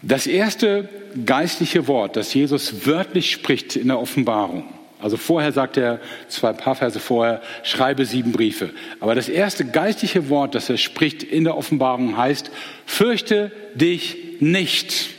Das 0.00 0.28
erste 0.28 0.88
geistliche 1.26 1.88
Wort, 1.88 2.14
das 2.14 2.32
Jesus 2.32 2.86
wörtlich 2.86 3.32
spricht 3.32 3.74
in 3.74 3.88
der 3.88 3.98
Offenbarung, 3.98 4.64
also 5.04 5.18
vorher 5.18 5.52
sagt 5.52 5.76
er, 5.76 6.00
zwei 6.28 6.54
paar 6.54 6.76
Verse 6.76 6.98
vorher, 6.98 7.42
schreibe 7.62 8.06
sieben 8.06 8.32
Briefe. 8.32 8.70
Aber 9.00 9.14
das 9.14 9.28
erste 9.28 9.66
geistliche 9.66 10.30
Wort, 10.30 10.54
das 10.54 10.70
er 10.70 10.78
spricht 10.78 11.22
in 11.22 11.44
der 11.44 11.58
Offenbarung 11.58 12.16
heißt, 12.16 12.50
fürchte 12.86 13.52
dich 13.74 14.16
nicht. 14.40 15.10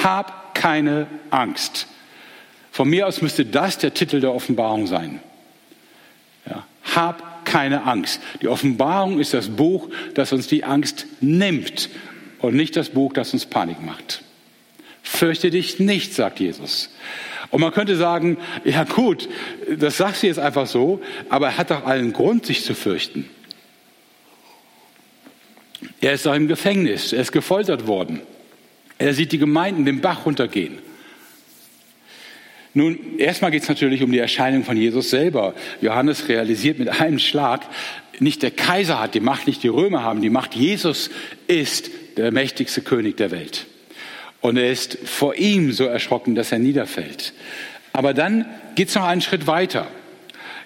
Hab 0.00 0.54
keine 0.54 1.08
Angst. 1.30 1.88
Von 2.70 2.88
mir 2.88 3.08
aus 3.08 3.20
müsste 3.20 3.44
das 3.44 3.78
der 3.78 3.94
Titel 3.94 4.20
der 4.20 4.32
Offenbarung 4.32 4.86
sein. 4.86 5.18
Ja, 6.48 6.64
hab 6.94 7.44
keine 7.44 7.82
Angst. 7.82 8.20
Die 8.42 8.48
Offenbarung 8.48 9.18
ist 9.18 9.34
das 9.34 9.48
Buch, 9.48 9.88
das 10.14 10.32
uns 10.32 10.46
die 10.46 10.62
Angst 10.62 11.06
nimmt 11.20 11.88
und 12.38 12.54
nicht 12.54 12.76
das 12.76 12.90
Buch, 12.90 13.12
das 13.12 13.32
uns 13.32 13.44
Panik 13.44 13.82
macht. 13.82 14.22
Fürchte 15.02 15.50
dich 15.50 15.80
nicht, 15.80 16.14
sagt 16.14 16.38
Jesus. 16.38 16.90
Und 17.50 17.60
man 17.60 17.72
könnte 17.72 17.96
sagen, 17.96 18.38
ja 18.64 18.84
gut, 18.84 19.28
das 19.78 19.96
sagst 19.96 20.22
du 20.22 20.26
jetzt 20.26 20.38
einfach 20.38 20.66
so, 20.66 21.00
aber 21.28 21.46
er 21.46 21.58
hat 21.58 21.70
doch 21.70 21.86
allen 21.86 22.12
Grund, 22.12 22.46
sich 22.46 22.64
zu 22.64 22.74
fürchten. 22.74 23.28
Er 26.00 26.12
ist 26.12 26.26
doch 26.26 26.34
im 26.34 26.48
Gefängnis, 26.48 27.12
er 27.12 27.22
ist 27.22 27.32
gefoltert 27.32 27.86
worden. 27.86 28.20
Er 28.98 29.14
sieht 29.14 29.32
die 29.32 29.38
Gemeinden 29.38 29.84
den 29.84 30.00
Bach 30.00 30.26
runtergehen. 30.26 30.78
Nun, 32.74 33.18
erstmal 33.18 33.50
geht 33.50 33.62
es 33.62 33.68
natürlich 33.68 34.02
um 34.02 34.12
die 34.12 34.18
Erscheinung 34.18 34.64
von 34.64 34.76
Jesus 34.76 35.08
selber. 35.08 35.54
Johannes 35.80 36.28
realisiert 36.28 36.78
mit 36.78 36.88
einem 37.00 37.18
Schlag, 37.18 37.62
nicht 38.18 38.42
der 38.42 38.50
Kaiser 38.50 39.00
hat 39.00 39.14
die 39.14 39.20
Macht, 39.20 39.46
nicht 39.46 39.62
die 39.62 39.68
Römer 39.68 40.02
haben 40.02 40.20
die 40.20 40.30
Macht. 40.30 40.54
Jesus 40.54 41.10
ist 41.46 41.90
der 42.16 42.32
mächtigste 42.32 42.82
König 42.82 43.16
der 43.16 43.30
Welt. 43.30 43.66
Und 44.46 44.58
er 44.58 44.70
ist 44.70 44.96
vor 45.02 45.34
ihm 45.34 45.72
so 45.72 45.86
erschrocken, 45.86 46.36
dass 46.36 46.52
er 46.52 46.60
niederfällt. 46.60 47.32
Aber 47.92 48.14
dann 48.14 48.46
geht 48.76 48.90
es 48.90 48.94
noch 48.94 49.02
einen 49.02 49.20
Schritt 49.20 49.48
weiter. 49.48 49.88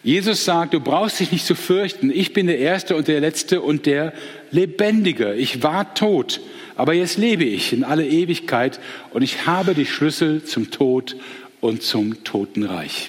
Jesus 0.03 0.45
sagt, 0.45 0.75
du 0.75 0.81
brauchst 0.81 1.19
dich 1.19 1.33
nicht 1.33 1.47
zu 1.47 1.55
fürchten. 1.55 2.11
Ich 2.11 2.35
bin 2.35 2.47
der 2.47 2.59
Erste 2.59 2.95
und 2.95 3.09
der 3.09 3.21
Letzte 3.21 3.63
und 3.63 3.87
der 3.87 4.13
Lebendige. 4.51 5.33
Ich 5.33 5.63
war 5.63 5.95
tot, 5.95 6.43
aber 6.77 6.93
jetzt 6.93 7.17
lebe 7.17 7.45
ich 7.45 7.73
in 7.73 7.83
alle 7.83 8.07
Ewigkeit 8.07 8.81
und 9.15 9.23
ich 9.23 9.47
habe 9.47 9.75
die 9.75 9.87
Schlüssel 9.87 10.45
zum 10.45 10.71
Tod 10.71 11.17
und 11.63 11.83
zum 11.83 12.23
Totenreich. 12.23 13.09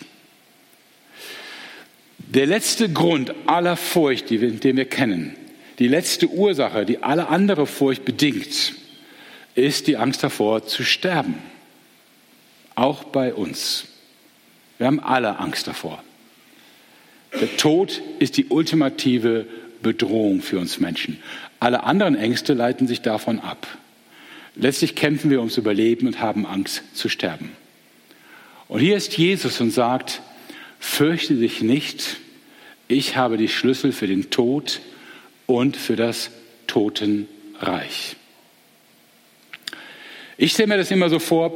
Der 2.17 2.45
letzte 2.45 2.87
Grund 2.87 3.33
aller 3.45 3.75
Furcht, 3.75 4.29
den 4.29 4.77
wir 4.77 4.85
kennen, 4.85 5.35
die 5.79 5.89
letzte 5.89 6.29
Ursache, 6.29 6.85
die 6.85 7.03
alle 7.03 7.27
andere 7.27 7.67
Furcht 7.67 8.05
bedingt, 8.05 8.79
ist 9.55 9.87
die 9.87 9.97
Angst 9.97 10.23
davor 10.23 10.65
zu 10.65 10.83
sterben. 10.83 11.35
Auch 12.75 13.03
bei 13.03 13.33
uns. 13.33 13.85
Wir 14.77 14.87
haben 14.87 14.99
alle 14.99 15.39
Angst 15.39 15.67
davor. 15.67 16.03
Der 17.39 17.55
Tod 17.57 18.01
ist 18.19 18.37
die 18.37 18.47
ultimative 18.47 19.45
Bedrohung 19.81 20.41
für 20.41 20.59
uns 20.59 20.79
Menschen. 20.79 21.21
Alle 21.59 21.83
anderen 21.83 22.15
Ängste 22.15 22.53
leiten 22.53 22.87
sich 22.87 23.01
davon 23.01 23.39
ab. 23.39 23.67
Letztlich 24.55 24.95
kämpfen 24.95 25.29
wir 25.29 25.39
ums 25.39 25.57
Überleben 25.57 26.07
und 26.07 26.19
haben 26.19 26.45
Angst 26.45 26.83
zu 26.93 27.09
sterben. 27.09 27.51
Und 28.67 28.79
hier 28.79 28.97
ist 28.97 29.17
Jesus 29.17 29.61
und 29.61 29.71
sagt, 29.71 30.21
fürchte 30.79 31.35
dich 31.35 31.61
nicht, 31.61 32.17
ich 32.87 33.15
habe 33.15 33.37
die 33.37 33.47
Schlüssel 33.47 33.91
für 33.91 34.07
den 34.07 34.29
Tod 34.29 34.81
und 35.45 35.77
für 35.77 35.95
das 35.95 36.31
Totenreich. 36.67 38.15
Ich 40.41 40.53
stelle 40.53 40.69
mir 40.69 40.77
das 40.77 40.89
immer 40.89 41.07
so 41.07 41.19
vor, 41.19 41.55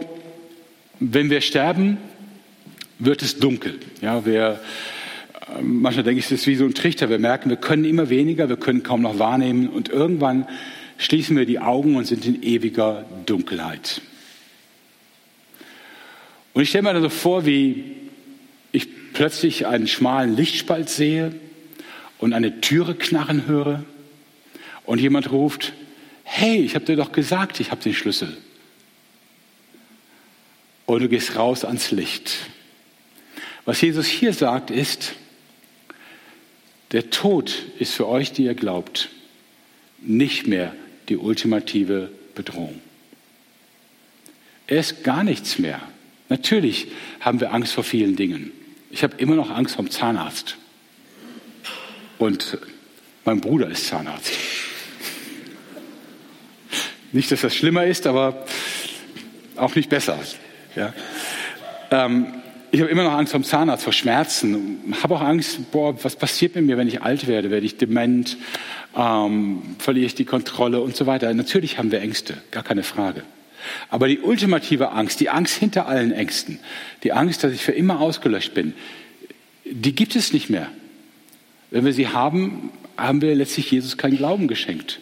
wenn 1.00 1.32
wir 1.32 1.42
sterben, 1.42 1.98
wird 3.00 3.24
es 3.24 3.40
dunkel. 3.40 3.80
Ja, 4.00 4.28
wir, 4.28 4.60
manchmal 5.60 6.04
denke 6.04 6.20
ich, 6.20 6.26
es 6.26 6.32
ist 6.32 6.46
wie 6.46 6.54
so 6.54 6.66
ein 6.66 6.76
Trichter. 6.76 7.10
Wir 7.10 7.18
merken, 7.18 7.50
wir 7.50 7.58
können 7.58 7.84
immer 7.84 8.12
weniger, 8.12 8.48
wir 8.48 8.58
können 8.58 8.84
kaum 8.84 9.02
noch 9.02 9.18
wahrnehmen 9.18 9.70
und 9.70 9.90
irgendwann 9.90 10.48
schließen 11.00 11.36
wir 11.36 11.48
die 11.48 11.58
Augen 11.58 11.96
und 11.96 12.06
sind 12.06 12.28
in 12.28 12.44
ewiger 12.44 13.08
Dunkelheit. 13.26 14.02
Und 16.54 16.62
ich 16.62 16.70
stelle 16.70 16.84
mir 16.84 16.94
dann 16.94 17.02
so 17.02 17.10
vor, 17.10 17.48
wie 17.48 17.86
ich 18.72 19.14
plötzlich 19.14 19.66
einen 19.66 19.88
schmalen 19.88 20.36
Lichtspalt 20.36 20.92
sehe 20.92 21.34
und 22.20 22.34
eine 22.34 22.62
Türe 22.62 22.94
knarren 22.94 23.48
höre 23.48 23.84
und 24.84 25.02
jemand 25.02 25.32
ruft, 25.32 25.74
hey, 26.22 26.58
ich 26.58 26.76
habe 26.76 26.86
dir 26.86 26.96
doch 26.96 27.12
gesagt, 27.12 27.60
ich 27.60 27.72
habe 27.72 27.82
den 27.82 27.96
Schlüssel. 27.96 28.38
Und 30.86 31.02
du 31.02 31.10
gehst 31.10 31.36
raus 31.36 31.66
ans 31.66 31.92
Licht. 31.92 32.32
Was 33.66 33.82
Jesus 33.82 34.06
hier 34.06 34.34
sagt 34.34 34.70
ist, 34.70 35.14
der 36.92 37.10
Tod 37.10 37.64
ist 37.80 37.94
für 37.94 38.08
euch, 38.08 38.32
die 38.32 38.44
ihr 38.44 38.54
glaubt, 38.54 39.10
nicht 40.00 40.46
mehr 40.48 40.76
die 41.10 41.18
ultimative 41.18 42.12
Bedrohung. 42.36 42.80
Er 44.68 44.80
ist 44.80 45.04
gar 45.04 45.24
nichts 45.24 45.60
mehr. 45.60 45.82
Natürlich 46.30 46.88
haben 47.20 47.40
wir 47.40 47.54
Angst 47.54 47.74
vor 47.74 47.84
vielen 47.84 48.16
Dingen. 48.16 48.52
Ich 48.92 49.04
habe 49.04 49.18
immer 49.18 49.36
noch 49.36 49.50
Angst 49.50 49.76
vom 49.76 49.90
Zahnarzt. 49.90 50.58
Und 52.18 52.58
mein 53.26 53.42
Bruder 53.42 53.70
ist 53.70 53.88
Zahnarzt. 53.88 54.32
Nicht, 57.12 57.32
dass 57.32 57.42
das 57.42 57.56
schlimmer 57.56 57.86
ist, 57.86 58.08
aber 58.08 58.46
auch 59.56 59.76
nicht 59.76 59.90
besser. 59.90 60.20
Ja. 60.76 60.94
Ähm, 61.92 62.28
ich 62.72 62.82
habe 62.82 62.92
immer 62.92 63.04
noch 63.04 63.14
Angst 63.14 63.32
vom 63.32 63.44
Zahnarzt, 63.44 63.84
vor 63.84 63.94
Schmerzen. 63.94 64.94
Habe 65.02 65.16
auch 65.16 65.22
Angst, 65.22 65.72
boah, 65.72 66.04
was 66.04 66.18
passiert 66.18 66.56
mit 66.56 66.66
mir, 66.66 66.78
wenn 66.78 66.90
ich 66.90 67.02
alt 67.02 67.28
werde? 67.28 67.50
Werde 67.50 67.66
ich 67.66 67.78
dement? 67.78 68.38
Ähm, 68.98 69.62
verliere 69.80 70.06
ich 70.06 70.16
die 70.16 70.26
Kontrolle 70.26 70.82
und 70.82 70.96
so 70.96 71.06
weiter? 71.06 71.34
Natürlich 71.34 71.78
haben 71.78 71.92
wir 71.92 72.02
Ängste, 72.02 72.36
gar 72.52 72.64
keine 72.64 72.84
Frage. 72.84 73.24
Aber 73.90 74.08
die 74.08 74.20
ultimative 74.20 74.92
Angst, 74.92 75.20
die 75.22 75.30
Angst 75.30 75.56
hinter 75.56 75.88
allen 75.88 76.12
Ängsten, 76.12 76.60
die 77.04 77.14
Angst, 77.14 77.44
dass 77.44 77.54
ich 77.54 77.62
für 77.62 77.72
immer 77.72 78.00
ausgelöscht 78.00 78.54
bin, 78.54 78.74
die 79.64 79.96
gibt 79.96 80.16
es 80.16 80.34
nicht 80.34 80.50
mehr. 80.50 80.68
Wenn 81.72 81.86
wir 81.86 81.94
sie 81.94 82.10
haben, 82.10 82.72
haben 82.98 83.22
wir 83.22 83.34
letztlich 83.36 83.72
Jesus 83.72 83.98
keinen 83.98 84.18
Glauben 84.18 84.48
geschenkt. 84.48 85.00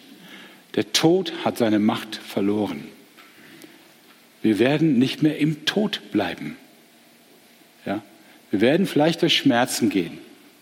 Der 0.76 0.92
Tod 0.92 1.32
hat 1.44 1.58
seine 1.58 1.78
Macht 1.78 2.16
verloren. 2.16 2.84
Wir 4.44 4.58
werden 4.58 4.98
nicht 4.98 5.22
mehr 5.22 5.38
im 5.38 5.64
Tod 5.64 6.02
bleiben. 6.12 6.58
Ja? 7.86 8.02
Wir 8.50 8.60
werden 8.60 8.86
vielleicht 8.86 9.22
durch 9.22 9.34
Schmerzen 9.34 9.88
gehen. 9.88 10.18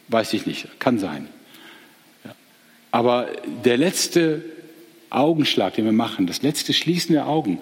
Weiß 0.06 0.32
ich 0.34 0.46
nicht, 0.46 0.68
kann 0.78 1.00
sein. 1.00 1.26
Ja. 2.24 2.32
Aber 2.92 3.28
der 3.64 3.76
letzte 3.76 4.44
Augenschlag, 5.10 5.74
den 5.74 5.84
wir 5.84 5.92
machen, 5.92 6.28
das 6.28 6.42
letzte 6.42 6.72
Schließen 6.72 7.12
der 7.12 7.26
Augen 7.26 7.58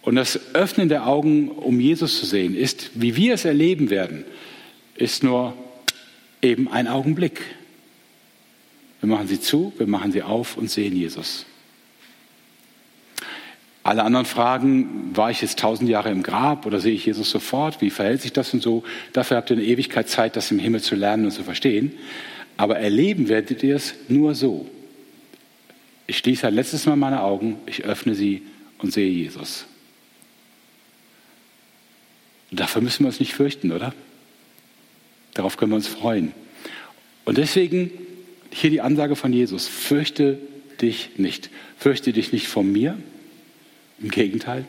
und 0.00 0.14
das 0.14 0.54
Öffnen 0.54 0.88
der 0.88 1.06
Augen, 1.06 1.50
um 1.50 1.78
Jesus 1.78 2.18
zu 2.18 2.24
sehen, 2.24 2.56
ist, 2.56 2.92
wie 2.94 3.14
wir 3.14 3.34
es 3.34 3.44
erleben 3.44 3.90
werden, 3.90 4.24
ist 4.94 5.22
nur 5.22 5.54
eben 6.40 6.72
ein 6.72 6.88
Augenblick. 6.88 7.42
Wir 9.00 9.10
machen 9.10 9.28
sie 9.28 9.42
zu, 9.42 9.74
wir 9.76 9.86
machen 9.86 10.10
sie 10.10 10.22
auf 10.22 10.56
und 10.56 10.70
sehen 10.70 10.96
Jesus. 10.96 11.44
Alle 13.84 14.02
anderen 14.02 14.24
Fragen, 14.24 15.14
war 15.14 15.30
ich 15.30 15.42
jetzt 15.42 15.58
tausend 15.58 15.90
Jahre 15.90 16.10
im 16.10 16.22
Grab 16.22 16.64
oder 16.64 16.80
sehe 16.80 16.94
ich 16.94 17.04
Jesus 17.04 17.30
sofort? 17.30 17.82
Wie 17.82 17.90
verhält 17.90 18.22
sich 18.22 18.32
das 18.32 18.54
und 18.54 18.62
so? 18.62 18.82
Dafür 19.12 19.36
habt 19.36 19.50
ihr 19.50 19.56
eine 19.58 19.66
Ewigkeit 19.66 20.08
Zeit, 20.08 20.36
das 20.36 20.50
im 20.50 20.58
Himmel 20.58 20.80
zu 20.80 20.94
lernen 20.94 21.26
und 21.26 21.32
zu 21.32 21.42
verstehen. 21.42 21.92
Aber 22.56 22.78
erleben 22.78 23.28
werdet 23.28 23.62
ihr 23.62 23.76
es 23.76 23.94
nur 24.08 24.34
so. 24.34 24.66
Ich 26.06 26.16
schließe 26.16 26.46
ein 26.46 26.54
letztes 26.54 26.86
Mal 26.86 26.96
meine 26.96 27.22
Augen, 27.22 27.58
ich 27.66 27.84
öffne 27.84 28.14
sie 28.14 28.42
und 28.78 28.90
sehe 28.90 29.10
Jesus. 29.10 29.66
Dafür 32.50 32.80
müssen 32.80 33.04
wir 33.04 33.08
uns 33.08 33.20
nicht 33.20 33.34
fürchten, 33.34 33.70
oder? 33.70 33.92
Darauf 35.34 35.58
können 35.58 35.72
wir 35.72 35.76
uns 35.76 35.88
freuen. 35.88 36.32
Und 37.26 37.36
deswegen 37.36 37.90
hier 38.50 38.70
die 38.70 38.80
Ansage 38.80 39.14
von 39.14 39.32
Jesus, 39.32 39.68
fürchte 39.68 40.38
dich 40.80 41.10
nicht. 41.18 41.50
Fürchte 41.76 42.14
dich 42.14 42.32
nicht 42.32 42.48
vor 42.48 42.62
mir, 42.62 42.96
im 44.00 44.10
Gegenteil. 44.10 44.64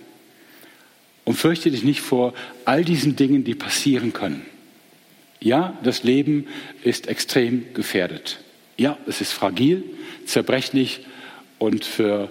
Und 1.23 1.36
fürchte 1.36 1.71
dich 1.71 1.84
nicht 1.84 2.01
vor 2.01 2.34
all 2.65 2.86
diesen 2.86 3.15
Dingen, 3.15 3.43
die 3.43 3.55
passieren 3.55 4.13
können. 4.13 4.45
Ja, 5.39 5.78
das 5.84 6.03
Leben 6.03 6.47
ist 6.84 7.07
extrem 7.07 7.73
gefährdet. 7.73 8.39
Ja, 8.78 8.97
es 9.07 9.21
ist 9.21 9.32
fragil, 9.32 9.84
zerbrechlich 10.26 11.01
und 11.59 11.86
für 11.86 12.15
eine 12.15 12.30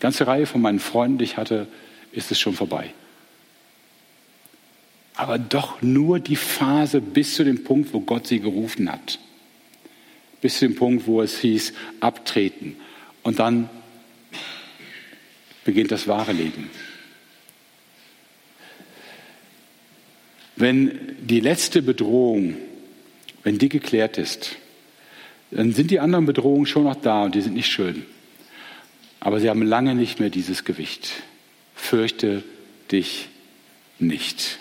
ganze 0.00 0.26
Reihe 0.26 0.46
von 0.46 0.60
meinen 0.60 0.80
Freunden, 0.80 1.18
die 1.18 1.24
ich 1.24 1.36
hatte, 1.36 1.66
ist 2.12 2.30
es 2.30 2.38
schon 2.38 2.54
vorbei. 2.54 2.92
Aber 5.14 5.38
doch 5.38 5.82
nur 5.82 6.18
die 6.18 6.36
Phase 6.36 7.00
bis 7.00 7.34
zu 7.34 7.44
dem 7.44 7.64
Punkt, 7.64 7.92
wo 7.92 8.00
Gott 8.00 8.26
sie 8.26 8.40
gerufen 8.40 8.90
hat. 8.90 9.18
Bis 10.40 10.58
zu 10.58 10.66
dem 10.66 10.76
Punkt, 10.76 11.06
wo 11.06 11.20
es 11.20 11.40
hieß, 11.40 11.72
abtreten. 12.00 12.76
Und 13.22 13.38
dann 13.38 13.68
beginnt 15.64 15.90
das 15.90 16.06
wahre 16.06 16.32
Leben. 16.32 16.70
Wenn 20.56 21.16
die 21.20 21.40
letzte 21.40 21.80
Bedrohung, 21.80 22.56
wenn 23.42 23.58
die 23.58 23.68
geklärt 23.68 24.18
ist, 24.18 24.56
dann 25.50 25.72
sind 25.72 25.90
die 25.90 26.00
anderen 26.00 26.26
Bedrohungen 26.26 26.66
schon 26.66 26.84
noch 26.84 26.96
da 26.96 27.24
und 27.24 27.34
die 27.34 27.40
sind 27.40 27.54
nicht 27.54 27.70
schön. 27.70 28.04
Aber 29.20 29.40
sie 29.40 29.48
haben 29.48 29.62
lange 29.62 29.94
nicht 29.94 30.20
mehr 30.20 30.30
dieses 30.30 30.64
Gewicht. 30.64 31.12
Fürchte 31.74 32.42
dich 32.92 33.28
nicht. 33.98 34.58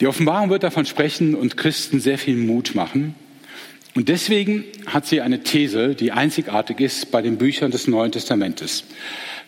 Die 0.00 0.06
Offenbarung 0.06 0.48
wird 0.50 0.62
davon 0.62 0.86
sprechen 0.86 1.34
und 1.34 1.56
Christen 1.56 2.00
sehr 2.00 2.18
viel 2.18 2.36
Mut 2.36 2.74
machen. 2.74 3.14
Und 3.94 4.08
deswegen 4.08 4.64
hat 4.86 5.06
sie 5.06 5.20
eine 5.20 5.42
These, 5.42 5.94
die 5.94 6.12
einzigartig 6.12 6.80
ist 6.80 7.10
bei 7.10 7.22
den 7.22 7.38
Büchern 7.38 7.70
des 7.70 7.88
Neuen 7.88 8.12
Testamentes. 8.12 8.84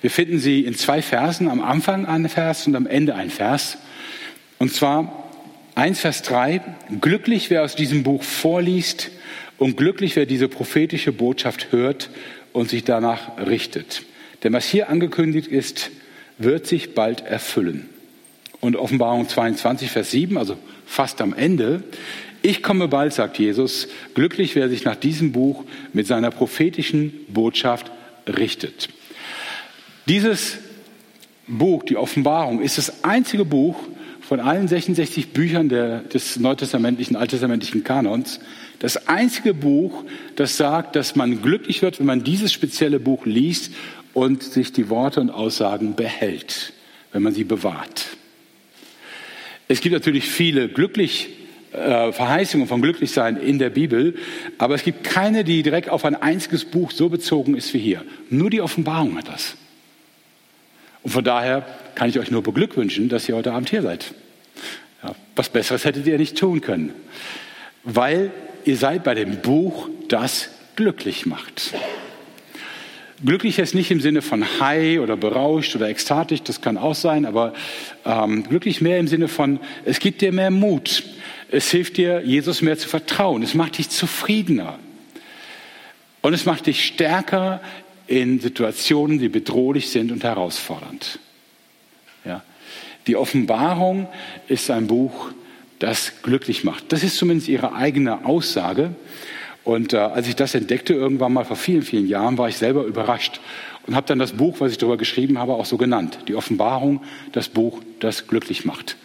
Wir 0.00 0.10
finden 0.10 0.40
sie 0.40 0.60
in 0.62 0.74
zwei 0.74 1.00
Versen, 1.00 1.48
am 1.48 1.60
Anfang 1.60 2.06
ein 2.06 2.28
Vers 2.28 2.66
und 2.66 2.74
am 2.74 2.86
Ende 2.86 3.14
ein 3.14 3.30
Vers. 3.30 3.78
Und 4.58 4.72
zwar 4.72 5.30
1 5.76 6.00
Vers 6.00 6.22
3, 6.22 6.60
glücklich 7.00 7.50
wer 7.50 7.62
aus 7.62 7.76
diesem 7.76 8.02
Buch 8.02 8.22
vorliest 8.22 9.10
und 9.58 9.76
glücklich 9.76 10.16
wer 10.16 10.26
diese 10.26 10.48
prophetische 10.48 11.12
Botschaft 11.12 11.70
hört 11.70 12.10
und 12.52 12.68
sich 12.68 12.82
danach 12.84 13.38
richtet. 13.38 14.02
Denn 14.42 14.52
was 14.52 14.66
hier 14.66 14.88
angekündigt 14.88 15.46
ist, 15.46 15.90
wird 16.36 16.66
sich 16.66 16.94
bald 16.94 17.20
erfüllen. 17.20 17.88
Und 18.60 18.76
Offenbarung 18.76 19.28
22, 19.28 19.90
Vers 19.90 20.10
7, 20.10 20.36
also 20.36 20.58
fast 20.84 21.20
am 21.20 21.32
Ende, 21.32 21.84
ich 22.42 22.62
komme 22.62 22.88
bald, 22.88 23.12
sagt 23.12 23.38
Jesus, 23.38 23.88
glücklich 24.14 24.54
wer 24.54 24.68
sich 24.68 24.84
nach 24.84 24.96
diesem 24.96 25.32
Buch 25.32 25.64
mit 25.92 26.06
seiner 26.06 26.30
prophetischen 26.30 27.12
Botschaft 27.28 27.90
richtet. 28.26 28.88
Dieses 30.06 30.58
Buch, 31.46 31.84
die 31.84 31.96
Offenbarung, 31.96 32.60
ist 32.60 32.78
das 32.78 33.04
einzige 33.04 33.44
Buch, 33.44 33.76
von 34.20 34.40
allen 34.40 34.66
66 34.66 35.32
Büchern 35.32 35.68
der, 35.68 36.00
des 36.00 36.38
neutestamentlichen, 36.38 37.16
alttestamentlichen 37.16 37.84
Kanons 37.84 38.40
das 38.82 39.06
einzige 39.06 39.54
Buch, 39.54 40.04
das 40.34 40.56
sagt, 40.56 40.96
dass 40.96 41.14
man 41.14 41.40
glücklich 41.40 41.82
wird, 41.82 42.00
wenn 42.00 42.06
man 42.06 42.24
dieses 42.24 42.52
spezielle 42.52 42.98
Buch 42.98 43.26
liest 43.26 43.72
und 44.12 44.42
sich 44.42 44.72
die 44.72 44.88
Worte 44.88 45.20
und 45.20 45.30
Aussagen 45.30 45.94
behält, 45.94 46.72
wenn 47.12 47.22
man 47.22 47.32
sie 47.32 47.44
bewahrt. 47.44 48.08
Es 49.68 49.80
gibt 49.80 49.92
natürlich 49.92 50.24
viele 50.28 50.68
glücklich 50.68 51.28
äh, 51.72 52.12
Verheißungen 52.12 52.66
von 52.66 52.82
Glücklichsein 52.82 53.36
in 53.36 53.58
der 53.58 53.70
Bibel, 53.70 54.14
aber 54.58 54.74
es 54.74 54.82
gibt 54.82 55.04
keine, 55.04 55.44
die 55.44 55.62
direkt 55.62 55.88
auf 55.88 56.04
ein 56.04 56.14
einziges 56.14 56.64
Buch 56.64 56.90
so 56.90 57.08
bezogen 57.08 57.56
ist 57.56 57.72
wie 57.74 57.78
hier. 57.78 58.04
Nur 58.30 58.50
die 58.50 58.60
Offenbarung 58.60 59.16
hat 59.16 59.28
das. 59.28 59.56
Und 61.02 61.10
von 61.10 61.24
daher 61.24 61.66
kann 61.94 62.08
ich 62.08 62.18
euch 62.18 62.30
nur 62.30 62.42
beglückwünschen, 62.42 63.08
dass 63.08 63.28
ihr 63.28 63.36
heute 63.36 63.52
Abend 63.52 63.70
hier 63.70 63.82
seid. 63.82 64.14
Ja, 65.02 65.14
was 65.34 65.48
Besseres 65.48 65.84
hättet 65.84 66.06
ihr 66.06 66.18
nicht 66.18 66.36
tun 66.36 66.60
können, 66.60 66.92
weil 67.84 68.30
ihr 68.64 68.76
seid 68.76 69.02
bei 69.02 69.14
dem 69.14 69.40
Buch, 69.40 69.88
das 70.08 70.50
glücklich 70.76 71.26
macht. 71.26 71.72
Glücklich 73.24 73.58
ist 73.58 73.74
nicht 73.74 73.90
im 73.90 74.00
Sinne 74.00 74.20
von 74.20 74.60
high 74.60 74.98
oder 74.98 75.16
berauscht 75.16 75.76
oder 75.76 75.88
ekstatisch, 75.88 76.42
das 76.42 76.60
kann 76.60 76.76
auch 76.76 76.96
sein, 76.96 77.24
aber 77.24 77.54
ähm, 78.04 78.42
glücklich 78.48 78.80
mehr 78.80 78.98
im 78.98 79.06
Sinne 79.06 79.28
von, 79.28 79.60
es 79.84 80.00
gibt 80.00 80.22
dir 80.22 80.32
mehr 80.32 80.50
Mut, 80.50 81.04
es 81.52 81.70
hilft 81.70 81.98
dir, 81.98 82.22
Jesus 82.24 82.62
mehr 82.62 82.78
zu 82.78 82.88
vertrauen, 82.88 83.42
es 83.42 83.54
macht 83.54 83.78
dich 83.78 83.90
zufriedener 83.90 84.78
und 86.22 86.32
es 86.34 86.46
macht 86.46 86.66
dich 86.66 86.84
stärker 86.84 87.60
in 88.06 88.40
Situationen, 88.40 89.18
die 89.18 89.28
bedrohlich 89.28 89.90
sind 89.90 90.10
und 90.10 90.24
herausfordernd. 90.24 91.18
Ja. 92.24 92.42
Die 93.06 93.16
Offenbarung 93.16 94.08
ist 94.48 94.70
ein 94.70 94.86
Buch, 94.86 95.30
das 95.78 96.22
glücklich 96.22 96.64
macht. 96.64 96.92
Das 96.92 97.02
ist 97.02 97.16
zumindest 97.16 97.48
ihre 97.48 97.74
eigene 97.74 98.24
Aussage. 98.24 98.94
Und 99.64 99.92
äh, 99.92 99.98
als 99.98 100.28
ich 100.28 100.36
das 100.36 100.54
entdeckte, 100.54 100.94
irgendwann 100.94 101.32
mal 101.32 101.44
vor 101.44 101.56
vielen, 101.56 101.82
vielen 101.82 102.06
Jahren, 102.06 102.38
war 102.38 102.48
ich 102.48 102.56
selber 102.56 102.84
überrascht 102.84 103.40
und 103.86 103.94
habe 103.94 104.06
dann 104.06 104.18
das 104.18 104.32
Buch, 104.32 104.60
was 104.60 104.72
ich 104.72 104.78
darüber 104.78 104.96
geschrieben 104.96 105.38
habe, 105.38 105.54
auch 105.54 105.66
so 105.66 105.76
genannt. 105.76 106.18
Die 106.28 106.34
Offenbarung, 106.34 107.02
das 107.32 107.48
Buch, 107.48 107.80
das 108.00 108.28
glücklich 108.28 108.64
macht. 108.64 108.96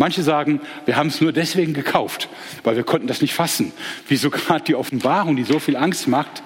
Manche 0.00 0.22
sagen, 0.22 0.62
wir 0.86 0.96
haben 0.96 1.08
es 1.08 1.20
nur 1.20 1.30
deswegen 1.30 1.74
gekauft, 1.74 2.30
weil 2.64 2.74
wir 2.74 2.84
konnten 2.84 3.06
das 3.06 3.20
nicht 3.20 3.34
fassen. 3.34 3.70
Wieso 4.08 4.30
gerade 4.30 4.64
die 4.64 4.74
Offenbarung, 4.74 5.36
die 5.36 5.44
so 5.44 5.58
viel 5.58 5.76
Angst 5.76 6.08
macht, 6.08 6.42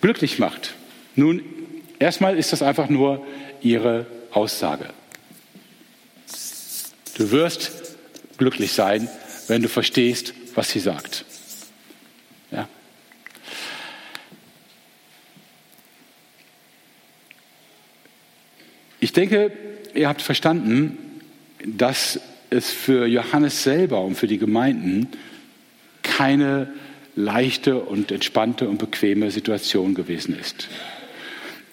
glücklich 0.00 0.38
macht. 0.38 0.74
Nun, 1.16 1.42
erstmal 1.98 2.38
ist 2.38 2.52
das 2.52 2.62
einfach 2.62 2.88
nur 2.88 3.26
ihre 3.60 4.06
Aussage. 4.30 4.90
Du 7.18 7.32
wirst 7.32 7.72
glücklich 8.38 8.70
sein, 8.70 9.08
wenn 9.48 9.60
du 9.60 9.68
verstehst, 9.68 10.32
was 10.54 10.70
sie 10.70 10.78
sagt. 10.78 11.24
Ja. 12.52 12.68
Ich 19.00 19.12
denke, 19.12 19.50
ihr 19.94 20.06
habt 20.06 20.22
verstanden, 20.22 21.20
dass 21.66 22.20
es 22.50 22.70
für 22.70 23.06
Johannes 23.06 23.62
selber 23.62 24.02
und 24.02 24.14
für 24.14 24.26
die 24.26 24.38
Gemeinden 24.38 25.08
keine 26.02 26.72
leichte 27.16 27.78
und 27.78 28.10
entspannte 28.10 28.68
und 28.68 28.78
bequeme 28.78 29.30
Situation 29.30 29.94
gewesen 29.94 30.38
ist. 30.38 30.68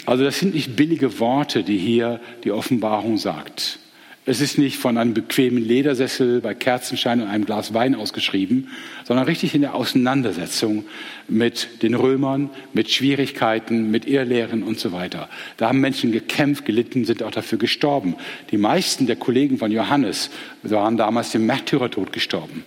Also 0.06 0.24
das 0.24 0.40
sind 0.40 0.56
nicht 0.56 0.76
billige 0.76 1.20
Worte, 1.20 1.64
die 1.64 1.78
hier 1.78 2.20
die 2.44 2.52
Offenbarung 2.52 3.18
sagt. 3.18 3.80
Es 4.24 4.40
ist 4.40 4.60
nicht 4.60 4.78
von 4.78 5.00
einem 5.00 5.16
bequemen 5.16 5.58
Ledersessel 5.58 6.42
bei 6.42 6.54
Kerzenschein 6.54 7.22
und 7.22 7.28
einem 7.28 7.44
Glas 7.44 7.74
Wein 7.74 7.96
ausgeschrieben, 7.96 8.68
sondern 9.04 9.26
richtig 9.26 9.56
in 9.56 9.62
der 9.62 9.74
Auseinandersetzung 9.74 10.86
mit 11.28 11.82
den 11.82 11.96
Römern, 11.96 12.52
mit 12.72 12.92
Schwierigkeiten, 12.92 13.90
mit 13.90 14.06
Irrlehren 14.06 14.62
und 14.62 14.80
so 14.80 14.92
weiter. 14.92 15.28
Da 15.58 15.70
haben 15.70 15.80
Menschen 15.80 16.12
gekämpft, 16.12 16.66
gelitten, 16.66 17.04
sind 17.04 17.24
auch 17.24 17.32
dafür 17.32 17.58
gestorben. 17.58 18.16
Die 18.52 18.58
meisten 18.58 19.08
der 19.08 19.16
Kollegen 19.16 19.58
von 19.58 19.72
Johannes 19.72 20.30
waren 20.62 20.98
damals 20.98 21.32
dem 21.32 21.48
Märtyrertod 21.48 22.14
gestorben. 22.14 22.64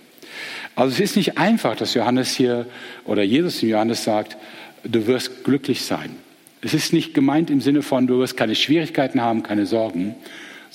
Also 0.75 0.93
es 0.95 0.99
ist 0.99 1.15
nicht 1.15 1.37
einfach, 1.37 1.77
dass 1.77 1.93
Johannes 1.93 2.35
hier 2.35 2.65
oder 3.05 3.23
Jesus 3.23 3.61
dem 3.61 3.69
Johannes 3.69 4.03
sagt, 4.03 4.35
du 4.83 5.07
wirst 5.07 5.45
glücklich 5.45 5.83
sein. 5.83 6.17
Es 6.61 6.73
ist 6.73 6.91
nicht 6.91 7.13
gemeint 7.13 7.49
im 7.49 7.61
Sinne 7.61 7.81
von, 7.81 8.07
du 8.07 8.19
wirst 8.19 8.35
keine 8.35 8.55
Schwierigkeiten 8.55 9.21
haben, 9.21 9.41
keine 9.41 9.65
Sorgen, 9.65 10.15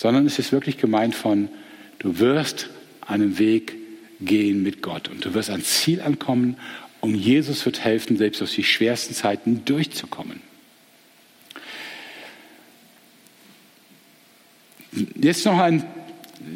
sondern 0.01 0.25
es 0.25 0.39
ist 0.39 0.51
wirklich 0.51 0.79
gemeint 0.79 1.15
von, 1.15 1.51
du 1.99 2.19
wirst 2.21 2.71
einen 3.07 3.39
Weg 3.39 3.77
gehen 4.19 4.63
mit 4.63 4.81
Gott 4.81 5.11
und 5.11 5.23
du 5.27 5.35
wirst 5.35 5.51
ans 5.51 5.83
Ziel 5.83 6.01
ankommen 6.01 6.57
und 7.03 7.17
Jesus 7.17 7.67
wird 7.67 7.85
helfen, 7.85 8.17
selbst 8.17 8.41
aus 8.41 8.53
die 8.53 8.65
schwersten 8.65 9.13
Zeiten 9.13 9.63
durchzukommen. 9.67 10.41
Jetzt 15.21 15.45
noch 15.45 15.59
ein 15.59 15.85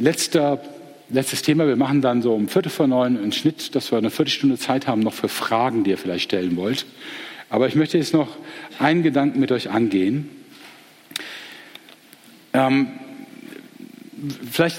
letzter, 0.00 0.62
letztes 1.10 1.42
Thema. 1.42 1.66
Wir 1.66 1.76
machen 1.76 2.00
dann 2.00 2.22
so 2.22 2.34
um 2.34 2.48
Viertel 2.48 2.70
vor 2.70 2.86
neun 2.86 3.18
einen 3.18 3.32
Schnitt, 3.32 3.74
dass 3.74 3.92
wir 3.92 3.98
eine 3.98 4.10
Viertelstunde 4.10 4.56
Zeit 4.56 4.86
haben 4.86 5.00
noch 5.00 5.12
für 5.12 5.28
Fragen, 5.28 5.84
die 5.84 5.90
ihr 5.90 5.98
vielleicht 5.98 6.24
stellen 6.24 6.56
wollt. 6.56 6.86
Aber 7.50 7.68
ich 7.68 7.74
möchte 7.74 7.98
jetzt 7.98 8.14
noch 8.14 8.38
einen 8.78 9.02
Gedanken 9.02 9.38
mit 9.38 9.52
euch 9.52 9.68
angehen. 9.68 10.30
Ähm, 12.54 12.88
vielleicht, 14.50 14.78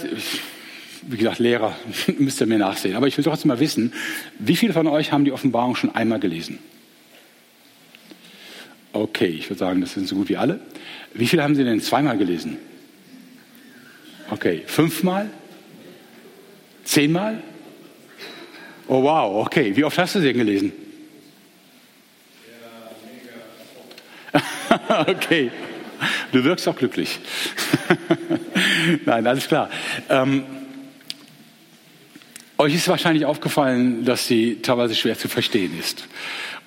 wie 1.04 1.18
gesagt, 1.18 1.40
Lehrer, 1.40 1.76
müsst 2.18 2.42
ihr 2.42 2.48
mir 2.48 2.58
nachsehen. 2.58 2.96
Aber 2.96 3.08
ich 3.08 3.18
will 3.18 3.24
trotzdem 3.24 3.50
mal 3.50 3.60
wissen, 3.60 3.94
wie 4.40 4.56
viele 4.56 4.74
von 4.74 4.88
euch 4.88 5.12
haben 5.12 5.26
die 5.26 5.32
Offenbarung 5.32 5.76
schon 5.76 5.94
einmal 5.96 6.20
gelesen? 6.20 6.60
Okay, 8.94 9.28
ich 9.28 9.50
würde 9.50 9.60
sagen, 9.60 9.82
das 9.82 9.94
sind 9.94 10.08
so 10.08 10.16
gut 10.16 10.30
wie 10.30 10.38
alle. 10.38 10.60
Wie 11.14 11.28
viele 11.28 11.44
haben 11.44 11.56
sie 11.56 11.64
denn 11.64 11.82
zweimal 11.82 12.18
gelesen? 12.18 12.58
Okay, 14.30 14.64
fünfmal? 14.66 15.30
Zehnmal? 16.84 17.42
Oh 18.88 19.04
wow, 19.04 19.46
okay. 19.46 19.76
Wie 19.76 19.84
oft 19.84 19.98
hast 19.98 20.16
du 20.16 20.20
sie 20.20 20.28
denn 20.28 20.38
gelesen? 20.38 20.72
okay. 25.08 25.52
Du 26.32 26.44
wirkst 26.44 26.68
auch 26.68 26.76
glücklich. 26.76 27.20
Nein, 29.06 29.28
alles 29.28 29.48
klar. 29.48 29.70
Ähm, 30.10 30.44
euch 32.58 32.76
ist 32.76 32.88
wahrscheinlich 32.88 33.26
aufgefallen, 33.26 34.06
dass 34.06 34.28
sie 34.28 34.62
teilweise 34.62 34.96
schwer 34.96 35.18
zu 35.18 35.28
verstehen 35.28 35.78
ist. 35.78 36.08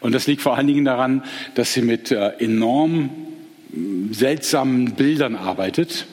Und 0.01 0.13
das 0.15 0.27
liegt 0.27 0.43
vor 0.43 0.57
allen 0.57 0.67
Dingen 0.67 0.85
daran, 0.85 1.25
dass 1.55 1.73
sie 1.73 1.83
mit 1.83 2.11
äh, 2.11 2.31
enorm 2.39 3.11
seltsamen 4.11 4.95
Bildern 4.95 5.37
arbeitet. 5.37 6.07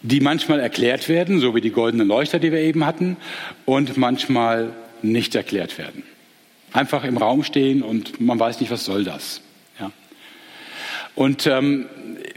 die 0.00 0.20
manchmal 0.20 0.60
erklärt 0.60 1.10
werden, 1.10 1.38
so 1.38 1.54
wie 1.54 1.60
die 1.60 1.72
goldenen 1.72 2.08
Leuchter, 2.08 2.38
die 2.38 2.50
wir 2.50 2.60
eben 2.60 2.86
hatten, 2.86 3.18
und 3.66 3.98
manchmal 3.98 4.72
nicht 5.02 5.34
erklärt 5.34 5.76
werden 5.76 6.02
einfach 6.72 7.04
im 7.04 7.16
Raum 7.16 7.42
stehen 7.44 7.82
und 7.82 8.20
man 8.20 8.38
weiß 8.38 8.60
nicht, 8.60 8.70
was 8.70 8.84
soll 8.84 9.04
das. 9.04 9.40
Ja. 9.80 9.90
Und 11.14 11.46
ähm, 11.46 11.86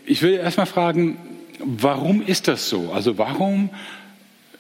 ich 0.06 0.22
will 0.22 0.34
erstmal 0.34 0.66
fragen, 0.66 1.18
warum 1.60 2.22
ist 2.26 2.48
das 2.48 2.70
so? 2.70 2.92
Also 2.92 3.18
warum 3.18 3.70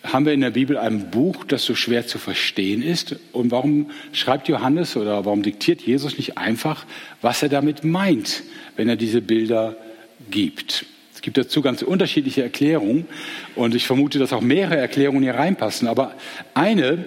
haben 0.03 0.25
wir 0.25 0.33
in 0.33 0.41
der 0.41 0.51
Bibel 0.51 0.77
ein 0.77 1.11
Buch, 1.11 1.43
das 1.45 1.63
so 1.63 1.75
schwer 1.75 2.07
zu 2.07 2.17
verstehen 2.17 2.81
ist? 2.81 3.15
Und 3.31 3.51
warum 3.51 3.91
schreibt 4.13 4.47
Johannes 4.47 4.97
oder 4.97 5.25
warum 5.25 5.43
diktiert 5.43 5.81
Jesus 5.81 6.17
nicht 6.17 6.37
einfach, 6.37 6.85
was 7.21 7.43
er 7.43 7.49
damit 7.49 7.83
meint, 7.83 8.43
wenn 8.75 8.89
er 8.89 8.95
diese 8.95 9.21
Bilder 9.21 9.75
gibt? 10.29 10.85
Es 11.13 11.21
gibt 11.21 11.37
dazu 11.37 11.61
ganz 11.61 11.83
unterschiedliche 11.83 12.41
Erklärungen 12.41 13.05
und 13.55 13.75
ich 13.75 13.85
vermute, 13.85 14.17
dass 14.17 14.33
auch 14.33 14.41
mehrere 14.41 14.77
Erklärungen 14.77 15.21
hier 15.21 15.35
reinpassen. 15.35 15.87
Aber 15.87 16.15
eine 16.55 17.05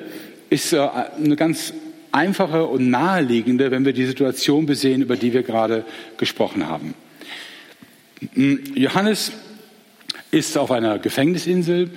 ist 0.50 0.72
äh, 0.72 0.78
eine 0.78 1.34
ganz 1.34 1.74
einfache 2.14 2.64
und 2.66 2.90
naheliegende, 2.90 3.70
wenn 3.70 3.84
wir 3.84 3.92
die 3.92 4.06
Situation 4.06 4.66
besehen, 4.66 5.02
über 5.02 5.16
die 5.16 5.32
wir 5.32 5.42
gerade 5.42 5.84
gesprochen 6.16 6.68
haben. 6.68 6.94
Johannes 8.74 9.32
ist 10.30 10.56
auf 10.56 10.70
einer 10.70 10.98
Gefängnisinsel. 10.98 11.90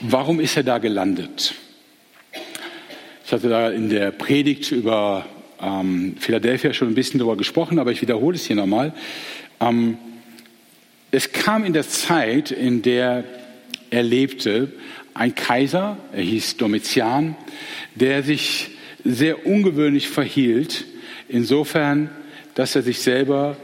Warum 0.00 0.40
ist 0.40 0.56
er 0.56 0.64
da 0.64 0.78
gelandet? 0.78 1.54
Ich 3.24 3.32
hatte 3.32 3.48
da 3.48 3.70
in 3.70 3.88
der 3.88 4.10
Predigt 4.10 4.72
über 4.72 5.24
ähm, 5.60 6.16
Philadelphia 6.18 6.74
schon 6.74 6.88
ein 6.88 6.94
bisschen 6.94 7.18
darüber 7.18 7.36
gesprochen, 7.36 7.78
aber 7.78 7.92
ich 7.92 8.02
wiederhole 8.02 8.36
es 8.36 8.44
hier 8.44 8.56
nochmal. 8.56 8.92
Ähm, 9.60 9.96
es 11.12 11.32
kam 11.32 11.64
in 11.64 11.72
der 11.72 11.88
Zeit, 11.88 12.50
in 12.50 12.82
der 12.82 13.24
er 13.90 14.02
lebte, 14.02 14.72
ein 15.14 15.34
Kaiser, 15.34 15.98
er 16.12 16.22
hieß 16.22 16.56
Domitian, 16.56 17.36
der 17.94 18.22
sich 18.22 18.70
sehr 19.04 19.46
ungewöhnlich 19.46 20.08
verhielt, 20.08 20.84
insofern, 21.28 22.10
dass 22.54 22.76
er 22.76 22.82
sich 22.82 23.00
selber 23.00 23.56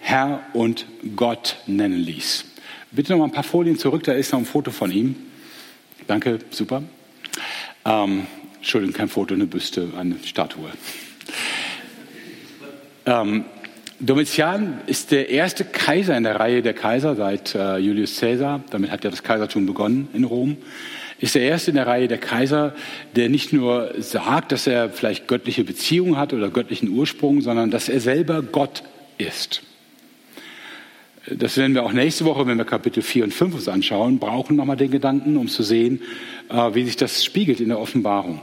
Herr 0.00 0.40
und 0.54 0.86
Gott 1.16 1.56
nennen 1.66 1.98
ließ. 1.98 2.44
Bitte 2.90 3.12
noch 3.12 3.18
mal 3.18 3.24
ein 3.26 3.32
paar 3.32 3.44
Folien 3.44 3.78
zurück, 3.78 4.02
da 4.04 4.12
ist 4.12 4.32
noch 4.32 4.38
ein 4.38 4.46
Foto 4.46 4.70
von 4.70 4.90
ihm. 4.90 5.14
Danke, 6.06 6.38
super. 6.50 6.82
Ähm, 7.84 8.26
Entschuldigung, 8.56 8.94
kein 8.94 9.08
Foto, 9.08 9.34
eine 9.34 9.46
Büste, 9.46 9.88
eine 9.96 10.16
Statue. 10.24 10.70
Ähm, 13.06 13.44
Domitian 14.00 14.80
ist 14.86 15.10
der 15.10 15.28
erste 15.28 15.64
Kaiser 15.64 16.16
in 16.16 16.22
der 16.22 16.38
Reihe 16.38 16.62
der 16.62 16.74
Kaiser 16.74 17.16
seit 17.16 17.54
äh, 17.54 17.78
Julius 17.78 18.20
Caesar. 18.20 18.62
Damit 18.70 18.90
hat 18.90 19.04
ja 19.04 19.10
das 19.10 19.22
Kaisertum 19.22 19.66
begonnen 19.66 20.08
in 20.12 20.24
Rom. 20.24 20.56
Ist 21.20 21.34
der 21.34 21.42
erste 21.42 21.72
in 21.72 21.76
der 21.76 21.86
Reihe 21.86 22.06
der 22.06 22.18
Kaiser, 22.18 22.74
der 23.16 23.28
nicht 23.28 23.52
nur 23.52 23.92
sagt, 23.98 24.52
dass 24.52 24.66
er 24.66 24.90
vielleicht 24.90 25.26
göttliche 25.26 25.64
Beziehungen 25.64 26.16
hat 26.16 26.32
oder 26.32 26.48
göttlichen 26.48 26.90
Ursprung, 26.90 27.40
sondern 27.40 27.70
dass 27.70 27.88
er 27.88 28.00
selber 28.00 28.42
Gott 28.42 28.84
ist. 29.18 29.62
Das 31.30 31.56
werden 31.56 31.74
wir 31.74 31.84
auch 31.84 31.92
nächste 31.92 32.24
Woche, 32.24 32.46
wenn 32.46 32.56
wir 32.56 32.64
Kapitel 32.64 33.02
4 33.02 33.24
und 33.24 33.34
5 33.34 33.54
uns 33.54 33.68
anschauen, 33.68 34.18
brauchen 34.18 34.56
nochmal 34.56 34.76
den 34.76 34.90
Gedanken, 34.90 35.36
um 35.36 35.48
zu 35.48 35.62
sehen, 35.62 36.00
äh, 36.48 36.74
wie 36.74 36.84
sich 36.84 36.96
das 36.96 37.24
spiegelt 37.24 37.60
in 37.60 37.68
der 37.68 37.80
Offenbarung. 37.80 38.40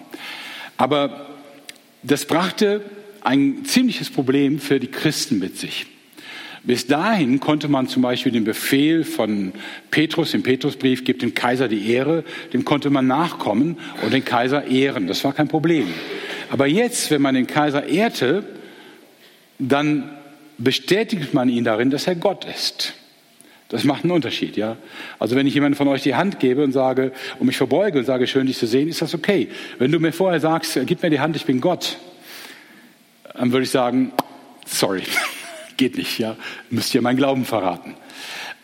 Aber 0.77 1.27
das 2.03 2.25
brachte 2.25 2.81
ein 3.21 3.65
ziemliches 3.65 4.09
Problem 4.09 4.59
für 4.59 4.79
die 4.79 4.87
Christen 4.87 5.39
mit 5.39 5.57
sich. 5.57 5.87
Bis 6.65 6.87
dahin 6.87 7.39
konnte 7.39 7.67
man 7.67 7.87
zum 7.87 8.01
Beispiel 8.01 8.31
den 8.31 8.43
Befehl 8.43 9.03
von 9.03 9.53
Petrus, 9.91 10.33
im 10.33 10.41
Petrusbrief, 10.41 11.03
gibt 11.03 11.21
dem 11.21 11.35
Kaiser 11.35 11.67
die 11.67 11.91
Ehre, 11.91 12.23
dem 12.53 12.65
konnte 12.65 12.89
man 12.89 13.05
nachkommen 13.05 13.77
und 14.03 14.13
den 14.13 14.25
Kaiser 14.25 14.65
ehren. 14.65 15.05
Das 15.07 15.23
war 15.23 15.33
kein 15.33 15.47
Problem. 15.47 15.87
Aber 16.49 16.65
jetzt, 16.65 17.11
wenn 17.11 17.21
man 17.21 17.35
den 17.35 17.45
Kaiser 17.45 17.85
ehrte, 17.85 18.43
dann 19.59 20.09
bestätigt 20.57 21.33
man 21.33 21.49
ihn 21.49 21.63
darin, 21.63 21.91
dass 21.91 22.07
er 22.07 22.15
Gott 22.15 22.45
ist. 22.45 22.93
Das 23.69 23.83
macht 23.83 24.03
einen 24.03 24.11
Unterschied, 24.11 24.57
ja. 24.57 24.77
Also 25.19 25.35
wenn 25.35 25.47
ich 25.47 25.53
jemandem 25.53 25.77
von 25.77 25.87
euch 25.87 26.03
die 26.03 26.15
Hand 26.15 26.39
gebe 26.39 26.63
und 26.63 26.71
sage 26.71 27.11
und 27.39 27.47
mich 27.47 27.57
verbeuge 27.57 27.99
und 27.99 28.05
sage, 28.05 28.27
schön 28.27 28.47
dich 28.47 28.57
zu 28.57 28.67
sehen, 28.67 28.87
ist 28.87 29.01
das 29.01 29.13
okay. 29.13 29.49
Wenn 29.79 29.91
du 29.91 29.99
mir 29.99 30.13
vorher 30.13 30.39
sagst, 30.39 30.79
gib 30.85 31.01
mir 31.01 31.09
die 31.09 31.19
Hand, 31.19 31.35
ich 31.35 31.45
bin 31.45 31.61
Gott, 31.61 31.97
dann 33.33 33.51
würde 33.51 33.63
ich 33.63 33.71
sagen, 33.71 34.11
sorry, 34.65 35.03
geht 35.77 35.97
nicht, 35.97 36.19
ja, 36.19 36.35
müsst 36.69 36.93
ihr 36.95 37.01
meinen 37.01 37.17
Glauben 37.17 37.45
verraten. 37.45 37.95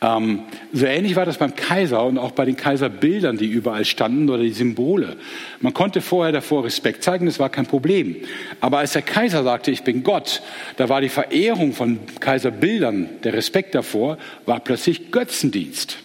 Ähm, 0.04 0.40
so 0.74 0.88
ähnlich 0.88 1.16
war 1.16 1.26
das 1.26 1.38
beim 1.38 1.56
Kaiser 1.56 2.04
und 2.04 2.18
auch 2.18 2.32
bei 2.32 2.44
den 2.46 2.58
Kaiserbildern, 2.58 3.38
die 3.38 3.46
überall 3.46 3.86
standen 3.86 4.30
oder 4.30 4.42
die 4.42 4.52
Symbole. 4.52 5.18
Man 5.60 5.76
konnte 5.76 6.02
vorher 6.02 6.32
davor 6.32 6.64
Respekt 6.64 7.04
zeigen, 7.04 7.28
das 7.28 7.38
war 7.38 7.50
kein 7.50 7.68
Problem. 7.68 8.16
Aber 8.62 8.80
als 8.80 8.94
der 8.94 9.04
Kaiser 9.04 9.44
sagte, 9.44 9.70
ich 9.70 9.84
bin 9.84 10.02
Gott, 10.02 10.42
da 10.78 10.90
war 10.90 11.02
die 11.02 11.10
Verehrung 11.10 11.74
von 11.74 12.00
Kaiserbildern, 12.20 13.10
der 13.24 13.34
Respekt 13.34 13.76
davor, 13.76 14.18
war 14.48 14.60
plötzlich 14.60 15.12
Götzendienst. 15.12 15.98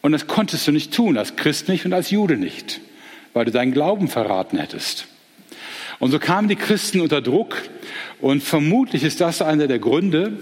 Und 0.00 0.10
das 0.10 0.26
konntest 0.26 0.66
du 0.66 0.72
nicht 0.72 0.92
tun, 0.92 1.16
als 1.16 1.36
Christ 1.36 1.68
nicht 1.68 1.86
und 1.86 1.92
als 1.92 2.10
Jude 2.10 2.36
nicht, 2.36 2.80
weil 3.34 3.44
du 3.44 3.52
deinen 3.52 3.72
Glauben 3.72 4.08
verraten 4.08 4.58
hättest. 4.58 5.06
Und 6.00 6.10
so 6.10 6.18
kamen 6.18 6.48
die 6.48 6.56
Christen 6.56 7.00
unter 7.00 7.22
Druck 7.22 7.62
und 8.22 8.40
vermutlich 8.40 9.02
ist 9.02 9.20
das 9.20 9.42
einer 9.42 9.66
der 9.66 9.80
Gründe, 9.80 10.38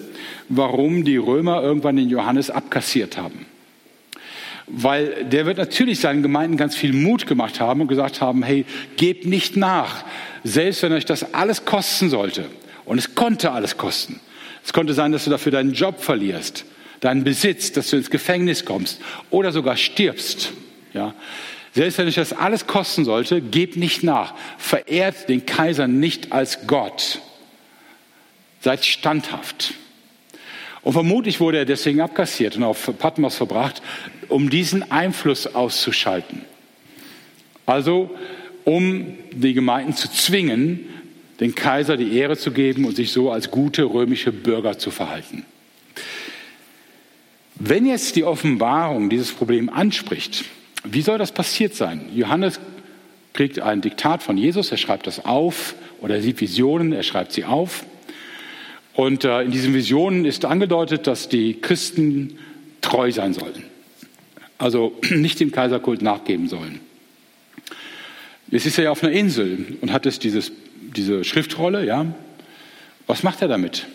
warum 0.50 1.02
die 1.02 1.16
Römer 1.16 1.62
irgendwann 1.62 1.96
den 1.96 2.10
Johannes 2.10 2.50
abkassiert 2.50 3.16
haben. 3.16 3.46
Weil 4.66 5.24
der 5.24 5.46
wird 5.46 5.56
natürlich 5.56 5.98
seinen 5.98 6.22
Gemeinden 6.22 6.58
ganz 6.58 6.76
viel 6.76 6.92
Mut 6.92 7.26
gemacht 7.26 7.58
haben 7.58 7.80
und 7.80 7.88
gesagt 7.88 8.20
haben, 8.20 8.42
hey, 8.42 8.66
gebt 8.98 9.24
nicht 9.24 9.56
nach, 9.56 10.04
selbst 10.44 10.82
wenn 10.82 10.92
euch 10.92 11.06
das 11.06 11.32
alles 11.32 11.64
kosten 11.64 12.10
sollte. 12.10 12.44
Und 12.84 12.98
es 12.98 13.14
konnte 13.14 13.50
alles 13.50 13.78
kosten. 13.78 14.20
Es 14.62 14.74
konnte 14.74 14.92
sein, 14.92 15.10
dass 15.10 15.24
du 15.24 15.30
dafür 15.30 15.50
deinen 15.50 15.72
Job 15.72 16.02
verlierst, 16.02 16.66
deinen 17.00 17.24
Besitz, 17.24 17.72
dass 17.72 17.88
du 17.88 17.96
ins 17.96 18.10
Gefängnis 18.10 18.66
kommst 18.66 19.00
oder 19.30 19.52
sogar 19.52 19.78
stirbst. 19.78 20.52
Ja, 20.92 21.14
selbst 21.72 21.96
wenn 21.96 22.08
euch 22.08 22.16
das 22.16 22.34
alles 22.34 22.66
kosten 22.66 23.06
sollte, 23.06 23.40
gebt 23.40 23.78
nicht 23.78 24.02
nach. 24.02 24.34
Verehrt 24.58 25.30
den 25.30 25.46
Kaiser 25.46 25.88
nicht 25.88 26.30
als 26.30 26.66
Gott. 26.66 27.20
Seid 28.60 28.84
standhaft. 28.84 29.74
Und 30.82 30.92
vermutlich 30.92 31.40
wurde 31.40 31.58
er 31.58 31.64
deswegen 31.64 32.00
abkassiert 32.00 32.56
und 32.56 32.64
auf 32.64 32.90
Patmos 32.98 33.36
verbracht, 33.36 33.82
um 34.28 34.48
diesen 34.48 34.90
Einfluss 34.90 35.46
auszuschalten. 35.46 36.44
Also, 37.66 38.10
um 38.64 39.16
die 39.32 39.54
Gemeinden 39.54 39.94
zu 39.94 40.10
zwingen, 40.10 40.86
den 41.40 41.54
Kaiser 41.54 41.96
die 41.96 42.16
Ehre 42.16 42.36
zu 42.36 42.52
geben 42.52 42.84
und 42.84 42.96
sich 42.96 43.12
so 43.12 43.30
als 43.30 43.50
gute 43.50 43.84
römische 43.84 44.32
Bürger 44.32 44.78
zu 44.78 44.90
verhalten. 44.90 45.44
Wenn 47.54 47.86
jetzt 47.86 48.16
die 48.16 48.24
Offenbarung 48.24 49.10
dieses 49.10 49.32
Problem 49.32 49.68
anspricht, 49.68 50.44
wie 50.84 51.02
soll 51.02 51.18
das 51.18 51.32
passiert 51.32 51.74
sein? 51.74 52.08
Johannes 52.14 52.58
kriegt 53.32 53.60
ein 53.60 53.80
Diktat 53.80 54.22
von 54.22 54.38
Jesus, 54.38 54.70
er 54.70 54.78
schreibt 54.78 55.06
das 55.06 55.24
auf 55.24 55.74
oder 56.00 56.16
er 56.16 56.22
sieht 56.22 56.40
Visionen, 56.40 56.92
er 56.92 57.02
schreibt 57.02 57.32
sie 57.32 57.44
auf. 57.44 57.84
Und 59.00 59.24
äh, 59.24 59.40
in 59.40 59.50
diesen 59.50 59.72
Visionen 59.72 60.26
ist 60.26 60.44
angedeutet, 60.44 61.06
dass 61.06 61.30
die 61.30 61.58
Christen 61.58 62.38
treu 62.82 63.10
sein 63.10 63.32
sollen. 63.32 63.64
Also 64.58 64.94
nicht 65.10 65.40
dem 65.40 65.52
Kaiserkult 65.52 66.02
nachgeben 66.02 66.48
sollen. 66.48 66.80
Jetzt 68.48 68.66
ist 68.66 68.76
er 68.76 68.84
ja 68.84 68.90
auf 68.90 69.02
einer 69.02 69.12
Insel 69.12 69.78
und 69.80 69.90
hat 69.90 70.04
es 70.04 70.18
dieses, 70.18 70.52
diese 70.94 71.24
Schriftrolle, 71.24 71.86
ja. 71.86 72.14
Was 73.06 73.22
macht 73.22 73.40
er 73.40 73.48
damit? 73.48 73.86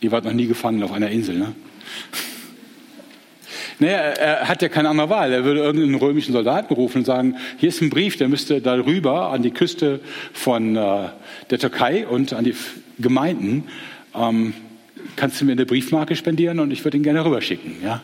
Ihr 0.00 0.10
wart 0.10 0.24
noch 0.24 0.32
nie 0.32 0.48
gefangen 0.48 0.82
auf 0.82 0.90
einer 0.90 1.10
Insel, 1.10 1.38
ne? 1.38 1.54
Naja, 3.80 3.96
er 3.96 4.48
hat 4.48 4.60
ja 4.60 4.68
keine 4.68 4.88
andere 4.88 5.08
Wahl. 5.08 5.32
Er 5.32 5.44
würde 5.44 5.60
irgendeinen 5.60 5.94
römischen 5.94 6.32
Soldaten 6.32 6.74
rufen 6.74 6.98
und 6.98 7.04
sagen, 7.04 7.36
hier 7.58 7.68
ist 7.68 7.80
ein 7.80 7.90
Brief, 7.90 8.16
der 8.16 8.28
müsste 8.28 8.60
da 8.60 8.74
rüber 8.74 9.30
an 9.30 9.42
die 9.42 9.52
Küste 9.52 10.00
von 10.32 10.74
äh, 10.74 11.08
der 11.50 11.58
Türkei 11.58 12.06
und 12.06 12.32
an 12.32 12.44
die 12.44 12.54
Gemeinden. 12.98 13.68
Ähm, 14.16 14.52
kannst 15.14 15.40
du 15.40 15.44
mir 15.44 15.52
eine 15.52 15.66
Briefmarke 15.66 16.16
spendieren 16.16 16.58
und 16.58 16.72
ich 16.72 16.84
würde 16.84 16.96
ihn 16.96 17.04
gerne 17.04 17.24
rüberschicken. 17.24 17.76
Ja? 17.82 18.02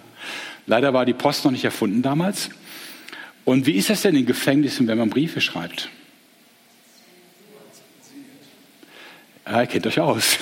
Leider 0.67 0.95
war 0.95 1.05
die 1.05 1.13
Post 1.13 1.45
noch 1.45 1.53
nicht 1.53 1.65
erfunden 1.65 2.03
damals. 2.03 2.51
Und 3.45 3.67
wie 3.67 3.73
ist 3.73 3.91
das 3.91 4.03
denn 4.03 4.15
in 4.15 4.27
Gefängnissen, 4.27 4.87
wenn 4.87 4.99
man 4.99 5.11
Briefe 5.11 5.41
schreibt? 5.41 5.91
Ja, 9.47 9.61
ihr 9.61 9.67
kennt 9.67 9.87
euch 9.87 10.01
aus. 10.01 10.39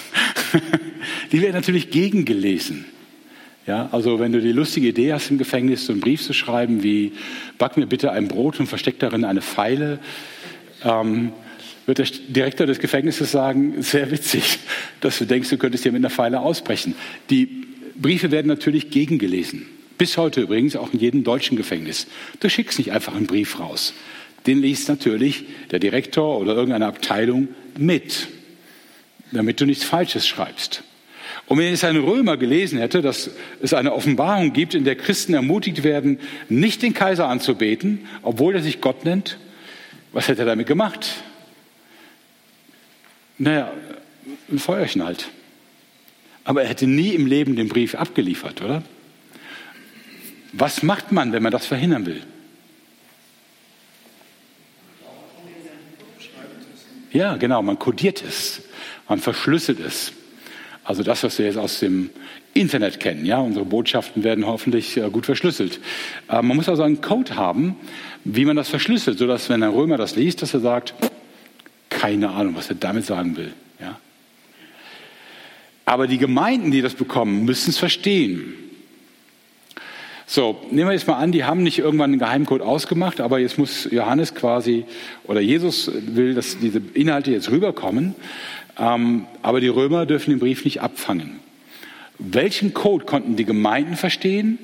die 1.32 1.40
werden 1.40 1.54
natürlich 1.54 1.90
gegengelesen. 1.90 2.84
Ja, 3.66 3.88
also 3.92 4.18
wenn 4.18 4.32
du 4.32 4.40
die 4.40 4.52
lustige 4.52 4.88
Idee 4.88 5.12
hast, 5.12 5.30
im 5.30 5.38
Gefängnis 5.38 5.86
so 5.86 5.92
einen 5.92 6.00
Brief 6.00 6.22
zu 6.22 6.32
schreiben 6.32 6.82
wie, 6.82 7.12
back 7.58 7.76
mir 7.76 7.86
bitte 7.86 8.10
ein 8.10 8.28
Brot 8.28 8.58
und 8.58 8.66
versteck 8.66 8.98
darin 8.98 9.24
eine 9.24 9.40
Pfeile, 9.40 10.00
ähm, 10.84 11.32
wird 11.86 11.98
der 11.98 12.06
Direktor 12.28 12.66
des 12.66 12.78
Gefängnisses 12.78 13.30
sagen, 13.30 13.82
sehr 13.82 14.10
witzig, 14.10 14.58
dass 15.00 15.18
du 15.18 15.26
denkst, 15.26 15.50
du 15.50 15.58
könntest 15.58 15.84
hier 15.84 15.92
mit 15.92 16.00
einer 16.00 16.10
Pfeile 16.10 16.40
ausbrechen. 16.40 16.94
Die 17.30 17.66
Briefe 17.96 18.30
werden 18.30 18.48
natürlich 18.48 18.90
gegengelesen. 18.90 19.66
Bis 19.98 20.16
heute 20.16 20.40
übrigens, 20.40 20.74
auch 20.74 20.92
in 20.92 20.98
jedem 20.98 21.22
deutschen 21.22 21.56
Gefängnis. 21.56 22.06
Du 22.40 22.48
schickst 22.48 22.78
nicht 22.78 22.92
einfach 22.92 23.14
einen 23.14 23.26
Brief 23.26 23.60
raus. 23.60 23.94
Den 24.46 24.60
liest 24.60 24.88
natürlich 24.88 25.44
der 25.70 25.78
Direktor 25.78 26.38
oder 26.38 26.54
irgendeine 26.54 26.86
Abteilung 26.86 27.48
mit 27.78 28.28
damit 29.32 29.60
du 29.60 29.66
nichts 29.66 29.84
Falsches 29.84 30.26
schreibst. 30.26 30.84
Und 31.53 31.59
wenn 31.59 31.68
jetzt 31.68 31.84
ein 31.84 31.98
Römer 31.98 32.38
gelesen 32.38 32.78
hätte, 32.78 33.03
dass 33.03 33.30
es 33.61 33.74
eine 33.74 33.92
Offenbarung 33.92 34.55
gibt, 34.55 34.72
in 34.72 34.84
der 34.84 34.96
Christen 34.96 35.34
ermutigt 35.34 35.84
werden, 35.84 36.18
nicht 36.48 36.80
den 36.80 36.94
Kaiser 36.94 37.28
anzubeten, 37.28 38.09
obwohl 38.22 38.55
er 38.55 38.62
sich 38.62 38.80
Gott 38.80 39.05
nennt, 39.05 39.36
was 40.14 40.28
hätte 40.28 40.40
er 40.40 40.46
damit 40.46 40.66
gemacht? 40.66 41.22
Naja, 43.36 43.70
ein 44.50 44.59
Feuerchen 44.59 45.05
halt. 45.05 45.28
Aber 46.44 46.62
er 46.62 46.70
hätte 46.70 46.86
nie 46.86 47.11
im 47.11 47.26
Leben 47.26 47.55
den 47.55 47.68
Brief 47.68 47.96
abgeliefert, 47.96 48.62
oder? 48.62 48.82
Was 50.55 50.82
macht 50.82 51.12
man, 51.12 51.32
wenn 51.32 51.42
man 51.42 51.53
das 51.53 51.66
verhindern 51.66 52.07
will? 52.07 52.22
Ja, 57.12 57.36
genau, 57.36 57.61
man 57.61 57.78
kodiert 57.78 58.24
es. 58.26 58.62
Man 59.07 59.18
verschlüsselt 59.18 59.80
es. 59.80 60.14
Also 60.84 61.02
das, 61.02 61.22
was 61.22 61.38
wir 61.38 61.46
jetzt 61.46 61.58
aus 61.58 61.80
dem 61.80 62.10
Internet 62.54 63.00
kennen. 63.00 63.24
Ja, 63.24 63.38
unsere 63.38 63.64
Botschaften 63.64 64.24
werden 64.24 64.46
hoffentlich 64.46 64.96
äh, 64.96 65.08
gut 65.10 65.26
verschlüsselt. 65.26 65.80
man 66.28 66.48
muss 66.48 66.68
also 66.68 66.82
einen 66.82 67.00
Code 67.00 67.36
haben, 67.36 67.76
wie 68.24 68.44
man 68.44 68.56
das 68.56 68.68
verschlüsselt, 68.68 69.18
sodass, 69.18 69.48
wenn 69.48 69.62
ein 69.62 69.70
Römer 69.70 69.96
das 69.96 70.16
liest, 70.16 70.42
dass 70.42 70.54
er 70.54 70.60
sagt, 70.60 70.94
keine 71.88 72.30
Ahnung, 72.30 72.56
was 72.56 72.68
er 72.68 72.76
damit 72.76 73.06
sagen 73.06 73.36
will. 73.36 73.52
Ja? 73.80 73.98
Aber 75.84 76.06
die 76.06 76.18
Gemeinden, 76.18 76.70
die 76.70 76.82
das 76.82 76.94
bekommen, 76.94 77.44
müssen 77.44 77.70
es 77.70 77.78
verstehen. 77.78 78.54
So, 80.26 80.62
nehmen 80.70 80.88
wir 80.88 80.94
jetzt 80.94 81.06
mal 81.06 81.18
an, 81.18 81.30
die 81.30 81.44
haben 81.44 81.62
nicht 81.62 81.78
irgendwann 81.78 82.10
einen 82.10 82.18
Geheimcode 82.18 82.62
ausgemacht, 82.62 83.20
aber 83.20 83.38
jetzt 83.38 83.58
muss 83.58 83.86
Johannes 83.90 84.34
quasi 84.34 84.86
oder 85.24 85.40
Jesus 85.40 85.90
will, 85.92 86.34
dass 86.34 86.58
diese 86.58 86.80
Inhalte 86.94 87.32
jetzt 87.32 87.50
rüberkommen. 87.50 88.14
Ähm, 88.78 89.26
aber 89.42 89.60
die 89.60 89.68
Römer 89.68 90.06
dürfen 90.06 90.30
den 90.30 90.38
Brief 90.38 90.64
nicht 90.64 90.80
abfangen. 90.80 91.40
Welchen 92.18 92.72
Code 92.74 93.04
konnten 93.04 93.36
die 93.36 93.44
Gemeinden 93.44 93.96
verstehen? 93.96 94.58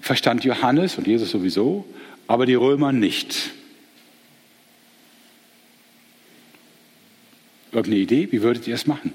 Verstand 0.00 0.44
Johannes 0.44 0.98
und 0.98 1.06
Jesus 1.06 1.30
sowieso, 1.30 1.84
aber 2.28 2.46
die 2.46 2.54
Römer 2.54 2.92
nicht. 2.92 3.50
Irgendeine 7.72 8.02
Idee? 8.02 8.28
Wie 8.30 8.42
würdet 8.42 8.66
ihr 8.66 8.74
es 8.74 8.86
machen? 8.86 9.12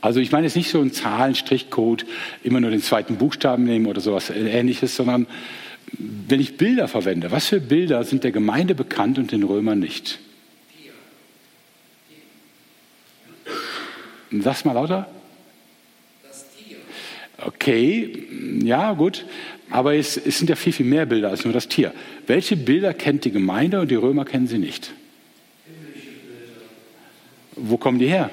Also 0.00 0.20
ich 0.20 0.32
meine 0.32 0.46
jetzt 0.46 0.56
nicht 0.56 0.70
so 0.70 0.80
einen 0.80 0.92
Zahlenstrichcode, 0.92 2.06
immer 2.42 2.60
nur 2.60 2.70
den 2.70 2.82
zweiten 2.82 3.16
Buchstaben 3.16 3.64
nehmen 3.64 3.86
oder 3.86 4.00
sowas 4.00 4.30
ähnliches, 4.30 4.96
sondern 4.96 5.26
wenn 5.92 6.40
ich 6.40 6.56
Bilder 6.56 6.88
verwende, 6.88 7.30
was 7.30 7.46
für 7.46 7.60
Bilder 7.60 8.04
sind 8.04 8.24
der 8.24 8.32
Gemeinde 8.32 8.74
bekannt 8.74 9.18
und 9.18 9.32
den 9.32 9.42
Römern 9.42 9.78
nicht? 9.78 10.18
Sag's 14.30 14.64
mal 14.64 14.72
lauter. 14.72 15.08
Das 16.22 16.44
Tier. 16.54 16.76
Okay, 17.38 18.26
ja, 18.62 18.92
gut. 18.92 19.24
Aber 19.70 19.94
es, 19.94 20.16
es, 20.16 20.38
sind 20.38 20.48
ja 20.48 20.56
viel, 20.56 20.72
viel 20.72 20.86
mehr 20.86 21.06
Bilder 21.06 21.30
als 21.30 21.44
nur 21.44 21.52
das 21.52 21.68
Tier. 21.68 21.92
Welche 22.26 22.56
Bilder 22.56 22.94
kennt 22.94 23.24
die 23.24 23.30
Gemeinde 23.30 23.80
und 23.80 23.90
die 23.90 23.94
Römer 23.94 24.24
kennen 24.24 24.46
sie 24.46 24.58
nicht? 24.58 24.92
Himmlische 25.66 26.08
Bilder. 26.10 27.68
Wo 27.70 27.76
kommen 27.76 27.98
die 27.98 28.06
her? 28.06 28.30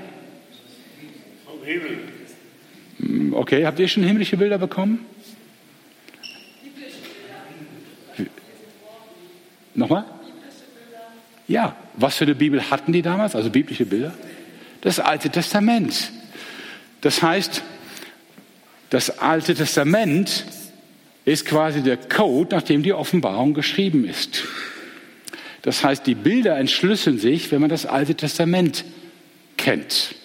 Vom 1.45 1.63
Himmel. 1.63 1.97
Hm, 2.99 3.33
okay, 3.33 3.65
habt 3.65 3.79
ihr 3.79 3.87
schon 3.87 4.03
himmlische 4.03 4.37
Bilder 4.37 4.57
bekommen? 4.57 5.05
Nochmal? 9.73 10.05
Ja, 11.47 11.75
was 11.95 12.17
für 12.17 12.25
eine 12.25 12.35
Bibel 12.35 12.69
hatten 12.71 12.91
die 12.91 13.01
damals? 13.01 13.35
Also 13.35 13.49
biblische 13.49 13.85
Bilder? 13.85 14.13
Das 14.81 14.99
Alte 14.99 15.29
Testament. 15.29 16.11
Das 17.01 17.21
heißt, 17.21 17.61
das 18.89 19.19
Alte 19.19 19.53
Testament 19.53 20.45
ist 21.25 21.45
quasi 21.45 21.81
der 21.81 21.97
Code, 21.97 22.55
nach 22.55 22.61
dem 22.61 22.83
die 22.83 22.93
Offenbarung 22.93 23.53
geschrieben 23.53 24.05
ist. 24.05 24.43
Das 25.63 25.83
heißt, 25.83 26.05
die 26.05 26.15
Bilder 26.15 26.57
entschlüsseln 26.57 27.17
sich, 27.17 27.51
wenn 27.51 27.61
man 27.61 27.69
das 27.69 27.85
Alte 27.85 28.15
Testament 28.15 28.85
kennt. 29.57 30.15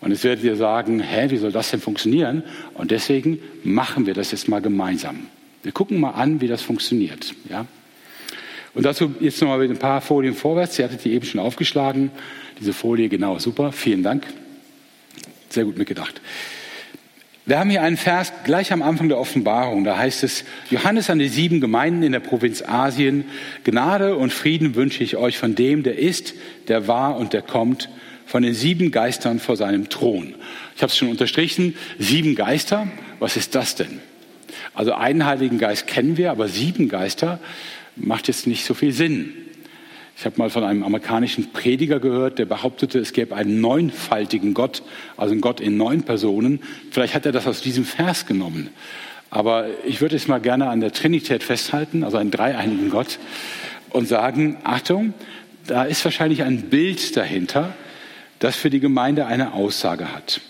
Und 0.00 0.10
jetzt 0.10 0.24
werdet 0.24 0.44
ihr 0.44 0.56
sagen, 0.56 1.00
hä, 1.00 1.30
wie 1.30 1.38
soll 1.38 1.52
das 1.52 1.70
denn 1.70 1.80
funktionieren? 1.80 2.44
Und 2.74 2.90
deswegen 2.90 3.40
machen 3.64 4.04
wir 4.04 4.12
das 4.12 4.30
jetzt 4.32 4.48
mal 4.48 4.60
gemeinsam. 4.60 5.28
Wir 5.66 5.72
gucken 5.72 5.98
mal 5.98 6.12
an, 6.12 6.40
wie 6.40 6.46
das 6.46 6.62
funktioniert. 6.62 7.34
Ja? 7.50 7.66
Und 8.72 8.86
dazu 8.86 9.12
jetzt 9.18 9.40
nochmal 9.40 9.58
mit 9.58 9.68
ein 9.68 9.80
paar 9.80 10.00
Folien 10.00 10.36
vorwärts. 10.36 10.76
Sie 10.76 10.84
hattet 10.84 11.04
die 11.04 11.12
eben 11.12 11.26
schon 11.26 11.40
aufgeschlagen. 11.40 12.12
Diese 12.60 12.72
Folie, 12.72 13.08
genau, 13.08 13.40
super. 13.40 13.72
Vielen 13.72 14.04
Dank. 14.04 14.28
Sehr 15.48 15.64
gut 15.64 15.76
mitgedacht. 15.76 16.20
Wir 17.46 17.58
haben 17.58 17.68
hier 17.68 17.82
einen 17.82 17.96
Vers 17.96 18.32
gleich 18.44 18.72
am 18.72 18.80
Anfang 18.80 19.08
der 19.08 19.18
Offenbarung. 19.18 19.82
Da 19.82 19.98
heißt 19.98 20.22
es, 20.22 20.44
Johannes 20.70 21.10
an 21.10 21.18
die 21.18 21.26
sieben 21.26 21.60
Gemeinden 21.60 22.04
in 22.04 22.12
der 22.12 22.20
Provinz 22.20 22.62
Asien, 22.62 23.24
Gnade 23.64 24.14
und 24.14 24.32
Frieden 24.32 24.76
wünsche 24.76 25.02
ich 25.02 25.16
euch 25.16 25.36
von 25.36 25.56
dem, 25.56 25.82
der 25.82 25.98
ist, 25.98 26.34
der 26.68 26.86
war 26.86 27.16
und 27.16 27.32
der 27.32 27.42
kommt, 27.42 27.88
von 28.24 28.44
den 28.44 28.54
sieben 28.54 28.92
Geistern 28.92 29.40
vor 29.40 29.56
seinem 29.56 29.88
Thron. 29.88 30.36
Ich 30.76 30.82
habe 30.82 30.92
es 30.92 30.96
schon 30.96 31.08
unterstrichen, 31.08 31.74
sieben 31.98 32.36
Geister, 32.36 32.86
was 33.18 33.36
ist 33.36 33.56
das 33.56 33.74
denn? 33.74 34.00
Also 34.74 34.92
einen 34.92 35.24
Heiligen 35.26 35.58
Geist 35.58 35.86
kennen 35.86 36.16
wir, 36.16 36.30
aber 36.30 36.48
sieben 36.48 36.88
Geister, 36.88 37.40
macht 37.96 38.28
jetzt 38.28 38.46
nicht 38.46 38.64
so 38.64 38.74
viel 38.74 38.92
Sinn. 38.92 39.32
Ich 40.18 40.24
habe 40.24 40.38
mal 40.38 40.48
von 40.48 40.64
einem 40.64 40.82
amerikanischen 40.82 41.52
Prediger 41.52 42.00
gehört, 42.00 42.38
der 42.38 42.46
behauptete, 42.46 42.98
es 42.98 43.12
gäbe 43.12 43.36
einen 43.36 43.60
neunfaltigen 43.60 44.54
Gott, 44.54 44.82
also 45.16 45.32
einen 45.32 45.42
Gott 45.42 45.60
in 45.60 45.76
neun 45.76 46.04
Personen. 46.04 46.60
Vielleicht 46.90 47.14
hat 47.14 47.26
er 47.26 47.32
das 47.32 47.46
aus 47.46 47.60
diesem 47.60 47.84
Vers 47.84 48.24
genommen. 48.26 48.70
Aber 49.28 49.66
ich 49.84 50.00
würde 50.00 50.16
es 50.16 50.28
mal 50.28 50.40
gerne 50.40 50.68
an 50.68 50.80
der 50.80 50.92
Trinität 50.92 51.42
festhalten, 51.42 52.02
also 52.02 52.16
einen 52.16 52.30
dreieinigen 52.30 52.88
Gott, 52.88 53.18
und 53.90 54.08
sagen, 54.08 54.58
Achtung, 54.64 55.12
da 55.66 55.84
ist 55.84 56.04
wahrscheinlich 56.04 56.42
ein 56.42 56.70
Bild 56.70 57.16
dahinter, 57.16 57.74
das 58.38 58.56
für 58.56 58.70
die 58.70 58.80
Gemeinde 58.80 59.26
eine 59.26 59.52
Aussage 59.52 60.14
hat. 60.14 60.40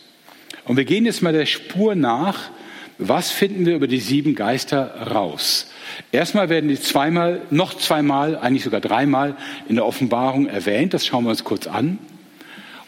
Und 0.65 0.77
wir 0.77 0.85
gehen 0.85 1.07
jetzt 1.07 1.23
mal 1.23 1.33
der 1.33 1.47
Spur 1.47 1.95
nach, 1.95 2.51
was 2.99 3.30
finden 3.30 3.66
wir 3.66 3.74
über 3.74 3.86
die 3.86 4.01
sieben 4.01 4.34
Geister 4.34 5.09
raus? 5.12 5.70
Erstmal 6.12 6.49
werden 6.49 6.68
die 6.68 6.80
zweimal, 6.80 7.42
noch 7.51 7.74
zweimal, 7.74 8.36
eigentlich 8.36 8.64
sogar 8.64 8.80
dreimal 8.80 9.36
in 9.68 9.76
der 9.76 9.86
Offenbarung 9.86 10.47
erwähnt. 10.47 10.94
Das 10.94 11.07
schauen 11.07 11.24
wir 11.24 11.30
uns 11.30 11.44
kurz 11.44 11.66
an. 11.66 11.99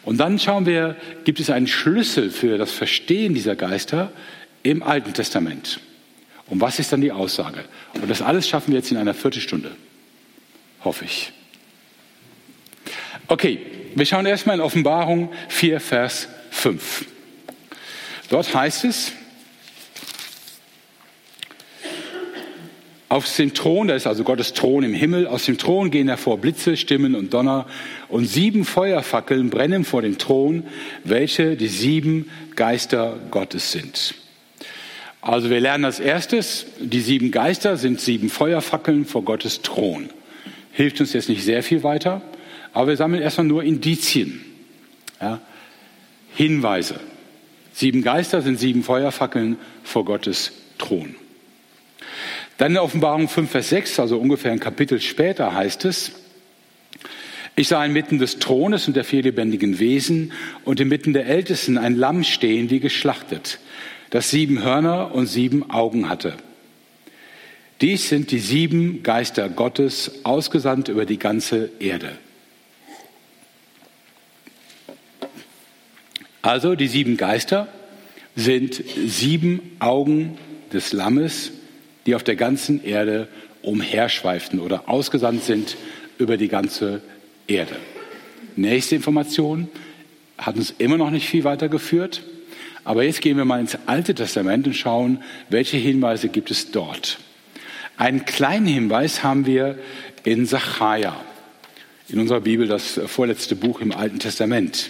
Und 0.03 0.17
dann 0.17 0.39
schauen 0.39 0.65
wir, 0.65 0.95
gibt 1.25 1.39
es 1.39 1.49
einen 1.49 1.67
Schlüssel 1.67 2.31
für 2.31 2.57
das 2.57 2.71
Verstehen 2.71 3.33
dieser 3.33 3.55
Geister 3.55 4.11
im 4.63 4.81
Alten 4.81 5.13
Testament? 5.13 5.79
Und 6.47 6.61
was 6.61 6.79
ist 6.79 6.91
dann 6.91 7.01
die 7.01 7.11
Aussage? 7.11 7.65
Und 7.93 8.09
das 8.09 8.21
alles 8.21 8.47
schaffen 8.47 8.71
wir 8.71 8.79
jetzt 8.79 8.91
in 8.91 8.97
einer 8.97 9.13
Viertelstunde. 9.13 9.71
Hoffe 10.83 11.05
ich. 11.05 11.31
Okay, 13.27 13.59
wir 13.93 14.05
schauen 14.05 14.25
erstmal 14.25 14.55
in 14.55 14.61
Offenbarung 14.61 15.31
4, 15.49 15.79
Vers 15.79 16.27
5. 16.49 17.05
Dort 18.29 18.53
heißt 18.53 18.85
es, 18.85 19.11
Auf 23.09 23.35
dem 23.35 23.55
Thron, 23.55 23.87
da 23.87 23.95
ist 23.95 24.05
also 24.05 24.23
Gottes 24.23 24.53
Thron 24.53 24.83
im 24.83 24.93
Himmel, 24.93 25.25
aus 25.25 25.45
dem 25.45 25.57
Thron 25.57 25.89
gehen 25.89 26.07
hervor 26.07 26.37
Blitze, 26.37 26.77
Stimmen 26.77 27.15
und 27.15 27.33
Donner 27.33 27.65
und 28.07 28.27
sieben 28.27 28.65
Feuerfackeln 28.65 29.49
brennen 29.49 29.83
vor 29.83 30.03
dem 30.03 30.19
Thron, 30.19 30.63
welche 31.03 31.55
die 31.55 31.69
sieben 31.69 32.29
Geister 32.55 33.17
Gottes 33.31 33.71
sind. 33.71 34.13
Also 35.21 35.49
wir 35.49 35.59
lernen 35.59 35.85
als 35.85 35.99
erstes, 35.99 36.67
die 36.79 36.99
sieben 36.99 37.31
Geister 37.31 37.77
sind 37.77 37.99
sieben 37.99 38.29
Feuerfackeln 38.29 39.05
vor 39.05 39.23
Gottes 39.23 39.63
Thron. 39.63 40.09
Hilft 40.71 41.01
uns 41.01 41.11
jetzt 41.13 41.29
nicht 41.29 41.43
sehr 41.43 41.63
viel 41.63 41.81
weiter, 41.81 42.21
aber 42.73 42.89
wir 42.89 42.97
sammeln 42.97 43.23
erstmal 43.23 43.47
nur 43.47 43.63
Indizien, 43.63 44.45
ja, 45.19 45.41
Hinweise. 46.35 46.99
Sieben 47.73 48.03
Geister 48.03 48.43
sind 48.43 48.59
sieben 48.59 48.83
Feuerfackeln 48.83 49.57
vor 49.83 50.05
Gottes 50.05 50.51
Thron. 50.77 51.15
Dann 52.59 52.73
in 52.73 52.77
Offenbarung 52.77 53.29
5, 53.29 53.49
Vers 53.49 53.69
6, 53.69 54.01
also 54.01 54.19
ungefähr 54.19 54.51
ein 54.51 54.59
Kapitel 54.59 54.99
später, 54.99 55.55
heißt 55.55 55.85
es, 55.85 56.11
ich 57.55 57.69
sah 57.69 57.85
inmitten 57.85 58.19
des 58.19 58.39
Thrones 58.39 58.85
und 58.85 58.97
der 58.97 59.05
vier 59.05 59.23
lebendigen 59.23 59.79
Wesen 59.79 60.33
und 60.65 60.81
inmitten 60.81 61.13
der 61.13 61.25
Ältesten 61.25 61.77
ein 61.77 61.95
Lamm 61.95 62.25
stehen 62.25 62.69
wie 62.69 62.81
geschlachtet, 62.81 63.59
das 64.09 64.29
sieben 64.29 64.61
Hörner 64.61 65.15
und 65.15 65.27
sieben 65.27 65.69
Augen 65.69 66.09
hatte. 66.09 66.33
Dies 67.79 68.09
sind 68.09 68.29
die 68.29 68.39
sieben 68.39 69.03
Geister 69.03 69.47
Gottes, 69.47 70.25
ausgesandt 70.25 70.89
über 70.89 71.05
die 71.05 71.17
ganze 71.17 71.69
Erde. 71.79 72.17
Also 76.41 76.75
die 76.75 76.87
sieben 76.87 77.15
Geister 77.15 77.69
sind 78.35 78.83
sieben 79.05 79.77
Augen 79.79 80.37
des 80.73 80.91
Lammes, 80.91 81.53
die 82.09 82.15
auf 82.15 82.23
der 82.23 82.35
ganzen 82.35 82.83
Erde 82.83 83.27
umherschweiften 83.61 84.59
oder 84.61 84.89
ausgesandt 84.89 85.43
sind 85.43 85.77
über 86.17 86.37
die 86.37 86.47
ganze 86.47 87.03
Erde. 87.45 87.75
Nächste 88.55 88.95
Information 88.95 89.69
hat 90.35 90.55
uns 90.55 90.73
immer 90.79 90.97
noch 90.97 91.11
nicht 91.11 91.29
viel 91.29 91.43
weitergeführt. 91.43 92.23
Aber 92.83 93.03
jetzt 93.03 93.21
gehen 93.21 93.37
wir 93.37 93.45
mal 93.45 93.59
ins 93.59 93.77
Alte 93.85 94.15
Testament 94.15 94.65
und 94.65 94.73
schauen, 94.73 95.21
welche 95.51 95.77
Hinweise 95.77 96.29
gibt 96.29 96.49
es 96.49 96.71
dort. 96.71 97.19
Einen 97.95 98.25
kleinen 98.25 98.65
Hinweis 98.65 99.21
haben 99.21 99.45
wir 99.45 99.77
in 100.23 100.47
Sacharja, 100.47 101.15
in 102.07 102.17
unserer 102.17 102.41
Bibel 102.41 102.67
das 102.67 102.99
vorletzte 103.05 103.55
Buch 103.55 103.81
im 103.81 103.91
Alten 103.91 104.17
Testament. 104.17 104.89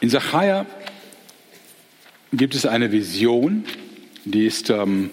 In 0.00 0.10
Sacharja 0.10 0.66
gibt 2.32 2.56
es 2.56 2.66
eine 2.66 2.90
Vision, 2.90 3.64
die 4.26 4.46
ist 4.46 4.70
ähm, 4.70 5.10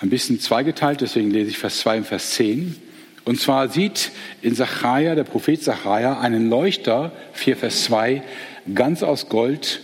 ein 0.00 0.10
bisschen 0.10 0.40
zweigeteilt, 0.40 1.00
deswegen 1.00 1.30
lese 1.30 1.50
ich 1.50 1.58
Vers 1.58 1.78
2 1.78 1.98
und 1.98 2.06
Vers 2.06 2.32
10. 2.32 2.76
Und 3.24 3.40
zwar 3.40 3.68
sieht 3.68 4.10
in 4.42 4.54
Sacharja, 4.54 5.14
der 5.14 5.24
Prophet 5.24 5.62
Sacharja, 5.62 6.20
einen 6.20 6.50
Leuchter, 6.50 7.12
4 7.34 7.56
Vers 7.56 7.84
2, 7.84 8.22
ganz 8.74 9.02
aus 9.02 9.28
Gold, 9.28 9.80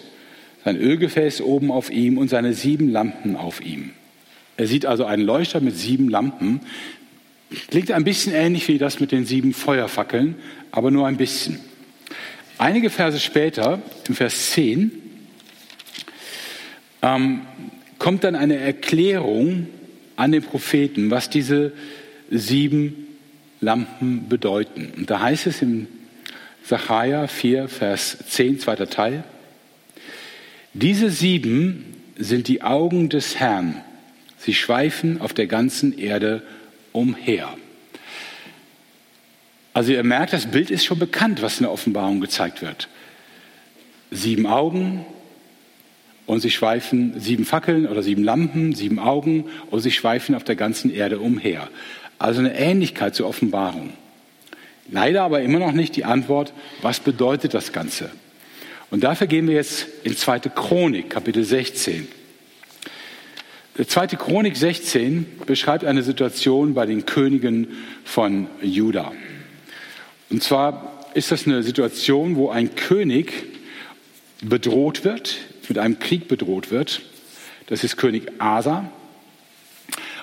sein 0.64 0.76
Ölgefäß 0.76 1.40
oben 1.42 1.70
auf 1.70 1.90
ihm 1.90 2.18
und 2.18 2.28
seine 2.28 2.52
sieben 2.52 2.90
Lampen 2.90 3.36
auf 3.36 3.64
ihm. 3.64 3.90
Er 4.56 4.66
sieht 4.66 4.84
also 4.84 5.04
einen 5.04 5.22
Leuchter 5.22 5.60
mit 5.60 5.76
sieben 5.76 6.08
Lampen. 6.08 6.60
Klingt 7.68 7.92
ein 7.92 8.04
bisschen 8.04 8.34
ähnlich 8.34 8.68
wie 8.68 8.78
das 8.78 9.00
mit 9.00 9.12
den 9.12 9.24
sieben 9.24 9.54
Feuerfackeln, 9.54 10.36
aber 10.70 10.90
nur 10.90 11.06
ein 11.06 11.16
bisschen. 11.16 11.58
Einige 12.58 12.90
Verse 12.90 13.18
später, 13.20 13.80
im 14.06 14.14
Vers 14.14 14.50
10, 14.50 14.92
ähm, 17.02 17.40
kommt 18.00 18.24
dann 18.24 18.34
eine 18.34 18.56
Erklärung 18.56 19.68
an 20.16 20.32
den 20.32 20.42
Propheten, 20.42 21.10
was 21.10 21.30
diese 21.30 21.72
sieben 22.30 23.06
Lampen 23.60 24.28
bedeuten. 24.28 24.92
Und 24.96 25.10
da 25.10 25.20
heißt 25.20 25.46
es 25.46 25.62
im 25.62 25.86
Sacharja 26.64 27.28
4, 27.28 27.68
Vers 27.68 28.16
10, 28.26 28.58
zweiter 28.58 28.88
Teil, 28.88 29.22
diese 30.72 31.10
sieben 31.10 31.84
sind 32.16 32.48
die 32.48 32.62
Augen 32.62 33.10
des 33.10 33.38
Herrn. 33.38 33.82
Sie 34.38 34.54
schweifen 34.54 35.20
auf 35.20 35.34
der 35.34 35.46
ganzen 35.46 35.96
Erde 35.96 36.42
umher. 36.92 37.54
Also 39.74 39.92
ihr 39.92 40.04
merkt, 40.04 40.32
das 40.32 40.46
Bild 40.46 40.70
ist 40.70 40.86
schon 40.86 40.98
bekannt, 40.98 41.42
was 41.42 41.58
in 41.58 41.64
der 41.64 41.72
Offenbarung 41.72 42.20
gezeigt 42.20 42.62
wird. 42.62 42.88
Sieben 44.10 44.46
Augen 44.46 45.04
und 46.30 46.38
sie 46.38 46.52
schweifen 46.52 47.18
sieben 47.18 47.44
Fackeln 47.44 47.88
oder 47.88 48.04
sieben 48.04 48.22
Lampen, 48.22 48.72
sieben 48.72 49.00
Augen 49.00 49.46
und 49.68 49.80
sie 49.80 49.90
schweifen 49.90 50.36
auf 50.36 50.44
der 50.44 50.54
ganzen 50.54 50.94
Erde 50.94 51.18
umher. 51.18 51.68
Also 52.20 52.38
eine 52.38 52.56
Ähnlichkeit 52.56 53.16
zur 53.16 53.26
Offenbarung. 53.26 53.94
Leider 54.92 55.22
aber 55.22 55.42
immer 55.42 55.58
noch 55.58 55.72
nicht 55.72 55.96
die 55.96 56.04
Antwort, 56.04 56.52
was 56.82 57.00
bedeutet 57.00 57.52
das 57.52 57.72
Ganze? 57.72 58.12
Und 58.92 59.02
dafür 59.02 59.26
gehen 59.26 59.48
wir 59.48 59.56
jetzt 59.56 59.88
in 60.04 60.16
2. 60.16 60.38
Chronik, 60.54 61.10
Kapitel 61.10 61.42
16. 61.42 62.06
2. 63.84 64.06
Chronik 64.06 64.56
16 64.56 65.26
beschreibt 65.46 65.84
eine 65.84 66.04
Situation 66.04 66.74
bei 66.74 66.86
den 66.86 67.06
Königen 67.06 67.66
von 68.04 68.46
Juda. 68.62 69.10
Und 70.30 70.44
zwar 70.44 71.06
ist 71.14 71.32
das 71.32 71.48
eine 71.48 71.64
Situation, 71.64 72.36
wo 72.36 72.50
ein 72.50 72.76
König 72.76 73.32
bedroht 74.42 75.04
wird, 75.04 75.36
mit 75.70 75.78
einem 75.78 75.98
Krieg 75.98 76.28
bedroht 76.28 76.70
wird. 76.70 77.00
Das 77.66 77.84
ist 77.84 77.96
König 77.96 78.30
Asa. 78.38 78.90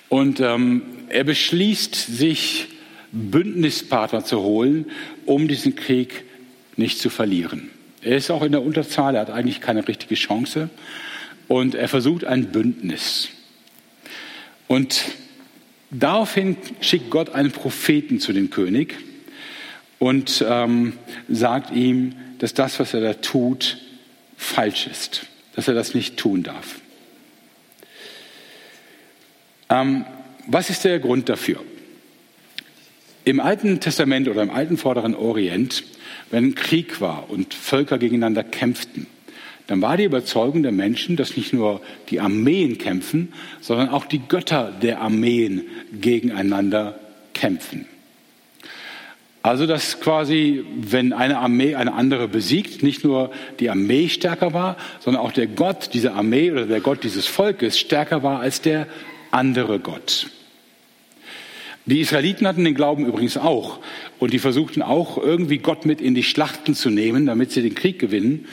Und 0.09 0.39
ähm, 0.41 0.83
er 1.09 1.23
beschließt, 1.23 1.95
sich 1.95 2.67
Bündnispartner 3.11 4.23
zu 4.23 4.41
holen, 4.41 4.91
um 5.25 5.47
diesen 5.47 5.75
Krieg 5.75 6.25
nicht 6.75 6.99
zu 6.99 7.09
verlieren. 7.09 7.71
Er 8.01 8.17
ist 8.17 8.29
auch 8.29 8.43
in 8.43 8.51
der 8.51 8.61
Unterzahl, 8.61 9.15
er 9.15 9.21
hat 9.21 9.29
eigentlich 9.29 9.61
keine 9.61 9.87
richtige 9.87 10.15
Chance. 10.15 10.69
Und 11.47 11.75
er 11.75 11.87
versucht 11.87 12.25
ein 12.25 12.51
Bündnis. 12.51 13.29
Und 14.67 15.01
daraufhin 15.89 16.57
schickt 16.81 17.09
Gott 17.09 17.29
einen 17.29 17.51
Propheten 17.51 18.19
zu 18.19 18.33
dem 18.33 18.49
König 18.49 18.95
und 19.97 20.43
ähm, 20.45 20.93
sagt 21.29 21.73
ihm, 21.73 22.15
dass 22.39 22.53
das, 22.53 22.79
was 22.79 22.93
er 22.93 22.99
da 22.99 23.13
tut, 23.13 23.77
falsch 24.35 24.87
ist, 24.87 25.25
dass 25.57 25.67
er 25.67 25.73
das 25.73 25.95
nicht 25.95 26.17
tun 26.17 26.43
darf. 26.43 26.75
Ähm, 29.69 30.05
was 30.45 30.69
ist 30.69 30.85
der 30.85 30.99
Grund 30.99 31.29
dafür? 31.29 31.63
Im 33.25 33.39
Alten 33.39 33.79
Testament 33.79 34.27
oder 34.29 34.43
im 34.43 34.51
alten 34.51 34.77
Vorderen 34.77 35.15
Orient, 35.15 35.83
wenn 36.29 36.53
Krieg 36.53 37.01
war 37.01 37.31
und 37.31 37.55
Völker 37.55 37.97
gegeneinander 37.97 38.43
kämpften, 38.43 39.07
dann 39.65 39.81
war 39.81 39.97
die 39.97 40.03
Überzeugung 40.03 40.61
der 40.61 40.71
Menschen, 40.71 41.15
dass 41.15 41.35
nicht 41.35 41.53
nur 41.53 41.81
die 42.09 42.19
Armeen 42.19 42.77
kämpfen, 42.77 43.33
sondern 43.59 43.89
auch 43.89 44.05
die 44.05 44.19
Götter 44.19 44.71
der 44.71 45.01
Armeen 45.01 45.63
gegeneinander 45.91 46.99
kämpfen. 47.33 47.87
Also 49.47 49.65
dass 49.65 50.01
quasi, 50.01 50.65
wenn 50.75 51.13
eine 51.13 51.37
Armee 51.37 51.73
eine 51.75 51.93
andere 51.93 52.27
besiegt, 52.27 52.83
nicht 52.83 53.05
nur 53.05 53.31
die 53.61 53.69
Armee 53.69 54.09
stärker 54.09 54.51
war, 54.51 54.75
sondern 54.99 55.23
auch 55.23 55.31
der 55.31 55.47
Gott 55.47 55.93
dieser 55.93 56.15
Armee 56.15 56.51
oder 56.51 56.65
der 56.65 56.81
Gott 56.81 57.05
dieses 57.05 57.27
Volkes 57.27 57.79
stärker 57.79 58.23
war 58.23 58.41
als 58.41 58.59
der 58.59 58.87
andere 59.31 59.79
Gott. 59.79 60.27
Die 61.85 62.01
Israeliten 62.01 62.45
hatten 62.45 62.65
den 62.65 62.75
Glauben 62.75 63.05
übrigens 63.05 63.37
auch 63.37 63.79
und 64.19 64.33
die 64.33 64.39
versuchten 64.39 64.81
auch 64.81 65.17
irgendwie 65.17 65.59
Gott 65.59 65.85
mit 65.85 66.01
in 66.01 66.13
die 66.13 66.23
Schlachten 66.23 66.75
zu 66.75 66.89
nehmen, 66.89 67.25
damit 67.25 67.53
sie 67.53 67.61
den 67.61 67.73
Krieg 67.73 67.99
gewinnen. 67.99 68.47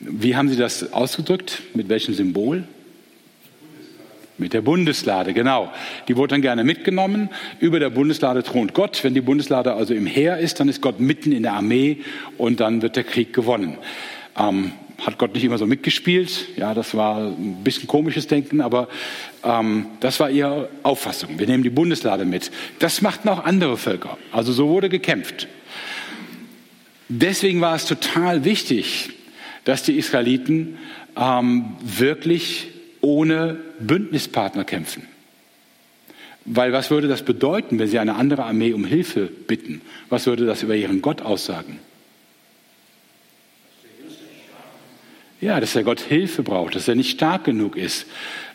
Wie 0.00 0.34
haben 0.34 0.48
sie 0.48 0.56
das 0.56 0.92
ausgedrückt? 0.92 1.62
Mit 1.74 1.88
welchem 1.88 2.14
Symbol? 2.14 2.64
Mit 4.40 4.54
der 4.54 4.62
Bundeslade, 4.62 5.34
genau. 5.34 5.70
Die 6.08 6.16
wurde 6.16 6.32
dann 6.32 6.40
gerne 6.40 6.64
mitgenommen. 6.64 7.28
Über 7.60 7.78
der 7.78 7.90
Bundeslade 7.90 8.42
thront 8.42 8.72
Gott. 8.72 9.04
Wenn 9.04 9.12
die 9.12 9.20
Bundeslade 9.20 9.74
also 9.74 9.92
im 9.92 10.06
Heer 10.06 10.38
ist, 10.38 10.60
dann 10.60 10.70
ist 10.70 10.80
Gott 10.80 10.98
mitten 10.98 11.30
in 11.30 11.42
der 11.42 11.52
Armee 11.52 11.98
und 12.38 12.58
dann 12.60 12.80
wird 12.80 12.96
der 12.96 13.04
Krieg 13.04 13.34
gewonnen. 13.34 13.76
Ähm, 14.38 14.72
hat 15.04 15.18
Gott 15.18 15.34
nicht 15.34 15.44
immer 15.44 15.58
so 15.58 15.66
mitgespielt. 15.66 16.56
Ja, 16.56 16.72
das 16.72 16.94
war 16.94 17.18
ein 17.18 17.62
bisschen 17.62 17.86
komisches 17.86 18.28
Denken, 18.28 18.62
aber 18.62 18.88
ähm, 19.44 19.86
das 20.00 20.18
war 20.20 20.30
ihre 20.30 20.70
Auffassung. 20.84 21.38
Wir 21.38 21.46
nehmen 21.46 21.62
die 21.62 21.68
Bundeslade 21.68 22.24
mit. 22.24 22.50
Das 22.78 23.02
machten 23.02 23.28
auch 23.28 23.44
andere 23.44 23.76
Völker. 23.76 24.16
Also 24.32 24.54
so 24.54 24.68
wurde 24.68 24.88
gekämpft. 24.88 25.48
Deswegen 27.10 27.60
war 27.60 27.74
es 27.74 27.84
total 27.84 28.46
wichtig, 28.46 29.10
dass 29.64 29.82
die 29.82 29.98
Israeliten 29.98 30.78
ähm, 31.14 31.76
wirklich 31.82 32.68
ohne 33.00 33.58
Bündnispartner 33.78 34.64
kämpfen. 34.64 35.06
Weil 36.44 36.72
was 36.72 36.90
würde 36.90 37.08
das 37.08 37.22
bedeuten, 37.22 37.78
wenn 37.78 37.88
sie 37.88 37.98
eine 37.98 38.14
andere 38.14 38.44
Armee 38.44 38.72
um 38.72 38.84
Hilfe 38.84 39.26
bitten? 39.26 39.82
Was 40.08 40.26
würde 40.26 40.46
das 40.46 40.62
über 40.62 40.74
ihren 40.74 41.02
Gott 41.02 41.22
aussagen? 41.22 41.78
Ja, 45.40 45.58
dass 45.58 45.72
der 45.72 45.84
Gott 45.84 46.00
Hilfe 46.00 46.42
braucht, 46.42 46.74
dass 46.74 46.86
er 46.86 46.94
nicht 46.94 47.12
stark 47.12 47.44
genug 47.44 47.76
ist, 47.76 48.06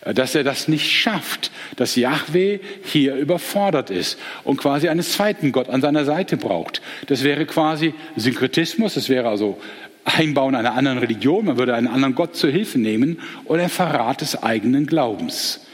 dass 0.05 0.35
er 0.35 0.43
das 0.43 0.67
nicht 0.67 0.91
schafft, 0.91 1.49
dass 1.77 1.95
Yahweh 1.95 2.59
hier 2.83 3.15
überfordert 3.15 3.89
ist 3.89 4.19
und 4.43 4.57
quasi 4.57 4.87
einen 4.87 5.01
zweiten 5.01 5.51
Gott 5.51 5.67
an 5.67 5.81
seiner 5.81 6.05
Seite 6.05 6.37
braucht. 6.37 6.83
Das 7.07 7.23
wäre 7.23 7.47
quasi 7.47 7.95
Synkretismus, 8.15 8.93
das 8.93 9.09
wäre 9.09 9.29
also 9.29 9.59
Einbauen 10.06 10.56
einer 10.56 10.76
anderen 10.76 10.99
Religion, 10.99 11.45
man 11.45 11.58
würde 11.58 11.76
einen 11.76 11.88
anderen 11.88 12.16
Gott 12.16 12.36
zur 12.36 12.51
Hilfe 12.51 12.78
nehmen 12.78 13.20
oder 13.45 13.68
Verrat 13.70 14.22
des 14.22 14.41
eigenen 14.41 14.86
Glaubens. 14.86 15.66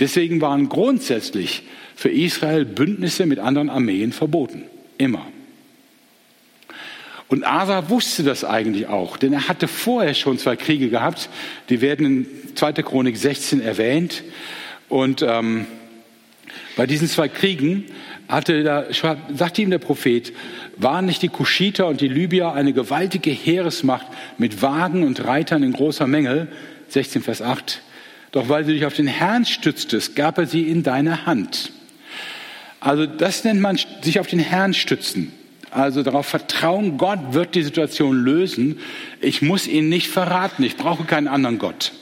Deswegen 0.00 0.40
waren 0.40 0.68
grundsätzlich 0.68 1.62
für 1.94 2.10
Israel 2.10 2.64
Bündnisse 2.64 3.26
mit 3.26 3.38
anderen 3.38 3.70
Armeen 3.70 4.12
verboten. 4.12 4.64
Immer. 4.98 5.26
Und 7.28 7.44
Asa 7.44 7.88
wusste 7.88 8.22
das 8.22 8.44
eigentlich 8.44 8.86
auch, 8.86 9.16
denn 9.16 9.32
er 9.32 9.48
hatte 9.48 9.66
vorher 9.66 10.14
schon 10.14 10.38
zwei 10.38 10.56
Kriege 10.56 10.90
gehabt. 10.90 11.28
Die 11.70 11.80
werden 11.80 12.06
in 12.06 12.26
2. 12.54 12.74
Chronik 12.74 13.16
16 13.16 13.60
erwähnt. 13.60 14.22
Und 14.88 15.22
ähm, 15.22 15.66
bei 16.76 16.86
diesen 16.86 17.08
zwei 17.08 17.28
Kriegen 17.28 17.86
hatte 18.28 18.62
da, 18.62 18.86
sagte 19.34 19.62
ihm 19.62 19.70
der 19.70 19.78
Prophet, 19.78 20.32
waren 20.76 21.06
nicht 21.06 21.22
die 21.22 21.28
Kuschiter 21.28 21.86
und 21.86 22.00
die 22.00 22.08
Libyer 22.08 22.54
eine 22.54 22.72
gewaltige 22.72 23.30
Heeresmacht 23.30 24.06
mit 24.38 24.62
Wagen 24.62 25.04
und 25.04 25.24
Reitern 25.24 25.62
in 25.62 25.72
großer 25.72 26.06
Menge? 26.06 26.48
16 26.88 27.22
Vers 27.22 27.42
8. 27.42 27.80
Doch 28.32 28.48
weil 28.48 28.64
du 28.64 28.72
dich 28.72 28.84
auf 28.84 28.94
den 28.94 29.06
Herrn 29.06 29.44
stütztest, 29.44 30.16
gab 30.16 30.38
er 30.38 30.46
sie 30.46 30.62
in 30.62 30.82
deine 30.82 31.26
Hand. 31.26 31.72
Also 32.80 33.06
das 33.06 33.44
nennt 33.44 33.60
man 33.60 33.78
sich 34.02 34.20
auf 34.20 34.26
den 34.26 34.38
Herrn 34.38 34.74
stützen. 34.74 35.32
Also 35.70 36.02
darauf 36.02 36.26
vertrauen, 36.26 36.96
Gott 36.96 37.18
wird 37.30 37.54
die 37.54 37.62
Situation 37.62 38.16
lösen. 38.16 38.78
Ich 39.20 39.42
muss 39.42 39.66
ihn 39.66 39.88
nicht 39.88 40.08
verraten. 40.08 40.62
Ich 40.62 40.76
brauche 40.76 41.04
keinen 41.04 41.28
anderen 41.28 41.58
Gott. 41.58 41.92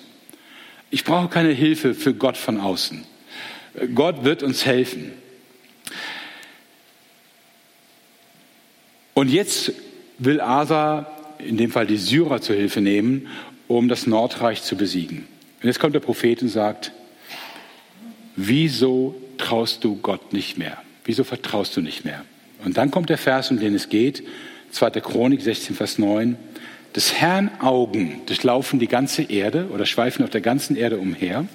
Ich 0.91 1.05
brauche 1.05 1.29
keine 1.29 1.51
Hilfe 1.51 1.95
für 1.95 2.15
Gott 2.15 2.37
von 2.37 2.61
außen. 2.61 3.05
Gott 3.95 4.25
wird 4.25 4.43
uns 4.43 4.65
helfen. 4.65 5.13
Und 9.15 9.31
jetzt 9.31 9.73
will 10.19 10.41
Asa 10.41 11.07
in 11.39 11.57
dem 11.57 11.71
Fall 11.71 11.87
die 11.87 11.97
Syrer 11.97 12.41
zur 12.41 12.57
Hilfe 12.57 12.81
nehmen, 12.81 13.29
um 13.69 13.89
das 13.89 14.07
Nordreich 14.07 14.63
zu 14.63 14.77
besiegen. 14.77 15.27
Und 15.63 15.69
jetzt 15.69 15.81
kommt 15.81 15.95
der 15.95 16.01
Prophet 16.01 16.43
und 16.43 16.49
sagt, 16.49 16.93
wieso 18.37 19.15
traust 19.39 19.85
du 19.85 19.97
Gott 19.97 20.33
nicht 20.33 20.59
mehr? 20.59 20.79
Wieso 21.05 21.25
vertraust 21.25 21.77
du 21.77 21.81
nicht 21.81 22.05
mehr? 22.05 22.25
Und 22.65 22.77
dann 22.77 22.91
kommt 22.91 23.09
der 23.09 23.19
Vers, 23.19 23.51
um 23.51 23.59
den 23.59 23.75
es 23.75 23.89
geht, 23.89 24.23
2. 24.73 24.91
Chronik 25.01 25.41
16, 25.41 25.77
Vers 25.77 25.99
9. 25.99 26.37
Des 26.97 27.15
Herrn 27.15 27.51
Augen 27.61 28.23
durchlaufen 28.27 28.79
die 28.79 28.89
ganze 28.89 29.23
Erde 29.23 29.69
oder 29.73 29.87
schweifen 29.87 30.25
auf 30.25 30.31
der 30.31 30.41
ganzen 30.41 30.77
Erde 30.77 30.99
umher, 30.99 31.47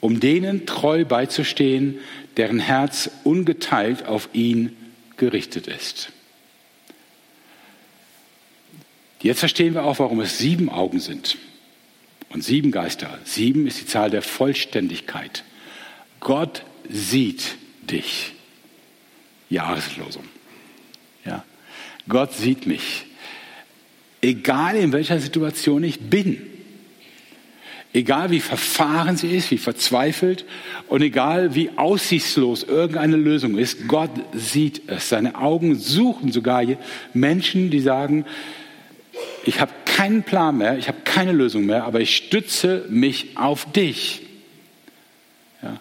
um 0.00 0.20
denen 0.20 0.66
treu 0.66 1.04
beizustehen, 1.04 1.98
deren 2.36 2.60
Herz 2.60 3.10
ungeteilt 3.24 4.06
auf 4.06 4.28
ihn 4.32 4.76
gerichtet 5.18 5.66
ist. 5.66 6.10
Jetzt 9.20 9.40
verstehen 9.40 9.74
wir 9.74 9.84
auch, 9.84 9.98
warum 9.98 10.20
es 10.20 10.38
sieben 10.38 10.68
Augen 10.68 11.00
sind 11.00 11.36
und 12.30 12.44
sieben 12.44 12.70
Geister. 12.70 13.18
Sieben 13.24 13.66
ist 13.66 13.80
die 13.80 13.86
Zahl 13.86 14.10
der 14.10 14.22
Vollständigkeit. 14.22 15.44
Gott 16.20 16.64
sieht 16.88 17.56
dich. 17.82 18.32
Jahreslosung. 19.50 20.24
Ja. 21.24 21.44
Gott 22.08 22.34
sieht 22.34 22.66
mich. 22.66 23.06
Egal 24.20 24.76
in 24.76 24.92
welcher 24.92 25.20
Situation 25.20 25.84
ich 25.84 26.00
bin. 26.00 26.47
Egal 27.94 28.30
wie 28.30 28.40
verfahren 28.40 29.16
sie 29.16 29.34
ist, 29.34 29.50
wie 29.50 29.58
verzweifelt 29.58 30.44
und 30.88 31.00
egal 31.00 31.54
wie 31.54 31.70
aussichtslos 31.76 32.62
irgendeine 32.62 33.16
Lösung 33.16 33.56
ist, 33.56 33.88
Gott 33.88 34.10
sieht 34.34 34.82
es. 34.88 35.08
Seine 35.08 35.36
Augen 35.36 35.74
suchen 35.74 36.30
sogar 36.30 36.62
Menschen, 37.14 37.70
die 37.70 37.80
sagen, 37.80 38.26
ich 39.44 39.60
habe 39.60 39.72
keinen 39.86 40.22
Plan 40.22 40.58
mehr, 40.58 40.76
ich 40.76 40.88
habe 40.88 40.98
keine 41.04 41.32
Lösung 41.32 41.64
mehr, 41.64 41.84
aber 41.84 42.00
ich 42.00 42.14
stütze 42.14 42.84
mich 42.90 43.38
auf 43.38 43.72
dich. 43.72 44.20
Ja. 45.62 45.80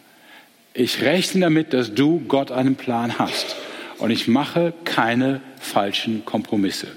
Ich 0.74 1.02
rechne 1.02 1.42
damit, 1.42 1.74
dass 1.74 1.94
du 1.94 2.22
Gott 2.28 2.52
einen 2.52 2.76
Plan 2.76 3.20
hast 3.20 3.58
und 3.98 4.12
ich 4.12 4.30
mache 4.30 4.74
keine 4.86 5.42
falschen 5.60 6.24
Kompromisse. 6.24 6.88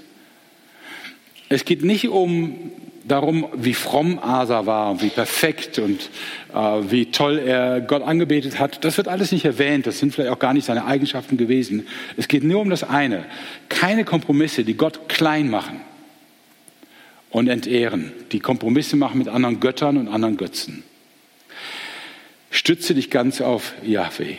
Es 1.49 1.65
geht 1.65 1.83
nicht 1.83 2.09
um 2.09 2.71
darum, 3.11 3.49
wie 3.55 3.75
fromm 3.75 4.19
Asa 4.19 4.67
war, 4.67 5.01
wie 5.03 5.09
perfekt 5.09 5.79
und 5.79 6.11
äh, 6.55 6.57
wie 6.91 7.07
toll 7.07 7.39
er 7.39 7.81
Gott 7.81 8.03
angebetet 8.03 8.59
hat. 8.59 8.85
Das 8.85 8.97
wird 8.97 9.09
alles 9.09 9.33
nicht 9.33 9.45
erwähnt. 9.45 9.87
Das 9.87 9.99
sind 9.99 10.15
vielleicht 10.15 10.31
auch 10.31 10.39
gar 10.39 10.55
nicht 10.55 10.67
seine 10.67 10.85
Eigenschaften 10.85 11.37
gewesen. 11.37 11.87
Es 12.17 12.29
geht 12.29 12.45
nur 12.45 12.61
um 12.61 12.71
das 12.71 12.85
eine. 12.85 13.25
Keine 13.69 14.05
Kompromisse, 14.05 14.65
die 14.65 14.75
Gott 14.75 15.09
klein 15.09 15.51
machen 15.51 15.81
und 17.31 17.49
entehren, 17.49 18.13
die 18.33 18.41
Kompromisse 18.41 18.97
machen 18.97 19.19
mit 19.19 19.29
anderen 19.29 19.61
Göttern 19.61 19.97
und 19.97 20.09
anderen 20.09 20.37
Götzen. 20.37 20.83
Stütze 22.51 22.95
dich 22.95 23.11
ganz 23.11 23.41
auf 23.41 23.75
Yahweh. 23.83 24.37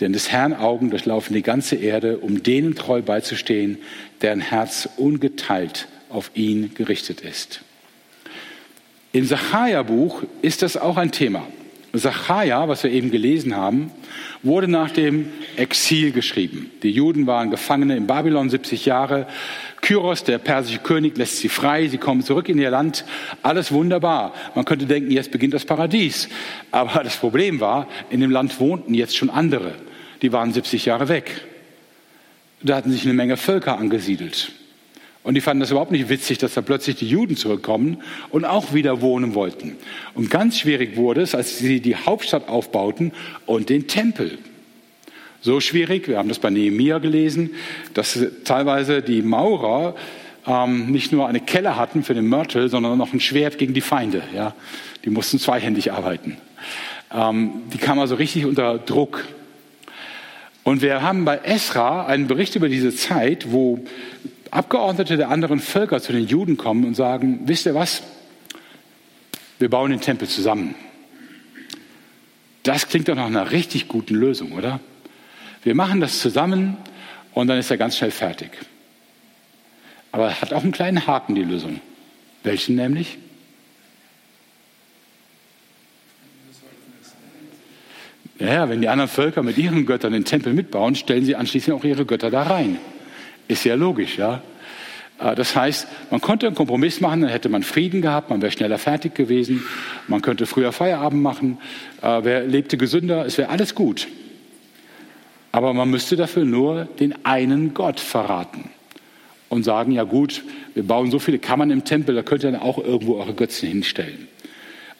Denn 0.00 0.12
des 0.12 0.32
Herrn 0.32 0.54
Augen 0.54 0.90
durchlaufen 0.90 1.34
die 1.34 1.42
ganze 1.42 1.76
Erde, 1.76 2.18
um 2.18 2.42
denen 2.42 2.74
treu 2.74 3.00
beizustehen, 3.02 3.78
deren 4.22 4.40
Herz 4.40 4.88
ungeteilt 4.96 5.86
auf 6.08 6.30
ihn 6.34 6.74
gerichtet 6.74 7.20
ist. 7.20 7.62
Im 9.14 9.24
Sacharja-Buch 9.24 10.24
ist 10.42 10.62
das 10.62 10.76
auch 10.76 10.96
ein 10.96 11.12
Thema. 11.12 11.46
Sacharja, 11.92 12.66
was 12.66 12.82
wir 12.82 12.90
eben 12.90 13.12
gelesen 13.12 13.54
haben, 13.54 13.92
wurde 14.42 14.66
nach 14.66 14.90
dem 14.90 15.28
Exil 15.56 16.10
geschrieben. 16.10 16.72
Die 16.82 16.90
Juden 16.90 17.28
waren 17.28 17.52
Gefangene 17.52 17.96
in 17.96 18.08
Babylon 18.08 18.50
70 18.50 18.86
Jahre. 18.86 19.28
Kyros, 19.82 20.24
der 20.24 20.38
persische 20.38 20.80
König, 20.80 21.16
lässt 21.16 21.36
sie 21.36 21.48
frei. 21.48 21.86
Sie 21.86 21.98
kommen 21.98 22.22
zurück 22.22 22.48
in 22.48 22.58
ihr 22.58 22.70
Land. 22.70 23.04
Alles 23.44 23.70
wunderbar. 23.70 24.34
Man 24.56 24.64
könnte 24.64 24.86
denken, 24.86 25.12
jetzt 25.12 25.30
beginnt 25.30 25.54
das 25.54 25.64
Paradies. 25.64 26.28
Aber 26.72 27.04
das 27.04 27.14
Problem 27.14 27.60
war, 27.60 27.86
in 28.10 28.18
dem 28.18 28.32
Land 28.32 28.58
wohnten 28.58 28.94
jetzt 28.94 29.16
schon 29.16 29.30
andere. 29.30 29.76
Die 30.22 30.32
waren 30.32 30.52
70 30.52 30.86
Jahre 30.86 31.08
weg. 31.08 31.42
Da 32.64 32.74
hatten 32.74 32.90
sich 32.90 33.04
eine 33.04 33.14
Menge 33.14 33.36
Völker 33.36 33.78
angesiedelt. 33.78 34.50
Und 35.24 35.34
die 35.34 35.40
fanden 35.40 35.60
das 35.60 35.70
überhaupt 35.70 35.90
nicht 35.90 36.10
witzig, 36.10 36.36
dass 36.38 36.52
da 36.52 36.60
plötzlich 36.60 36.96
die 36.96 37.08
Juden 37.08 37.36
zurückkommen 37.36 38.02
und 38.30 38.44
auch 38.44 38.74
wieder 38.74 39.00
wohnen 39.00 39.34
wollten. 39.34 39.76
Und 40.12 40.30
ganz 40.30 40.58
schwierig 40.58 40.96
wurde 40.96 41.22
es, 41.22 41.34
als 41.34 41.58
sie 41.58 41.80
die 41.80 41.96
Hauptstadt 41.96 42.48
aufbauten 42.48 43.12
und 43.46 43.70
den 43.70 43.88
Tempel. 43.88 44.38
So 45.40 45.60
schwierig, 45.60 46.08
wir 46.08 46.18
haben 46.18 46.28
das 46.28 46.38
bei 46.38 46.50
Nehemiah 46.50 46.98
gelesen, 46.98 47.50
dass 47.94 48.18
teilweise 48.44 49.00
die 49.00 49.22
Maurer 49.22 49.94
ähm, 50.46 50.92
nicht 50.92 51.10
nur 51.10 51.26
eine 51.26 51.40
Kelle 51.40 51.76
hatten 51.76 52.02
für 52.02 52.14
den 52.14 52.26
Mörtel, 52.26 52.68
sondern 52.68 52.98
noch 52.98 53.14
ein 53.14 53.20
Schwert 53.20 53.56
gegen 53.56 53.72
die 53.72 53.80
Feinde. 53.80 54.22
Ja? 54.34 54.54
Die 55.06 55.10
mussten 55.10 55.38
zweihändig 55.38 55.90
arbeiten. 55.92 56.36
Ähm, 57.10 57.62
die 57.72 57.78
kamen 57.78 58.00
also 58.00 58.14
richtig 58.16 58.44
unter 58.44 58.78
Druck. 58.78 59.24
Und 60.64 60.82
wir 60.82 61.02
haben 61.02 61.24
bei 61.24 61.38
Esra 61.38 62.06
einen 62.06 62.26
Bericht 62.26 62.56
über 62.56 62.68
diese 62.68 62.94
Zeit, 62.94 63.52
wo 63.52 63.84
Abgeordnete 64.54 65.16
der 65.16 65.30
anderen 65.30 65.58
Völker 65.58 66.00
zu 66.00 66.12
den 66.12 66.28
Juden 66.28 66.56
kommen 66.56 66.84
und 66.84 66.94
sagen, 66.94 67.40
wisst 67.46 67.66
ihr 67.66 67.74
was? 67.74 68.04
Wir 69.58 69.68
bauen 69.68 69.90
den 69.90 70.00
Tempel 70.00 70.28
zusammen. 70.28 70.76
Das 72.62 72.86
klingt 72.86 73.08
doch 73.08 73.16
nach 73.16 73.26
einer 73.26 73.50
richtig 73.50 73.88
guten 73.88 74.14
Lösung, 74.14 74.52
oder? 74.52 74.78
Wir 75.64 75.74
machen 75.74 76.00
das 76.00 76.20
zusammen 76.20 76.76
und 77.32 77.48
dann 77.48 77.58
ist 77.58 77.68
er 77.72 77.78
ganz 77.78 77.96
schnell 77.96 78.12
fertig. 78.12 78.52
Aber 80.12 80.28
er 80.28 80.40
hat 80.40 80.52
auch 80.52 80.62
einen 80.62 80.70
kleinen 80.70 81.04
Haken, 81.04 81.34
die 81.34 81.42
Lösung. 81.42 81.80
Welchen 82.44 82.76
nämlich? 82.76 83.18
Ja, 88.38 88.68
wenn 88.68 88.80
die 88.80 88.88
anderen 88.88 89.10
Völker 89.10 89.42
mit 89.42 89.58
ihren 89.58 89.84
Göttern 89.84 90.12
den 90.12 90.24
Tempel 90.24 90.52
mitbauen, 90.52 90.94
stellen 90.94 91.24
sie 91.24 91.34
anschließend 91.34 91.76
auch 91.76 91.82
ihre 91.82 92.06
Götter 92.06 92.30
da 92.30 92.44
rein. 92.44 92.78
Ist 93.48 93.64
ja 93.64 93.74
logisch, 93.74 94.18
ja. 94.18 94.42
Äh, 95.18 95.34
das 95.34 95.54
heißt, 95.54 95.86
man 96.10 96.20
konnte 96.20 96.46
einen 96.46 96.56
Kompromiss 96.56 97.00
machen, 97.00 97.22
dann 97.22 97.30
hätte 97.30 97.48
man 97.48 97.62
Frieden 97.62 98.02
gehabt, 98.02 98.30
man 98.30 98.42
wäre 98.42 98.52
schneller 98.52 98.78
fertig 98.78 99.14
gewesen, 99.14 99.64
man 100.08 100.22
könnte 100.22 100.46
früher 100.46 100.72
Feierabend 100.72 101.22
machen, 101.22 101.58
äh, 102.02 102.20
wer 102.22 102.44
lebte 102.44 102.76
gesünder, 102.76 103.24
es 103.26 103.38
wäre 103.38 103.48
alles 103.48 103.74
gut. 103.74 104.08
Aber 105.52 105.72
man 105.72 105.88
müsste 105.88 106.16
dafür 106.16 106.44
nur 106.44 106.86
den 106.98 107.24
einen 107.24 107.74
Gott 107.74 108.00
verraten 108.00 108.70
und 109.48 109.62
sagen, 109.62 109.92
ja 109.92 110.02
gut, 110.02 110.42
wir 110.74 110.82
bauen 110.82 111.12
so 111.12 111.20
viele 111.20 111.38
Kammern 111.38 111.70
im 111.70 111.84
Tempel, 111.84 112.14
da 112.14 112.22
könnt 112.22 112.42
ihr 112.42 112.50
dann 112.50 112.60
auch 112.60 112.78
irgendwo 112.78 113.16
eure 113.16 113.34
Götzen 113.34 113.68
hinstellen. 113.68 114.26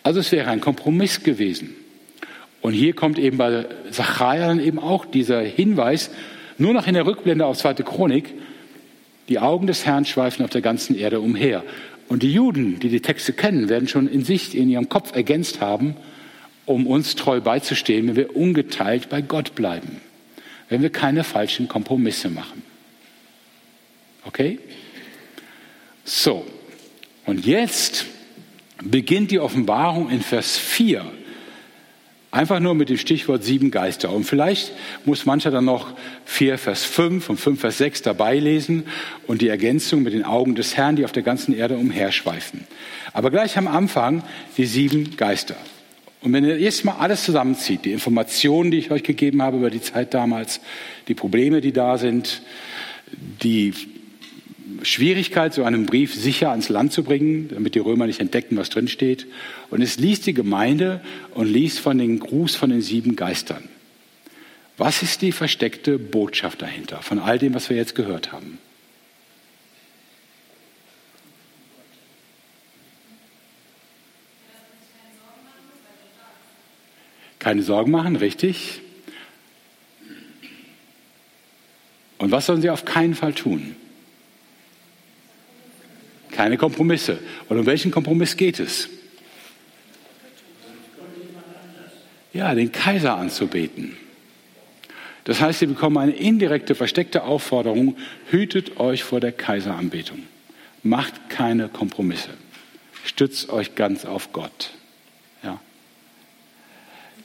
Also 0.04 0.20
es 0.20 0.30
wäre 0.30 0.50
ein 0.50 0.60
Kompromiss 0.60 1.22
gewesen. 1.24 1.74
Und 2.60 2.72
hier 2.72 2.94
kommt 2.94 3.18
eben 3.18 3.36
bei 3.36 3.66
Zachariah 3.90 4.46
dann 4.46 4.60
eben 4.60 4.78
auch 4.78 5.06
dieser 5.06 5.40
Hinweis, 5.40 6.10
nur 6.58 6.72
noch 6.72 6.86
in 6.86 6.94
der 6.94 7.06
Rückblende 7.06 7.46
auf 7.46 7.58
zweite 7.58 7.82
Chronik, 7.82 8.32
die 9.28 9.38
Augen 9.38 9.66
des 9.66 9.86
Herrn 9.86 10.04
schweifen 10.04 10.44
auf 10.44 10.50
der 10.50 10.60
ganzen 10.60 10.96
Erde 10.96 11.20
umher. 11.20 11.64
Und 12.08 12.22
die 12.22 12.32
Juden, 12.32 12.78
die 12.80 12.90
die 12.90 13.00
Texte 13.00 13.32
kennen, 13.32 13.68
werden 13.68 13.88
schon 13.88 14.06
in 14.06 14.24
sich, 14.24 14.56
in 14.56 14.68
ihrem 14.68 14.88
Kopf 14.88 15.14
ergänzt 15.14 15.60
haben, 15.60 15.96
um 16.66 16.86
uns 16.86 17.14
treu 17.14 17.40
beizustehen, 17.40 18.08
wenn 18.08 18.16
wir 18.16 18.36
ungeteilt 18.36 19.08
bei 19.08 19.22
Gott 19.22 19.54
bleiben, 19.54 20.00
wenn 20.68 20.82
wir 20.82 20.90
keine 20.90 21.24
falschen 21.24 21.68
Kompromisse 21.68 22.28
machen. 22.28 22.62
Okay? 24.26 24.58
So, 26.04 26.44
und 27.24 27.46
jetzt 27.46 28.06
beginnt 28.82 29.30
die 29.30 29.40
Offenbarung 29.40 30.10
in 30.10 30.20
Vers 30.20 30.58
4 30.58 31.04
Einfach 32.34 32.58
nur 32.58 32.74
mit 32.74 32.88
dem 32.88 32.98
Stichwort 32.98 33.44
sieben 33.44 33.70
Geister. 33.70 34.10
Und 34.10 34.24
vielleicht 34.24 34.72
muss 35.04 35.24
mancher 35.24 35.52
dann 35.52 35.66
noch 35.66 35.92
4 36.24 36.58
Vers 36.58 36.84
5 36.84 37.30
und 37.30 37.36
5 37.36 37.60
Vers 37.60 37.78
6 37.78 38.02
dabei 38.02 38.40
lesen 38.40 38.86
und 39.28 39.40
die 39.40 39.46
Ergänzung 39.46 40.02
mit 40.02 40.14
den 40.14 40.24
Augen 40.24 40.56
des 40.56 40.76
Herrn, 40.76 40.96
die 40.96 41.04
auf 41.04 41.12
der 41.12 41.22
ganzen 41.22 41.56
Erde 41.56 41.76
umherschweifen. 41.76 42.66
Aber 43.12 43.30
gleich 43.30 43.56
am 43.56 43.68
Anfang 43.68 44.24
die 44.56 44.66
sieben 44.66 45.16
Geister. 45.16 45.54
Und 46.22 46.32
wenn 46.32 46.44
ihr 46.44 46.58
jetzt 46.58 46.84
mal 46.84 46.96
alles 46.98 47.22
zusammenzieht, 47.22 47.84
die 47.84 47.92
Informationen, 47.92 48.72
die 48.72 48.78
ich 48.78 48.90
euch 48.90 49.04
gegeben 49.04 49.40
habe 49.40 49.58
über 49.58 49.70
die 49.70 49.80
Zeit 49.80 50.12
damals, 50.12 50.60
die 51.06 51.14
Probleme, 51.14 51.60
die 51.60 51.72
da 51.72 51.98
sind, 51.98 52.42
die 53.44 53.72
Schwierigkeit, 54.82 55.52
so 55.52 55.64
einen 55.64 55.86
Brief 55.86 56.14
sicher 56.14 56.50
ans 56.50 56.68
Land 56.68 56.92
zu 56.92 57.02
bringen, 57.02 57.48
damit 57.48 57.74
die 57.74 57.80
Römer 57.80 58.06
nicht 58.06 58.20
entdecken, 58.20 58.56
was 58.56 58.70
drin 58.70 58.88
steht. 58.88 59.26
Und 59.70 59.82
es 59.82 59.98
liest 59.98 60.26
die 60.26 60.34
Gemeinde 60.34 61.02
und 61.34 61.46
liest 61.46 61.80
von 61.80 61.98
den 61.98 62.18
Gruß 62.18 62.56
von 62.56 62.70
den 62.70 62.80
sieben 62.80 63.14
Geistern. 63.14 63.68
Was 64.76 65.02
ist 65.02 65.22
die 65.22 65.32
versteckte 65.32 65.98
Botschaft 65.98 66.62
dahinter 66.62 67.02
von 67.02 67.18
all 67.18 67.38
dem, 67.38 67.54
was 67.54 67.70
wir 67.70 67.76
jetzt 67.76 67.94
gehört 67.94 68.32
haben? 68.32 68.58
Keine 77.38 77.62
Sorgen 77.62 77.90
machen, 77.90 78.16
richtig. 78.16 78.80
Und 82.16 82.30
was 82.30 82.46
sollen 82.46 82.62
sie 82.62 82.70
auf 82.70 82.86
keinen 82.86 83.14
Fall 83.14 83.34
tun? 83.34 83.76
Keine 86.34 86.56
Kompromisse. 86.56 87.18
Und 87.48 87.58
um 87.58 87.66
welchen 87.66 87.92
Kompromiss 87.92 88.36
geht 88.36 88.58
es? 88.58 88.88
Ja, 92.32 92.54
den 92.54 92.72
Kaiser 92.72 93.16
anzubeten. 93.16 93.96
Das 95.22 95.40
heißt, 95.40 95.60
Sie 95.60 95.66
bekommen 95.66 95.96
eine 95.96 96.12
indirekte, 96.12 96.74
versteckte 96.74 97.22
Aufforderung, 97.22 97.96
hütet 98.30 98.78
euch 98.78 99.04
vor 99.04 99.20
der 99.20 99.30
Kaiseranbetung. 99.30 100.24
Macht 100.82 101.30
keine 101.30 101.68
Kompromisse. 101.68 102.30
Stützt 103.04 103.50
euch 103.50 103.76
ganz 103.76 104.04
auf 104.04 104.32
Gott. 104.32 104.72
Ja. 105.44 105.60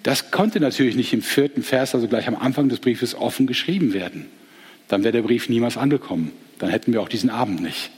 Das 0.03 0.29
konnte 0.29 0.59
natürlich 0.59 0.95
nicht 0.95 1.11
im 1.13 1.23
vierten 1.23 1.63
Vers, 1.63 1.95
also 1.95 2.07
gleich 2.07 2.27
am 2.27 2.35
Anfang 2.35 2.69
des 2.69 2.79
Briefes, 2.79 3.15
offen 3.15 3.47
geschrieben 3.47 3.93
werden. 3.93 4.27
Dann 4.87 5.03
wäre 5.03 5.11
der 5.13 5.23
Brief 5.23 5.49
niemals 5.49 5.77
angekommen. 5.77 6.31
Dann 6.59 6.69
hätten 6.69 6.93
wir 6.93 7.01
auch 7.01 7.09
diesen 7.09 7.31
Abend 7.31 7.61
nicht. 7.61 7.89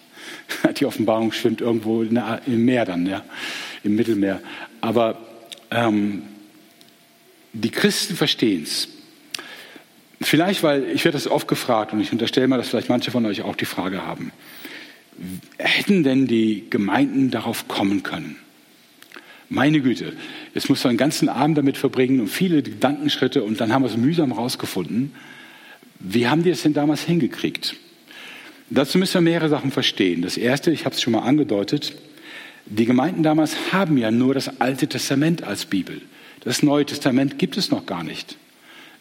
Die 0.77 0.85
Offenbarung 0.85 1.31
schwimmt 1.31 1.61
irgendwo 1.61 2.03
im 2.03 2.65
Meer 2.65 2.85
dann, 2.85 3.05
ja, 3.05 3.23
im 3.83 3.95
Mittelmeer. 3.95 4.41
Aber 4.81 5.17
ähm, 5.71 6.23
die 7.53 7.71
Christen 7.71 8.15
verstehen 8.15 8.63
es. 8.63 8.87
Vielleicht, 10.21 10.61
weil 10.63 10.83
ich 10.93 11.03
werde 11.03 11.17
das 11.17 11.27
oft 11.27 11.47
gefragt 11.47 11.93
und 11.93 11.99
ich 11.99 12.11
unterstelle 12.11 12.47
mal, 12.47 12.57
dass 12.57 12.69
vielleicht 12.69 12.89
manche 12.89 13.11
von 13.11 13.25
euch 13.25 13.41
auch 13.41 13.55
die 13.55 13.65
Frage 13.65 14.05
haben. 14.05 14.31
hätten 15.57 16.03
denn 16.03 16.27
die 16.27 16.65
Gemeinden 16.69 17.31
darauf 17.31 17.67
kommen 17.67 18.03
können? 18.03 18.37
Meine 19.49 19.81
Güte, 19.81 20.13
jetzt 20.53 20.69
musst 20.69 20.85
du 20.85 20.87
einen 20.87 20.97
ganzen 20.97 21.27
Abend 21.27 21.57
damit 21.57 21.75
verbringen 21.75 22.21
und 22.21 22.27
viele 22.27 22.63
Gedankenschritte 22.63 23.43
und 23.43 23.59
dann 23.59 23.73
haben 23.73 23.83
wir 23.83 23.89
es 23.89 23.97
mühsam 23.97 24.31
rausgefunden. 24.31 25.13
Wie 25.99 26.27
haben 26.27 26.43
die 26.43 26.51
es 26.51 26.61
denn 26.61 26.73
damals 26.73 27.03
hingekriegt? 27.03 27.75
Dazu 28.73 28.97
müssen 28.97 29.15
wir 29.15 29.31
mehrere 29.31 29.49
Sachen 29.49 29.69
verstehen. 29.69 30.21
Das 30.21 30.37
erste, 30.37 30.71
ich 30.71 30.85
habe 30.85 30.95
es 30.95 31.01
schon 31.01 31.11
mal 31.11 31.19
angedeutet, 31.19 31.93
die 32.65 32.85
Gemeinden 32.85 33.21
damals 33.21 33.73
haben 33.73 33.97
ja 33.97 34.11
nur 34.11 34.33
das 34.33 34.61
Alte 34.61 34.87
Testament 34.87 35.43
als 35.43 35.65
Bibel. 35.65 36.01
Das 36.39 36.63
Neue 36.63 36.85
Testament 36.85 37.37
gibt 37.37 37.57
es 37.57 37.69
noch 37.69 37.85
gar 37.85 38.05
nicht. 38.05 38.37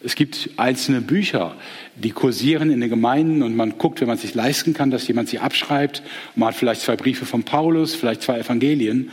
Es 0.03 0.15
gibt 0.15 0.49
einzelne 0.57 0.99
Bücher, 0.99 1.55
die 1.95 2.11
kursieren 2.11 2.69
in 2.69 2.81
den 2.81 2.89
Gemeinden 2.89 3.43
und 3.43 3.55
man 3.55 3.77
guckt, 3.77 4.01
wenn 4.01 4.07
man 4.07 4.15
es 4.15 4.23
sich 4.23 4.35
leisten 4.35 4.73
kann, 4.73 4.91
dass 4.91 5.07
jemand 5.07 5.29
sie 5.29 5.39
abschreibt. 5.39 6.03
Man 6.35 6.49
hat 6.49 6.55
vielleicht 6.55 6.81
zwei 6.81 6.97
Briefe 6.97 7.25
von 7.25 7.43
Paulus, 7.43 7.95
vielleicht 7.95 8.23
zwei 8.23 8.39
Evangelien. 8.39 9.09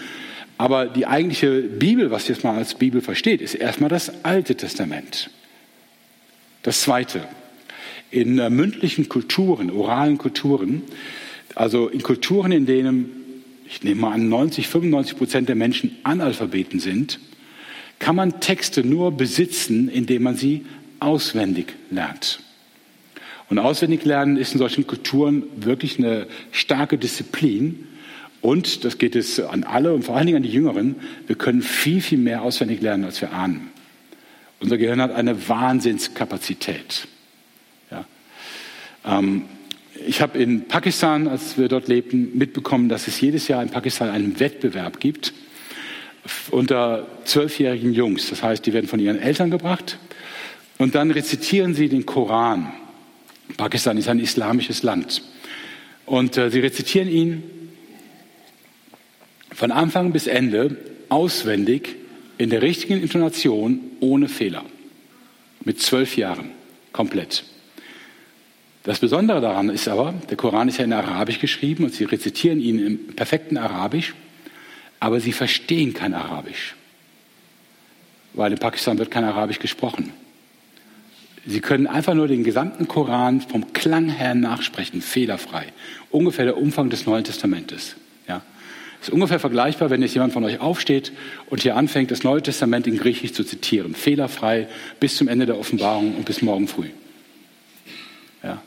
Aber 0.57 0.87
die 0.87 1.07
eigentliche 1.07 1.61
Bibel, 1.61 2.11
was 2.11 2.27
jetzt 2.27 2.43
mal 2.43 2.57
als 2.57 2.75
Bibel 2.75 3.01
versteht, 3.01 3.43
ist 3.43 3.55
erstmal 3.55 3.91
das 3.91 4.25
Alte 4.25 4.57
Testament. 4.57 5.31
Das 6.65 6.81
Zweite, 6.81 7.29
in 8.11 8.39
äh, 8.39 8.51
mündlichen 8.51 9.09
Kulturen, 9.09 9.71
oralen 9.71 10.19
Kulturen, 10.19 10.83
also 11.55 11.89
in 11.89 12.03
Kulturen, 12.03 12.53
in 12.53 12.67
denen, 12.67 13.11
ich 13.67 13.83
nehme 13.83 14.03
mal 14.03 14.13
an, 14.13 14.29
90, 14.29 14.69
95 14.69 15.19
Prozent 15.19 15.49
der 15.49 15.57
Menschen 15.57 15.97
Analphabeten 16.05 16.81
sind, 16.81 17.19
kann 17.99 18.17
man 18.17 18.41
Texte 18.41 18.87
nur 18.87 19.13
besitzen, 19.13 19.89
indem 19.89 20.23
man 20.23 20.37
sie 20.37 20.65
auswendig 21.01 21.75
lernt. 21.91 22.41
Und 23.51 23.59
auswendig 23.59 24.05
lernen 24.05 24.37
ist 24.37 24.53
in 24.53 24.59
solchen 24.59 24.87
Kulturen 24.87 25.43
wirklich 25.57 25.99
eine 25.99 26.27
starke 26.53 26.99
Disziplin. 26.99 27.87
Und 28.41 28.85
das 28.85 28.99
geht 28.99 29.17
es 29.17 29.41
an 29.41 29.65
alle 29.65 29.95
und 29.95 30.05
vor 30.05 30.17
allen 30.17 30.27
Dingen 30.27 30.37
an 30.37 30.43
die 30.43 30.53
Jüngeren. 30.53 30.97
Wir 31.27 31.37
können 31.37 31.63
viel, 31.63 32.01
viel 32.01 32.19
mehr 32.19 32.43
auswendig 32.43 32.83
lernen, 32.83 33.05
als 33.05 33.21
wir 33.21 33.33
ahnen. 33.33 33.71
Unser 34.61 34.77
Gehirn 34.77 35.01
hat 35.01 35.13
eine 35.13 35.49
Wahnsinnskapazität. 35.49 37.09
Ähm, 39.05 39.45
ich 40.07 40.21
habe 40.21 40.39
in 40.39 40.69
Pakistan, 40.69 41.29
als 41.29 41.59
wir 41.59 41.69
dort 41.69 41.89
lebten, 41.89 42.37
mitbekommen, 42.37 42.89
dass 42.89 43.09
es 43.09 43.21
jedes 43.21 43.49
Jahr 43.49 43.63
in 43.63 43.71
Pakistan 43.71 44.11
einen 44.11 44.39
Wettbewerb 44.41 45.01
gibt 45.01 45.33
unter 46.51 47.07
zwölfjährigen 47.25 47.93
Jungs. 47.93 48.29
Das 48.31 48.43
heißt, 48.43 48.65
die 48.67 48.73
werden 48.73 48.87
von 48.87 49.01
ihren 49.01 49.19
Eltern 49.19 49.51
gebracht 49.51 49.99
und 50.79 50.95
dann 50.95 51.11
rezitieren 51.11 51.75
sie 51.75 51.89
den 51.89 52.07
Koran. 52.07 52.73
Pakistan 53.57 53.97
ist 53.99 54.09
ein 54.09 54.19
islamisches 54.19 54.83
Land. 54.83 55.23
Und 56.07 56.37
äh, 56.37 56.51
sie 56.51 56.61
rezitieren 56.61 57.09
ihn 57.09 57.43
von 59.53 59.73
Anfang 59.73 60.13
bis 60.13 60.27
Ende 60.27 60.77
auswendig 61.09 61.97
in 62.37 62.51
der 62.51 62.63
richtigen 62.63 63.03
Intonation 63.03 63.81
ohne 64.01 64.29
Fehler. 64.29 64.65
Mit 65.65 65.81
zwölf 65.81 66.17
Jahren 66.17 66.51
komplett. 66.93 67.45
Das 68.89 69.01
Besondere 69.01 69.43
daran 69.43 69.69
ist 69.69 69.87
aber, 69.87 70.15
der 70.31 70.39
Koran 70.39 70.67
ist 70.69 70.79
ja 70.79 70.85
in 70.85 70.95
Arabisch 70.95 71.41
geschrieben 71.41 71.85
und 71.85 71.93
sie 71.93 72.05
rezitieren 72.05 72.59
ihn 72.59 72.79
im 72.79 73.07
perfekten 73.09 73.59
Arabisch, 73.59 74.15
aber 74.99 75.21
sie 75.21 75.33
verstehen 75.33 75.93
kein 75.93 76.15
Arabisch, 76.15 76.75
weil 78.33 78.51
in 78.51 78.59
Pakistan 78.59 78.97
wird 78.97 79.11
kein 79.11 79.25
Arabisch 79.25 79.59
gesprochen. 79.59 80.15
Sie 81.47 81.61
können 81.61 81.87
einfach 81.87 82.15
nur 82.15 82.29
den 82.29 82.45
gesamten 82.45 82.89
Koran 82.89 83.43
vom 83.43 83.75
Klang 83.75 84.09
her 84.09 84.35
nachsprechen, 84.35 85.03
fehlerfrei. 85.03 85.67
Ungefähr 86.09 86.47
der 86.47 86.57
Umfang 86.57 86.89
des 86.89 87.05
Neuen 87.05 87.25
Testamentes. 87.25 87.97
Ja. 88.27 88.41
Ist 89.03 89.11
ungefähr 89.11 89.39
vergleichbar, 89.39 89.91
wenn 89.91 90.01
jetzt 90.01 90.15
jemand 90.15 90.33
von 90.33 90.45
euch 90.45 90.61
aufsteht 90.61 91.13
und 91.51 91.61
hier 91.61 91.77
anfängt, 91.77 92.11
das 92.11 92.25
Neue 92.25 92.41
Testament 92.41 92.87
in 92.87 92.97
Griechisch 92.97 93.35
zu 93.35 93.45
zitieren. 93.45 93.95
Fehlerfrei 93.95 94.67
bis 94.99 95.19
zum 95.19 95.29
Ende 95.29 95.45
der 95.45 95.59
Offenbarung 95.59 96.15
und 96.15 96.25
bis 96.25 96.41
morgen 96.41 96.69
früh. 96.69 96.89
Ja. 98.43 98.63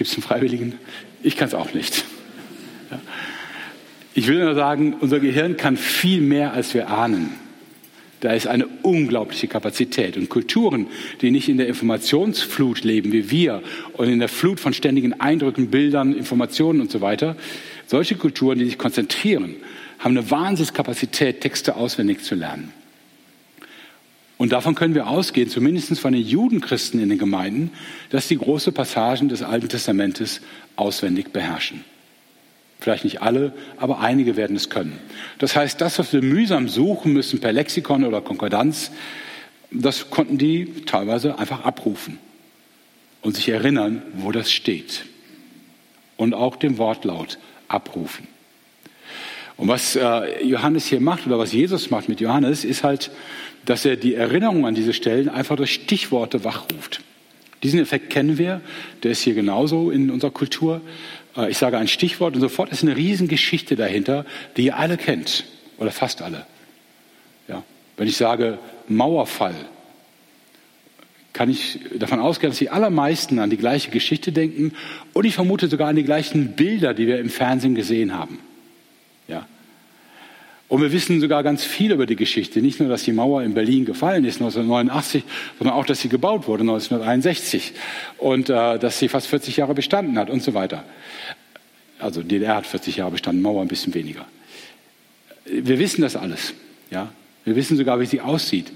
Gibt 0.00 0.08
es 0.08 0.16
einen 0.16 0.22
Freiwilligen? 0.22 0.78
Ich 1.22 1.36
kann 1.36 1.48
es 1.48 1.52
auch 1.52 1.74
nicht. 1.74 2.06
Ja. 2.90 2.98
Ich 4.14 4.28
will 4.28 4.42
nur 4.42 4.54
sagen, 4.54 4.94
unser 4.98 5.20
Gehirn 5.20 5.58
kann 5.58 5.76
viel 5.76 6.22
mehr, 6.22 6.54
als 6.54 6.72
wir 6.72 6.88
ahnen. 6.88 7.34
Da 8.20 8.32
ist 8.32 8.46
eine 8.46 8.66
unglaubliche 8.80 9.46
Kapazität. 9.46 10.16
Und 10.16 10.30
Kulturen, 10.30 10.86
die 11.20 11.30
nicht 11.30 11.50
in 11.50 11.58
der 11.58 11.68
Informationsflut 11.68 12.82
leben 12.82 13.12
wie 13.12 13.30
wir 13.30 13.62
und 13.92 14.08
in 14.08 14.20
der 14.20 14.30
Flut 14.30 14.58
von 14.58 14.72
ständigen 14.72 15.20
Eindrücken, 15.20 15.70
Bildern, 15.70 16.14
Informationen 16.14 16.80
und 16.80 16.90
so 16.90 17.02
weiter, 17.02 17.36
solche 17.86 18.14
Kulturen, 18.14 18.58
die 18.58 18.64
sich 18.64 18.78
konzentrieren, 18.78 19.56
haben 19.98 20.16
eine 20.16 20.30
Wahnsinnskapazität, 20.30 21.42
Texte 21.42 21.76
auswendig 21.76 22.22
zu 22.22 22.36
lernen. 22.36 22.72
Und 24.40 24.52
davon 24.52 24.74
können 24.74 24.94
wir 24.94 25.06
ausgehen, 25.06 25.50
zumindest 25.50 26.00
von 26.00 26.14
den 26.14 26.22
Judenchristen 26.22 26.98
in 26.98 27.10
den 27.10 27.18
Gemeinden, 27.18 27.72
dass 28.08 28.26
die 28.26 28.38
große 28.38 28.72
Passagen 28.72 29.28
des 29.28 29.42
Alten 29.42 29.68
Testamentes 29.68 30.40
auswendig 30.76 31.30
beherrschen. 31.30 31.84
Vielleicht 32.78 33.04
nicht 33.04 33.20
alle, 33.20 33.52
aber 33.76 34.00
einige 34.00 34.36
werden 34.36 34.56
es 34.56 34.70
können. 34.70 34.98
Das 35.40 35.56
heißt, 35.56 35.78
das, 35.82 35.98
was 35.98 36.14
wir 36.14 36.22
mühsam 36.22 36.70
suchen 36.70 37.12
müssen 37.12 37.40
per 37.40 37.52
Lexikon 37.52 38.02
oder 38.02 38.22
Konkordanz, 38.22 38.92
das 39.70 40.08
konnten 40.08 40.38
die 40.38 40.84
teilweise 40.86 41.38
einfach 41.38 41.66
abrufen 41.66 42.18
und 43.20 43.36
sich 43.36 43.50
erinnern, 43.50 44.00
wo 44.14 44.32
das 44.32 44.50
steht. 44.50 45.04
Und 46.16 46.32
auch 46.32 46.56
den 46.56 46.78
Wortlaut 46.78 47.36
abrufen. 47.68 48.26
Und 49.58 49.68
was 49.68 49.96
äh, 49.96 50.42
Johannes 50.42 50.86
hier 50.86 51.02
macht 51.02 51.26
oder 51.26 51.38
was 51.38 51.52
Jesus 51.52 51.90
macht 51.90 52.08
mit 52.08 52.22
Johannes, 52.22 52.64
ist 52.64 52.82
halt, 52.82 53.10
dass 53.64 53.84
er 53.84 53.96
die 53.96 54.14
Erinnerung 54.14 54.66
an 54.66 54.74
diese 54.74 54.92
Stellen 54.92 55.28
einfach 55.28 55.56
durch 55.56 55.74
Stichworte 55.74 56.44
wachruft. 56.44 57.02
Diesen 57.62 57.80
Effekt 57.80 58.10
kennen 58.10 58.38
wir, 58.38 58.60
der 59.02 59.10
ist 59.10 59.22
hier 59.22 59.34
genauso 59.34 59.90
in 59.90 60.10
unserer 60.10 60.30
Kultur. 60.30 60.80
Äh, 61.36 61.50
ich 61.50 61.58
sage 61.58 61.78
ein 61.78 61.88
Stichwort 61.88 62.34
und 62.34 62.40
sofort 62.40 62.70
ist 62.70 62.82
eine 62.82 62.96
Riesengeschichte 62.96 63.76
dahinter, 63.76 64.24
die 64.56 64.66
ihr 64.66 64.76
alle 64.76 64.96
kennt 64.96 65.44
oder 65.78 65.90
fast 65.90 66.22
alle. 66.22 66.46
Ja. 67.48 67.62
Wenn 67.96 68.08
ich 68.08 68.16
sage 68.16 68.58
Mauerfall, 68.88 69.54
kann 71.32 71.48
ich 71.48 71.78
davon 71.98 72.18
ausgehen, 72.18 72.50
dass 72.50 72.58
die 72.58 72.70
allermeisten 72.70 73.38
an 73.38 73.50
die 73.50 73.56
gleiche 73.56 73.90
Geschichte 73.90 74.32
denken 74.32 74.72
und 75.12 75.24
ich 75.24 75.34
vermute 75.34 75.68
sogar 75.68 75.88
an 75.88 75.96
die 75.96 76.02
gleichen 76.02 76.52
Bilder, 76.52 76.92
die 76.92 77.06
wir 77.06 77.18
im 77.18 77.30
Fernsehen 77.30 77.74
gesehen 77.74 78.14
haben. 78.14 78.38
Ja. 79.28 79.46
Und 80.70 80.80
wir 80.82 80.92
wissen 80.92 81.20
sogar 81.20 81.42
ganz 81.42 81.64
viel 81.64 81.90
über 81.90 82.06
die 82.06 82.14
Geschichte. 82.14 82.62
Nicht 82.62 82.78
nur, 82.78 82.88
dass 82.88 83.02
die 83.02 83.10
Mauer 83.10 83.42
in 83.42 83.54
Berlin 83.54 83.84
gefallen 83.84 84.24
ist 84.24 84.36
1989, 84.36 85.24
sondern 85.58 85.76
auch, 85.76 85.84
dass 85.84 86.00
sie 86.00 86.08
gebaut 86.08 86.46
wurde 86.46 86.60
1961 86.60 87.72
und 88.18 88.50
äh, 88.50 88.78
dass 88.78 89.00
sie 89.00 89.08
fast 89.08 89.26
40 89.26 89.56
Jahre 89.56 89.74
bestanden 89.74 90.16
hat 90.16 90.30
und 90.30 90.44
so 90.44 90.54
weiter. 90.54 90.84
Also 91.98 92.22
DDR 92.22 92.54
hat 92.54 92.68
40 92.68 92.98
Jahre 92.98 93.10
bestanden, 93.10 93.42
Mauer 93.42 93.62
ein 93.62 93.66
bisschen 93.66 93.94
weniger. 93.94 94.24
Wir 95.44 95.80
wissen 95.80 96.02
das 96.02 96.14
alles. 96.14 96.54
Ja? 96.92 97.12
Wir 97.44 97.56
wissen 97.56 97.76
sogar, 97.76 97.98
wie 97.98 98.06
sie 98.06 98.20
aussieht. 98.20 98.70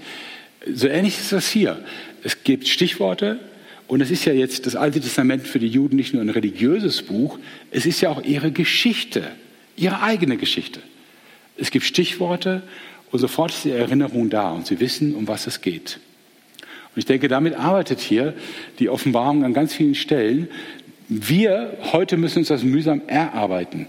So 0.69 0.89
ähnlich 0.89 1.17
ist 1.17 1.31
das 1.31 1.47
hier. 1.47 1.81
Es 2.23 2.43
gibt 2.43 2.67
Stichworte 2.67 3.39
und 3.87 4.01
es 4.01 4.11
ist 4.11 4.25
ja 4.25 4.33
jetzt 4.33 4.65
das 4.65 4.75
Alte 4.75 4.99
Testament 4.99 5.47
für 5.47 5.59
die 5.59 5.69
Juden 5.69 5.95
nicht 5.95 6.13
nur 6.13 6.21
ein 6.21 6.29
religiöses 6.29 7.03
Buch, 7.03 7.39
es 7.71 7.85
ist 7.85 8.01
ja 8.01 8.09
auch 8.09 8.21
ihre 8.21 8.51
Geschichte, 8.51 9.31
ihre 9.77 10.01
eigene 10.01 10.35
Geschichte. 10.35 10.81
Es 11.57 11.71
gibt 11.71 11.85
Stichworte 11.85 12.63
und 13.11 13.19
sofort 13.19 13.51
ist 13.51 13.65
die 13.65 13.71
Erinnerung 13.71 14.29
da 14.29 14.51
und 14.51 14.67
sie 14.67 14.79
wissen, 14.79 15.15
um 15.15 15.27
was 15.27 15.47
es 15.47 15.61
geht. 15.61 15.99
Und 16.61 16.99
ich 16.99 17.05
denke, 17.05 17.27
damit 17.27 17.55
arbeitet 17.55 17.99
hier 17.99 18.33
die 18.79 18.89
Offenbarung 18.89 19.43
an 19.43 19.53
ganz 19.53 19.73
vielen 19.73 19.95
Stellen. 19.95 20.47
Wir 21.07 21.77
heute 21.91 22.17
müssen 22.17 22.39
uns 22.39 22.47
das 22.47 22.63
mühsam 22.63 23.01
erarbeiten. 23.07 23.87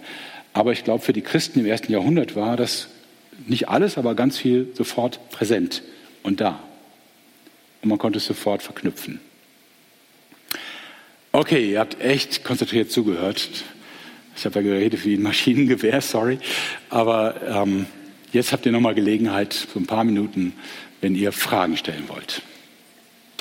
Aber 0.53 0.73
ich 0.73 0.85
glaube, 0.85 1.05
für 1.05 1.13
die 1.13 1.23
Christen 1.23 1.61
im 1.61 1.67
ersten 1.67 1.93
Jahrhundert 1.93 2.35
war 2.35 2.57
das 2.57 2.89
nicht 3.47 3.69
alles, 3.69 3.99
aber 3.99 4.15
ganz 4.15 4.39
viel 4.39 4.69
sofort 4.75 5.31
präsent 5.31 5.83
und 6.23 6.41
da. 6.41 6.61
Und 7.83 7.91
man 7.91 7.99
konnte 7.99 8.19
es 8.19 8.27
sofort 8.27 8.63
verknüpfen. 8.63 9.21
Okay, 11.33 11.73
ihr 11.73 11.81
habt 11.81 12.01
echt 12.01 12.45
konzentriert 12.45 12.91
zugehört. 12.91 13.65
Ich 14.37 14.45
habe 14.45 14.57
ja 14.57 14.63
geredet 14.63 15.05
wie 15.05 15.15
ein 15.15 15.23
Maschinengewehr, 15.23 16.01
sorry. 16.01 16.39
Aber 16.91 17.35
ähm, 17.49 17.87
jetzt 18.33 18.53
habt 18.53 18.67
ihr 18.67 18.73
nochmal 18.73 18.95
Gelegenheit, 18.95 19.53
so 19.53 19.81
ein 19.81 19.87
paar 19.87 20.05
Minuten, 20.05 20.53
wenn 21.01 21.15
ihr 21.15 21.33
Fragen 21.33 21.77
stellen 21.77 22.05
wollt. 22.09 22.43